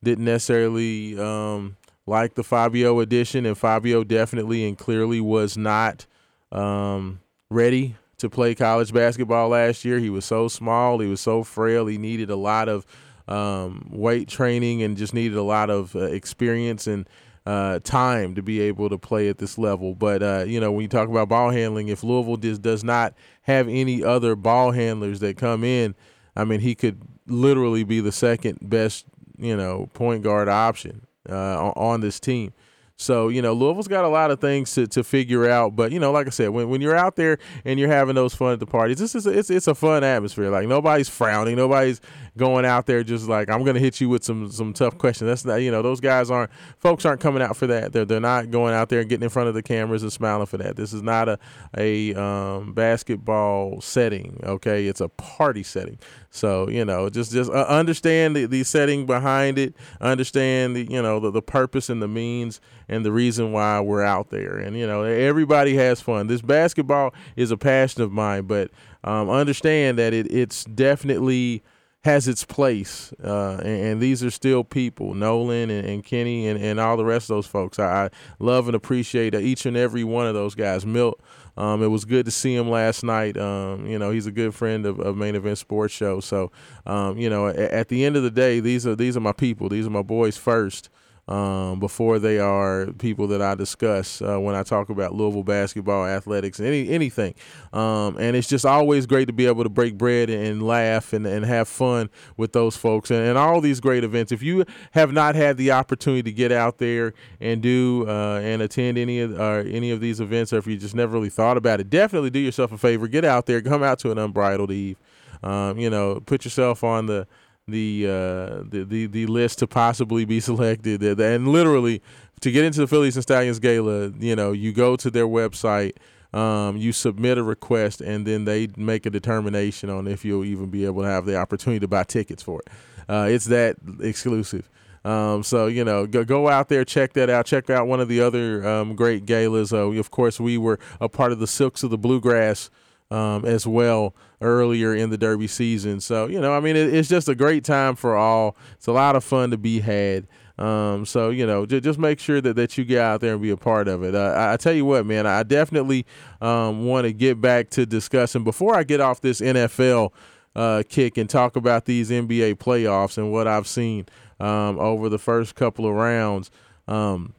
[0.03, 6.05] didn't necessarily um, like the Fabio addition, and Fabio definitely and clearly was not
[6.51, 7.19] um,
[7.49, 9.97] ready to play college basketball last year.
[9.97, 12.85] He was so small, he was so frail, he needed a lot of
[13.27, 17.07] um, weight training and just needed a lot of uh, experience and
[17.45, 19.95] uh, time to be able to play at this level.
[19.95, 23.13] But uh, you know, when you talk about ball handling, if Louisville just does not
[23.43, 25.95] have any other ball handlers that come in,
[26.35, 29.05] I mean, he could literally be the second best,
[29.37, 32.53] you know, point guard option uh, on this team.
[33.01, 35.75] So, you know, Louisville's got a lot of things to, to figure out.
[35.75, 38.35] But, you know, like I said, when, when you're out there and you're having those
[38.35, 40.51] fun at the parties, this is a, it's, it's a fun atmosphere.
[40.51, 41.55] Like nobody's frowning.
[41.55, 41.99] Nobody's
[42.37, 45.27] going out there just like, I'm going to hit you with some, some tough questions.
[45.27, 47.93] That's not, you know, those guys aren't, folks aren't coming out for that.
[47.93, 50.45] They're, they're not going out there and getting in front of the cameras and smiling
[50.45, 50.75] for that.
[50.75, 51.39] This is not a,
[51.77, 54.39] a um, basketball setting.
[54.43, 54.87] Okay.
[54.87, 55.99] It's a party setting.
[56.33, 61.01] So you know, just just uh, understand the, the setting behind it, understand the you
[61.01, 64.77] know the, the purpose and the means and the reason why we're out there, and
[64.77, 66.27] you know everybody has fun.
[66.27, 68.71] This basketball is a passion of mine, but
[69.03, 71.63] um, understand that it it's definitely
[72.03, 76.59] has its place, uh, and, and, these are still people, Nolan and, and Kenny and,
[76.59, 77.77] and all the rest of those folks.
[77.77, 78.09] I, I
[78.39, 80.83] love and appreciate each and every one of those guys.
[80.83, 81.21] Milt
[81.57, 83.37] um, it was good to see him last night.
[83.37, 86.19] Um, you know, he's a good friend of, of Main Event Sports Show.
[86.19, 86.51] So,
[86.85, 89.33] um, you know, at, at, the end of the day, these are these are my
[89.33, 89.69] people.
[89.69, 90.89] These are my boys first
[91.31, 96.05] um, before they are people that I discuss uh, when I talk about Louisville basketball,
[96.05, 97.35] athletics, any anything.
[97.71, 101.25] Um, and it's just always great to be able to break bread and laugh and,
[101.25, 104.33] and have fun with those folks and, and all these great events.
[104.33, 108.61] If you have not had the opportunity to get out there and do uh, and
[108.61, 111.55] attend any of uh, any of these events, or if you just never really thought
[111.55, 113.07] about it, definitely do yourself a favor.
[113.07, 114.97] Get out there, come out to an unbridled eve.
[115.43, 117.25] Um, you know, put yourself on the
[117.67, 121.01] the, uh, the the the list to possibly be selected.
[121.01, 122.01] And literally,
[122.41, 125.93] to get into the Fillies and Stallions Gala, you know, you go to their website,
[126.33, 130.69] um, you submit a request, and then they make a determination on if you'll even
[130.69, 132.69] be able to have the opportunity to buy tickets for it.
[133.09, 134.69] Uh, it's that exclusive.
[135.03, 137.45] Um, so you know, go, go out there, check that out.
[137.45, 139.73] Check out one of the other um, great galas.
[139.73, 142.69] Uh, of course, we were a part of the Silks of the Bluegrass
[143.09, 145.99] um, as well earlier in the Derby season.
[145.99, 148.57] So, you know, I mean, it, it's just a great time for all.
[148.73, 150.27] It's a lot of fun to be had.
[150.57, 153.41] Um, so, you know, j- just make sure that, that you get out there and
[153.41, 154.13] be a part of it.
[154.13, 156.05] Uh, I, I tell you what, man, I definitely
[156.41, 160.11] um, want to get back to discussing before I get off this NFL
[160.55, 164.05] uh, kick and talk about these NBA playoffs and what I've seen
[164.39, 166.51] um, over the first couple of rounds.
[166.87, 167.33] Um,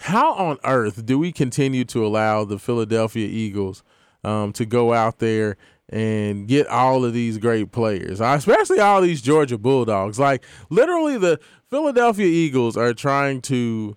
[0.00, 3.82] how on earth do we continue to allow the Philadelphia Eagles
[4.24, 5.56] um, to go out there
[5.88, 10.18] and get all of these great players, especially all these Georgia Bulldogs?
[10.18, 11.40] Like literally, the
[11.70, 13.96] Philadelphia Eagles are trying to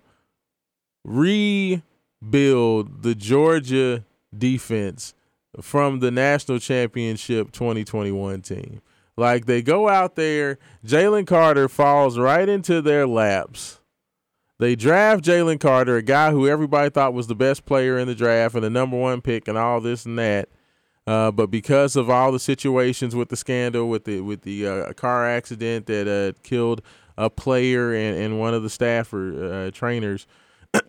[1.04, 1.82] rebuild
[3.02, 4.04] the Georgia
[4.36, 5.14] defense
[5.60, 8.80] from the national championship 2021 team.
[9.16, 13.80] Like they go out there, Jalen Carter falls right into their laps.
[14.58, 18.14] They draft Jalen Carter, a guy who everybody thought was the best player in the
[18.14, 20.48] draft and the number one pick and all this and that.
[21.10, 24.92] Uh, but because of all the situations with the scandal, with the with the uh,
[24.92, 26.82] car accident that uh, killed
[27.18, 30.28] a player and, and one of the staffer uh, trainers,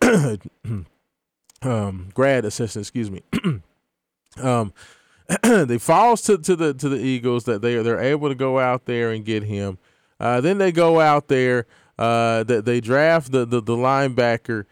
[1.62, 3.20] um, grad assistant, excuse me.
[4.40, 4.72] um,
[5.42, 8.84] they falls to, to the to the Eagles that they they're able to go out
[8.84, 9.76] there and get him.
[10.20, 11.66] Uh, then they go out there
[11.98, 14.66] uh, that they draft the the, the linebacker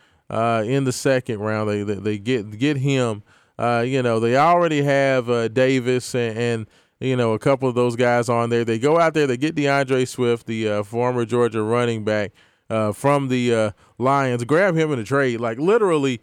[0.64, 1.68] in the second round.
[1.68, 3.24] They they, they get get him.
[3.60, 6.66] Uh, you know they already have uh, Davis and, and
[6.98, 8.64] you know a couple of those guys on there.
[8.64, 9.26] They go out there.
[9.26, 12.32] They get D'Andre Swift, the uh, former Georgia running back
[12.70, 14.44] uh, from the uh, Lions.
[14.44, 15.40] Grab him in a trade.
[15.40, 16.22] Like literally.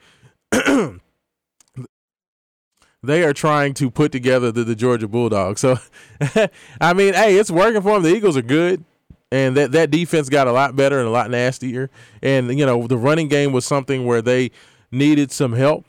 [3.04, 5.62] they are trying to put together the, the Georgia Bulldogs.
[5.62, 5.78] So,
[6.82, 8.04] I mean, hey, it's working for them.
[8.04, 8.84] The Eagles are good,
[9.32, 11.92] and that that defense got a lot better and a lot nastier.
[12.24, 14.50] And you know, the running game was something where they
[14.92, 15.86] needed some help.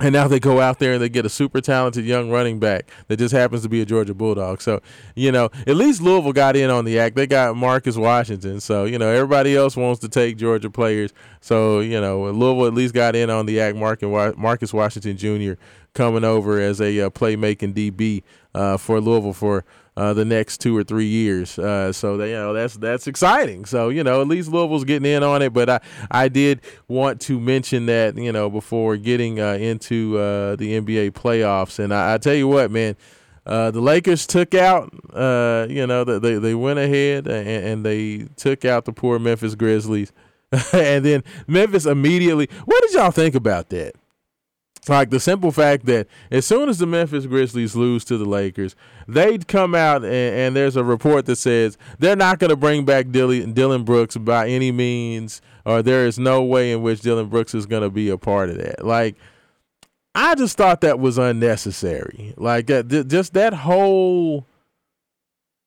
[0.00, 2.90] And now they go out there and they get a super talented young running back
[3.06, 4.60] that just happens to be a Georgia Bulldog.
[4.60, 4.80] So,
[5.14, 7.14] you know, at least Louisville got in on the act.
[7.14, 8.58] They got Marcus Washington.
[8.58, 11.12] So, you know, everybody else wants to take Georgia players.
[11.40, 13.76] So, you know, Louisville at least got in on the act.
[13.76, 15.52] Marcus Washington Jr.
[15.92, 19.64] coming over as a uh, playmaking DB uh, for Louisville for
[19.96, 21.58] uh, the next two or three years.
[21.58, 23.64] Uh, so that, you know that's that's exciting.
[23.64, 25.52] So you know at least Louisville's getting in on it.
[25.52, 25.80] But I
[26.10, 31.12] I did want to mention that you know before getting uh, into uh, the NBA
[31.12, 31.78] playoffs.
[31.78, 32.96] And I, I tell you what, man.
[33.46, 38.26] Uh, the Lakers took out, uh, you know, they they went ahead and, and they
[38.36, 40.12] took out the poor Memphis Grizzlies,
[40.72, 42.48] and then Memphis immediately.
[42.64, 43.96] What did y'all think about that?
[44.88, 48.76] Like the simple fact that as soon as the Memphis Grizzlies lose to the Lakers,
[49.08, 52.84] they'd come out and, and there's a report that says they're not going to bring
[52.84, 57.28] back Dillon, Dillon Brooks by any means, or there is no way in which Dillon
[57.28, 58.84] Brooks is going to be a part of that.
[58.84, 59.16] Like,
[60.14, 62.34] I just thought that was unnecessary.
[62.36, 64.46] Like that, just that whole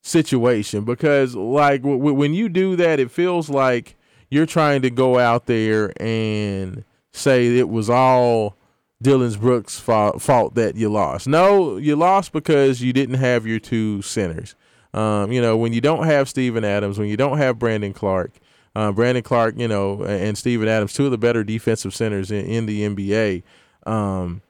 [0.04, 3.96] situation, because like w- when you do that, it feels like
[4.30, 8.57] you're trying to go out there and say it was all
[9.02, 11.28] Dillon Brooks' fault, fault that you lost.
[11.28, 14.56] No, you lost because you didn't have your two centers.
[14.94, 18.34] Um, you know, when you don't have Steven Adams, when you don't have Brandon Clarke,
[18.76, 22.46] uh, Brandon Clarke, you know, and Steven Adams, two of the better defensive centers in,
[22.46, 23.44] in the NBA.
[23.86, 24.42] Um,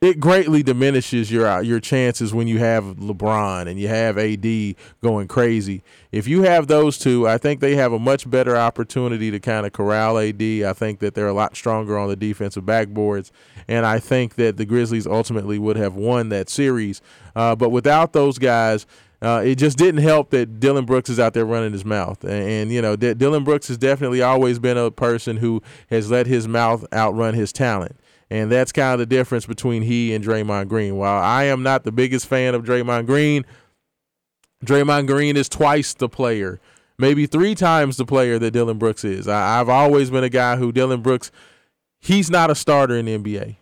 [0.00, 4.74] it greatly diminishes your uh, your chances when you have LeBron and you have AD
[5.02, 5.82] going crazy.
[6.10, 9.66] If you have those two, I think they have a much better opportunity to kind
[9.66, 10.40] of corral AD.
[10.40, 13.30] I think that they're a lot stronger on the defensive backboards,
[13.68, 17.02] and I think that the Grizzlies ultimately would have won that series.
[17.36, 18.86] Uh, but without those guys.
[19.22, 22.32] Uh, it just didn't help that Dillon Brooks is out there running his mouth, and,
[22.32, 26.26] and you know D- Dillon Brooks has definitely always been a person who has let
[26.26, 28.00] his mouth outrun his talent.
[28.30, 30.96] And that's kind of the difference between he and Draymond Green.
[30.96, 33.44] While I am not the biggest fan of Draymond Green,
[34.64, 36.60] Draymond Green is twice the player,
[36.96, 39.26] maybe three times the player that Dillon Brooks is.
[39.26, 41.32] I, have always been a guy who Dillon Brooks,
[41.98, 43.56] he's not a starter in the NBA.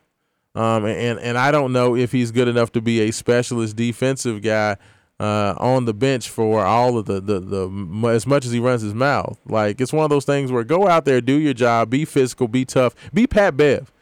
[0.55, 4.43] Um, and, and I don't know if he's good enough to be a specialist defensive
[4.43, 4.77] guy
[5.21, 8.83] uh, on the bench for all of the, the, the, as much as he runs
[8.83, 9.39] his mouth.
[9.47, 12.49] Like, it's one of those things where go out there, do your job, be physical,
[12.49, 13.93] be tough, be Pat Bev.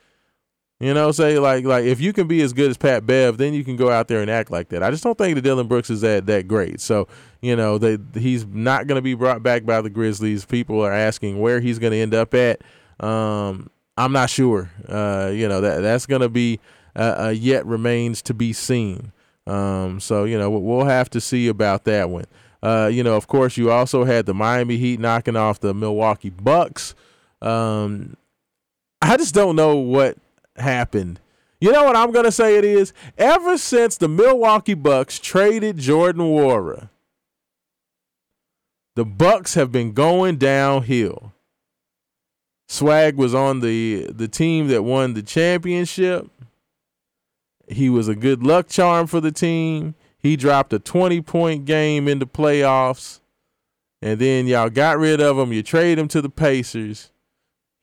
[0.79, 3.55] You know, say like like if you can be as good as Pat Bev, then
[3.55, 4.83] you can go out there and act like that.
[4.83, 6.81] I just don't think that Dillon Brooks is that that great.
[6.83, 7.09] So
[7.41, 10.45] you know, they he's not going to be brought back by the Grizzlies.
[10.45, 12.61] People are asking where he's going to end up at.
[13.01, 14.71] Um, I'm not sure.
[14.87, 16.61] Uh, you know that that's going to be
[16.95, 19.13] uh, uh, yet remains to be seen.
[19.47, 22.27] Um, so you know we'll have to see about that one.
[22.63, 26.31] Uh, you know, of course, you also had the Miami Heat knocking off the Milwaukee
[26.31, 26.95] Bucks.
[27.41, 28.17] Um,
[29.01, 30.19] I just don't know what
[30.59, 31.21] happened.
[31.61, 32.93] You know what I'm going to say it is?
[33.17, 36.91] Ever since the Milwaukee Bucks traded Jordan Nwora,
[38.95, 41.33] the Bucks have been going downhill.
[42.69, 46.29] Swag was on the the team that won the championship.
[47.69, 49.95] He was a good luck charm for the team.
[50.19, 53.21] He dropped a 20 point game in the playoffs.
[54.03, 55.53] And then y'all got rid of him.
[55.53, 57.11] You trade him to the Pacers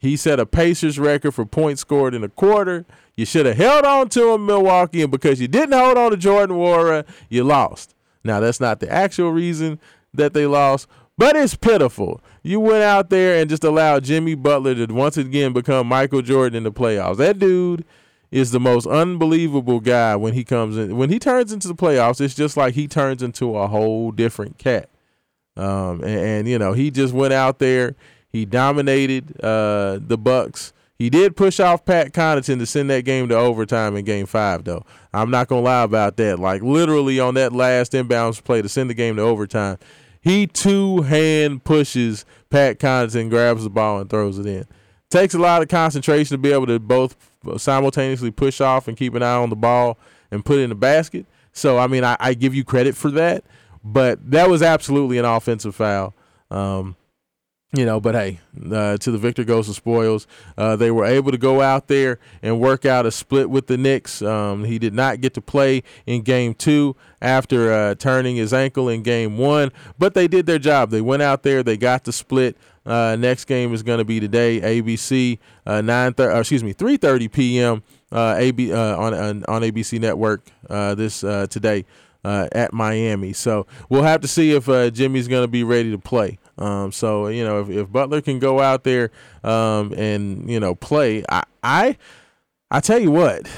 [0.03, 2.85] He set a Pacers record for points scored in a quarter.
[3.15, 6.17] You should have held on to him, Milwaukee, and because you didn't hold on to
[6.17, 7.95] Jordan Nwora, you lost.
[8.21, 9.79] Now that's not the actual reason
[10.13, 12.19] that they lost, but it's pitiful.
[12.43, 16.57] You went out there and just allowed Jimmy Butler to once again become Michael Jordan
[16.57, 17.15] in the playoffs.
[17.15, 17.85] That dude
[18.29, 20.97] is the most unbelievable guy when he comes in.
[20.97, 24.57] When he turns into the playoffs, it's just like he turns into a whole different
[24.57, 24.89] cat.
[25.55, 27.95] Um, and, and, you know, he just went out there.
[28.33, 30.73] He dominated uh, the Bucks.
[30.97, 34.63] He did push off Pat Connaughton to send that game to overtime in Game Five,
[34.63, 34.83] though.
[35.13, 36.39] I'm not gonna lie about that.
[36.39, 39.77] Like literally on that last inbounds play to send the game to overtime,
[40.19, 44.65] he two hand pushes Pat Connaughton, grabs the ball and throws it in.
[45.11, 47.15] Takes a lot of concentration to be able to both
[47.57, 49.97] simultaneously push off and keep an eye on the ball
[50.31, 51.27] and put it in the basket.
[51.51, 53.43] So I mean, I, I give you credit for that,
[53.83, 56.15] but that was absolutely an offensive foul.
[56.49, 56.95] Um,
[57.75, 58.39] you know, but hey,
[58.71, 60.27] uh, to the victor goes the spoils.
[60.57, 63.77] Uh, they were able to go out there and work out a split with the
[63.77, 64.21] Knicks.
[64.21, 68.89] Um, he did not get to play in game two after uh, turning his ankle
[68.89, 70.91] in game one, but they did their job.
[70.91, 72.55] They went out there, they got the split.
[72.85, 76.37] Uh, next game is going to be today, ABC, uh, nine thirty.
[76.37, 77.81] excuse me, three thirty p.m.
[78.11, 81.85] Uh, AB on, on on ABC Network this today
[82.23, 83.33] at Miami.
[83.33, 86.37] So we'll have to see if Jimmy's going to be ready to play.
[86.57, 89.11] Um, so you know, if, if Butler can go out there
[89.43, 91.97] um, and you know play, I, I
[92.69, 93.49] I tell you what,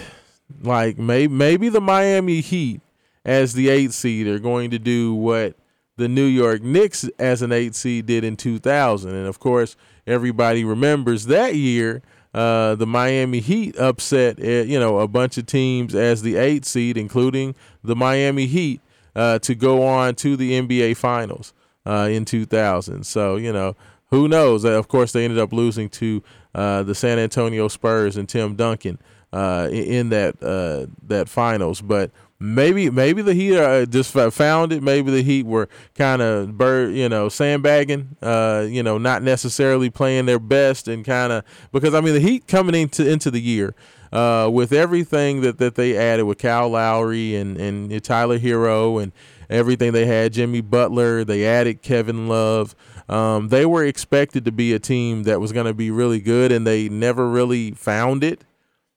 [0.62, 2.82] like maybe maybe the Miami Heat
[3.24, 5.56] as the eight seed are going to do what
[5.98, 9.76] the New York Knicks as an eight seed did in 2000, and of course
[10.08, 12.02] everybody remembers that year.
[12.34, 16.66] Uh, the Miami Heat upset, uh, you know, a bunch of teams as the eight
[16.66, 18.82] seed, including the Miami Heat,
[19.16, 21.54] uh, to go on to the NBA Finals
[21.86, 23.06] uh, in 2000.
[23.06, 23.76] So, you know,
[24.10, 24.66] who knows?
[24.66, 28.56] Uh, of course, they ended up losing to uh, the San Antonio Spurs and Tim
[28.56, 29.00] Duncan
[29.34, 31.82] uh, in that uh, that finals.
[31.82, 34.84] But maybe maybe the Heat uh, just found it.
[34.84, 38.16] Maybe the Heat were kind of bird, you know, sandbagging.
[38.22, 42.48] you know, not necessarily playing their best and kind of because I mean the Heat
[42.48, 43.76] coming into into the year.
[44.12, 49.12] with everything that, that they added with Kyle Lowry and, and Tyler Herro and
[49.50, 50.34] everything they had.
[50.34, 52.76] Jimmy Butler, they added Kevin Love.
[53.08, 56.52] Um, they were expected to be a team that was going to be really good,
[56.52, 58.44] and they never really found it.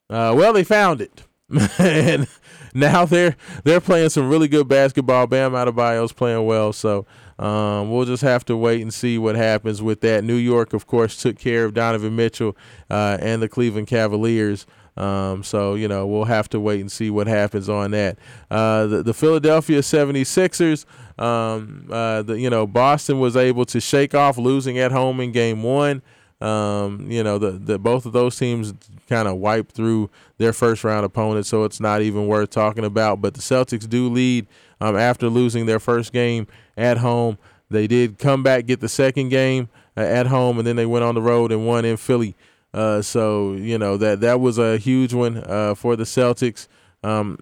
[0.09, 1.25] Uh, well, they found it,
[1.79, 2.27] and
[2.75, 5.27] now they're they're playing some really good basketball.
[5.27, 7.05] Bam Adebayo's playing well, so
[7.39, 10.25] um, we'll just have to wait and see what happens with that.
[10.25, 12.57] New York, of course, took care of Donovan Mitchell
[12.91, 14.67] uh, and the Cleveland Cavaliers.
[14.99, 18.19] Um, so, you know, we'll have to wait and see what happens on that.
[18.51, 20.85] Uh, the, the, Philadelphia 76ers,
[21.23, 25.31] um, uh, the, you know, Boston was able to shake off losing at home in
[25.31, 26.03] game one.
[26.41, 28.75] Um, you know, the, the both of those teams
[29.09, 33.21] kind of wiped through their first round opponents, so it's not even worth talking about.
[33.21, 34.47] But the Celtics do lead
[34.81, 37.39] um, after losing their first game at home.
[37.71, 41.05] They did come back, get the second game uh, at home, and then they went
[41.05, 42.35] on the road and won in Philly.
[42.75, 46.69] Uh, so you know that that was a huge one uh, for the Celtics.
[47.03, 47.39] Um,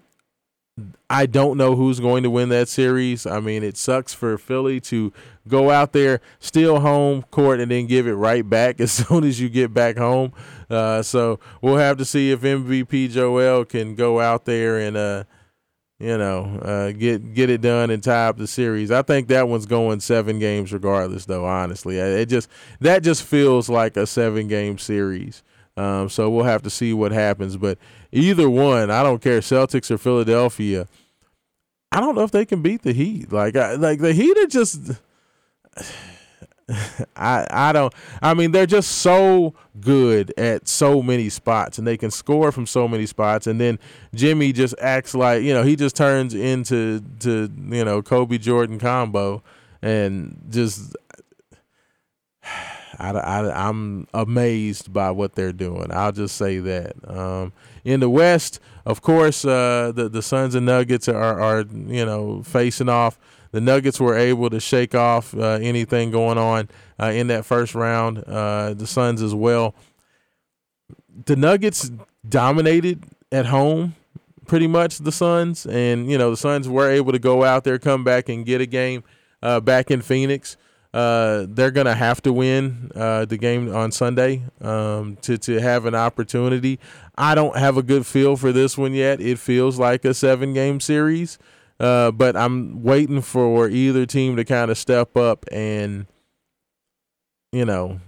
[1.09, 3.25] I don't know who's going to win that series.
[3.25, 5.11] I mean, it sucks for Philly to
[5.47, 9.39] go out there, steal home court, and then give it right back as soon as
[9.39, 10.33] you get back home.
[10.69, 15.23] Uh, so we'll have to see if MVP Joel can go out there and uh,
[15.99, 18.91] you know, uh, get get it done and tie up the series.
[18.91, 21.45] I think that one's going seven games regardless, though.
[21.45, 22.49] Honestly, it just
[22.81, 25.43] that just feels like a seven game series.
[25.75, 27.57] Um, so we'll have to see what happens.
[27.57, 27.77] But
[28.11, 30.87] either one, I don't care, Celtics or Philadelphia.
[31.91, 33.31] I don't know if they can beat the Heat.
[33.31, 34.91] Like, I, like the Heat are just.
[37.15, 41.95] I I don't I mean they're just so good at so many spots and they
[41.97, 43.79] can score from so many spots and then
[44.13, 48.79] Jimmy just acts like you know he just turns into to you know Kobe Jordan
[48.79, 49.41] combo
[49.81, 50.95] and just
[52.99, 55.91] I, I, I'm amazed by what they're doing.
[55.91, 56.93] I'll just say that.
[57.07, 57.53] Um,
[57.85, 62.41] in the West, of course, uh, the the Suns and Nuggets are, are you know
[62.41, 63.19] facing off
[63.51, 66.69] the Nuggets were able to shake off uh, anything going on
[66.99, 68.19] uh, in that first round.
[68.19, 69.75] Uh, the Suns as well.
[71.25, 71.91] The Nuggets
[72.27, 73.95] dominated at home,
[74.45, 77.79] pretty much the Suns, and you know the Suns were able to go out there,
[77.79, 79.03] come back, and get a game
[79.41, 80.57] uh, back in Phoenix.
[80.93, 85.95] Uh, they're gonna have to win the game on Sunday um, to to have an
[85.95, 86.79] opportunity.
[87.17, 89.19] I don't have a good feel for this one yet.
[89.19, 91.39] It feels like a seven game series.
[91.79, 96.07] Uh, but I'm waiting for either team to kind of step up and,
[97.51, 97.99] you know,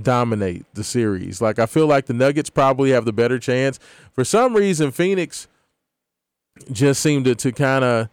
[0.00, 1.40] dominate the series.
[1.42, 3.78] Like I feel like the Nuggets probably have the better chance.
[4.12, 5.48] For some reason, Phoenix
[6.70, 8.08] just seemed to, to kind of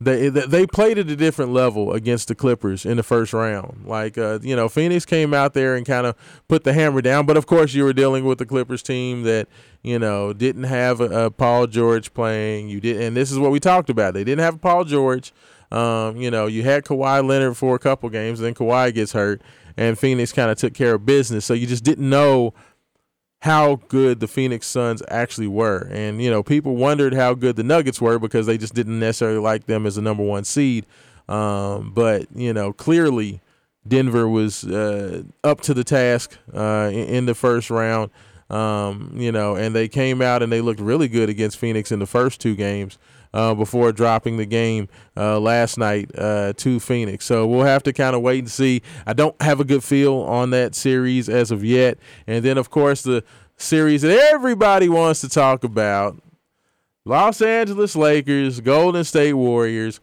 [0.00, 3.84] they they played at a different level against the Clippers in the first round.
[3.84, 6.16] Like uh, you know, Phoenix came out there and kind of
[6.48, 7.26] put the hammer down.
[7.26, 9.46] But of course, you were dealing with the Clippers team that
[9.82, 12.70] you know didn't have a, a Paul George playing.
[12.70, 14.14] You did, and this is what we talked about.
[14.14, 15.32] They didn't have Paul George.
[15.70, 19.40] Um, you know, you had Kawhi Leonard for a couple games, then Kawhi gets hurt,
[19.76, 21.44] and Phoenix kind of took care of business.
[21.44, 22.54] So you just didn't know
[23.40, 25.88] how good the Phoenix Suns actually were.
[25.90, 29.38] And, you know, people wondered how good the Nuggets were because they just didn't necessarily
[29.38, 30.84] like them as a number one seed.
[31.28, 33.40] Um, but, you know, clearly
[33.88, 38.10] Denver was uh, up to the task uh, in, the first round.
[38.50, 41.98] Um, you know, and they came out and they looked really good against Phoenix in
[41.98, 42.98] the first two games
[43.32, 47.24] uh, before dropping the game uh, last night uh, to Phoenix.
[47.24, 48.82] So we'll have to kind of wait and see.
[49.06, 51.98] I don't have a good feel on that series as of yet.
[52.26, 53.24] And then, of course, the
[53.56, 56.20] series that everybody wants to talk about
[57.04, 60.00] Los Angeles Lakers, Golden State Warriors.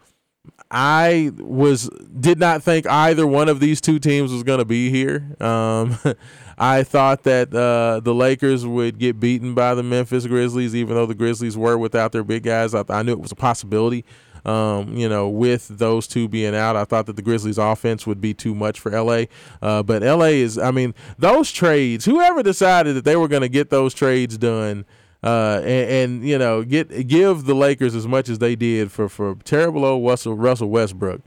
[0.69, 1.89] I was
[2.19, 5.35] did not think either one of these two teams was going to be here.
[5.39, 5.97] Um,
[6.57, 11.05] I thought that uh, the Lakers would get beaten by the Memphis Grizzlies, even though
[11.05, 12.73] the Grizzlies were without their big guys.
[12.73, 14.05] I, I knew it was a possibility.
[14.43, 18.21] Um, you know, with those two being out, I thought that the Grizzlies' offense would
[18.21, 19.25] be too much for LA.
[19.61, 22.05] Uh, but LA is, I mean, those trades.
[22.05, 24.85] Whoever decided that they were going to get those trades done.
[25.23, 29.09] Uh, and, and, you know, get give the Lakers as much as they did for
[29.09, 31.21] for terrible old Russell Russell Westbrook.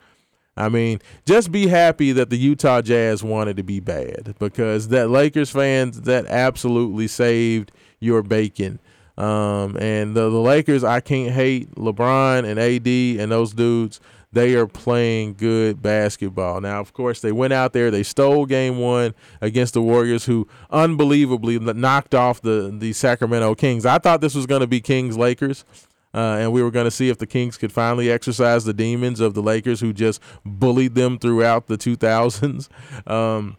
[0.56, 5.09] I mean, just be happy that the Utah Jazz wanted to be bad because that
[5.09, 8.78] Lakers fans that absolutely saved your bacon.
[9.16, 14.01] Um, and the, the Lakers, I can't hate LeBron and AD and those dudes.
[14.32, 16.60] They are playing good basketball.
[16.60, 20.47] Now, of course, they went out there, they stole game one against the Warriors, who
[20.70, 23.85] unbelievably knocked off the, the Sacramento Kings.
[23.85, 25.64] I thought this was going to be Kings Lakers.
[26.12, 29.20] Uh, and we were going to see if the Kings could finally exercise the demons
[29.20, 32.69] of the Lakers, who just bullied them throughout the 2000s.
[33.07, 33.57] Um,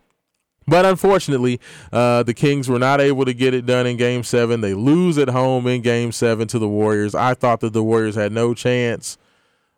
[0.67, 1.59] but unfortunately,
[1.91, 4.61] uh, the Kings were not able to get it done in Game Seven.
[4.61, 7.15] They lose at home in Game Seven to the Warriors.
[7.15, 9.17] I thought that the Warriors had no chance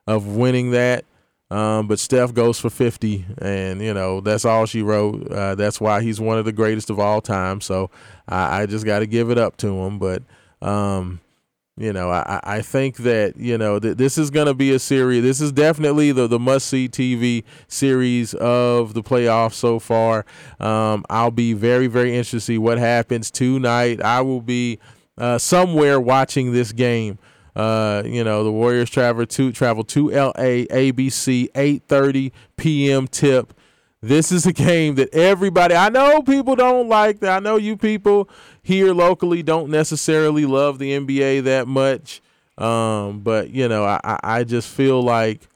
[0.06, 1.06] of winning that.
[1.50, 5.32] Um, but Steph goes for 50, and you know that's all she wrote.
[5.32, 7.62] Uh, that's why he's one of the greatest of all time.
[7.62, 7.91] So
[8.28, 10.00] I, I just got to give it up to him.
[10.00, 10.24] But
[10.62, 11.22] um,
[11.76, 14.80] you know, I, I think that, you know, th- this is going to be a
[14.80, 15.24] series.
[15.24, 20.26] This is definitely the, the must see TV series of the playoffs so far.
[20.60, 24.02] Um, I'll be very, very interested to see what happens tonight.
[24.02, 24.80] I will be
[25.18, 27.18] uh, somewhere watching this game.
[27.56, 33.08] Uh, you know, the Warriors travel to travel to LA, ABC, 8:30 p.m.
[33.08, 33.54] tip.
[34.03, 35.75] This is a game that everybody.
[35.75, 37.38] I know people don't like that.
[37.38, 38.30] I know you people
[38.61, 42.21] here locally don't necessarily love the NBA that much.
[42.57, 45.47] Um, but you know, I, I just feel like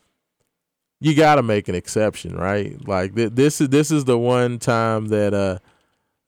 [1.02, 2.76] you got to make an exception, right?
[2.88, 5.60] Like th- this is this is the one time that uh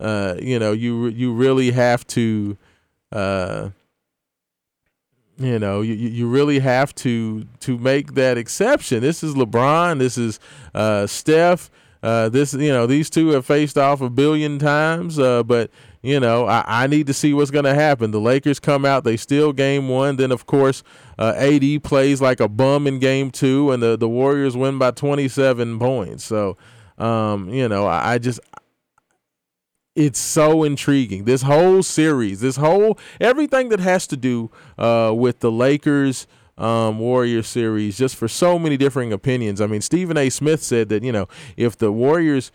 [0.03, 2.57] uh you know you you really have to
[3.13, 3.69] uh
[5.37, 8.99] you know you you really have to to make that exception.
[8.99, 9.99] This is LeBron.
[9.99, 10.37] This is
[10.75, 11.71] uh Steph.
[12.01, 15.69] Uh, this you know these two have faced off a billion times, uh, but
[16.01, 18.11] you know, I, I need to see what's going to happen.
[18.11, 20.15] The Lakers come out, they steal game one.
[20.15, 20.81] Then, of course,
[21.17, 24.91] uh, AD plays like a bum in game two, and the, the Warriors win by
[24.91, 26.23] 27 points.
[26.23, 26.57] So,
[26.97, 28.39] um, you know, I, I just,
[29.95, 31.26] it's so intriguing.
[31.26, 36.27] This whole series, this whole, everything that has to do uh, with the Lakers.
[36.60, 39.61] Um, Warrior series, just for so many differing opinions.
[39.61, 40.30] I mean, Stephen A.
[40.30, 42.52] Smith said that, you know, if the Warriors,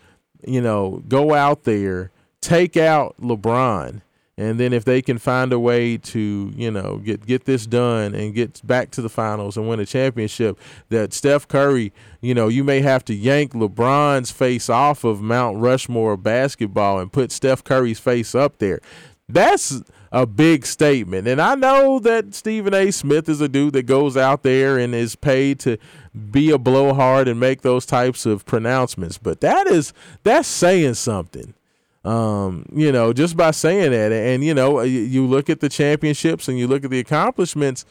[0.46, 2.10] you know, go out there
[2.44, 4.02] take out LeBron,
[4.36, 8.14] and then if they can find a way to you know get get this done
[8.14, 10.58] and get back to the finals and win a championship,
[10.90, 15.58] that Steph Curry, you know, you may have to yank LeBron's face off of Mount
[15.58, 18.80] Rushmore basketball and put Steph Curry's face up there.
[19.28, 19.82] That's
[20.14, 21.26] a big statement.
[21.26, 22.92] And I know that Stephen A.
[22.92, 25.76] Smith is a dude that goes out there and is paid to
[26.30, 29.18] be a blowhard and make those types of pronouncements.
[29.18, 29.92] But that is
[30.22, 31.52] that's saying something.
[32.04, 36.46] Um, you know, just by saying that, and you know, you look at the championships
[36.46, 37.84] and you look at the accomplishments,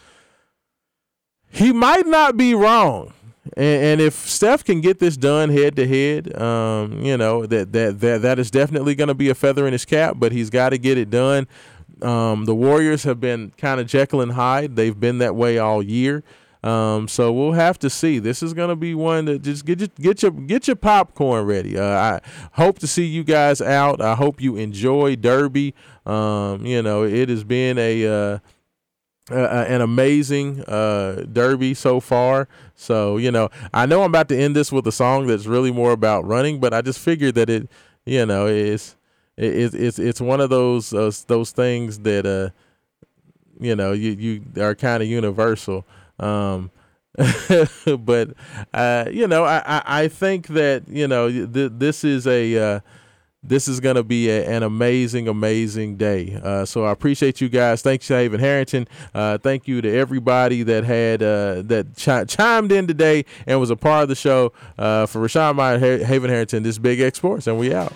[1.51, 3.11] he might not be wrong.
[3.57, 7.73] And, and if Steph can get this done head to head, um, you know that
[7.73, 10.15] that that that is definitely going to be a feather in his cap.
[10.17, 11.47] But he's got to get it done.
[12.01, 14.75] Um, the Warriors have been kind of Jekyll and Hyde.
[14.75, 16.23] They've been that way all year.
[16.63, 18.19] Um, so we'll have to see.
[18.19, 21.77] This is gonna be one that just get your get your get your popcorn ready.
[21.77, 22.21] Uh, I
[22.53, 24.01] hope to see you guys out.
[24.01, 25.75] I hope you enjoy Derby.
[26.05, 28.39] Um, you know, it has been a uh,
[29.29, 32.47] uh, an amazing uh, derby so far.
[32.75, 35.71] So you know, I know I'm about to end this with a song that's really
[35.71, 37.69] more about running, but I just figured that it,
[38.05, 38.95] you know, is
[39.37, 42.49] it, it's it's one of those uh, those things that uh,
[43.59, 45.85] you know, you you are kind of universal.
[46.19, 46.71] Um,
[47.99, 48.33] but
[48.73, 52.79] uh, you know, I, I I think that you know th- this is a uh,
[53.43, 56.39] this is going to be a, an amazing, amazing day.
[56.41, 57.81] Uh, so I appreciate you guys.
[57.81, 58.87] Thanks Haven Harrington.
[59.13, 63.69] Uh, thank you to everybody that had uh, that chi- chimed in today and was
[63.69, 64.51] a part of the show.
[64.77, 67.93] Uh, for Raashaan Myers, Haven Harrington, this Big X Sports, and we out.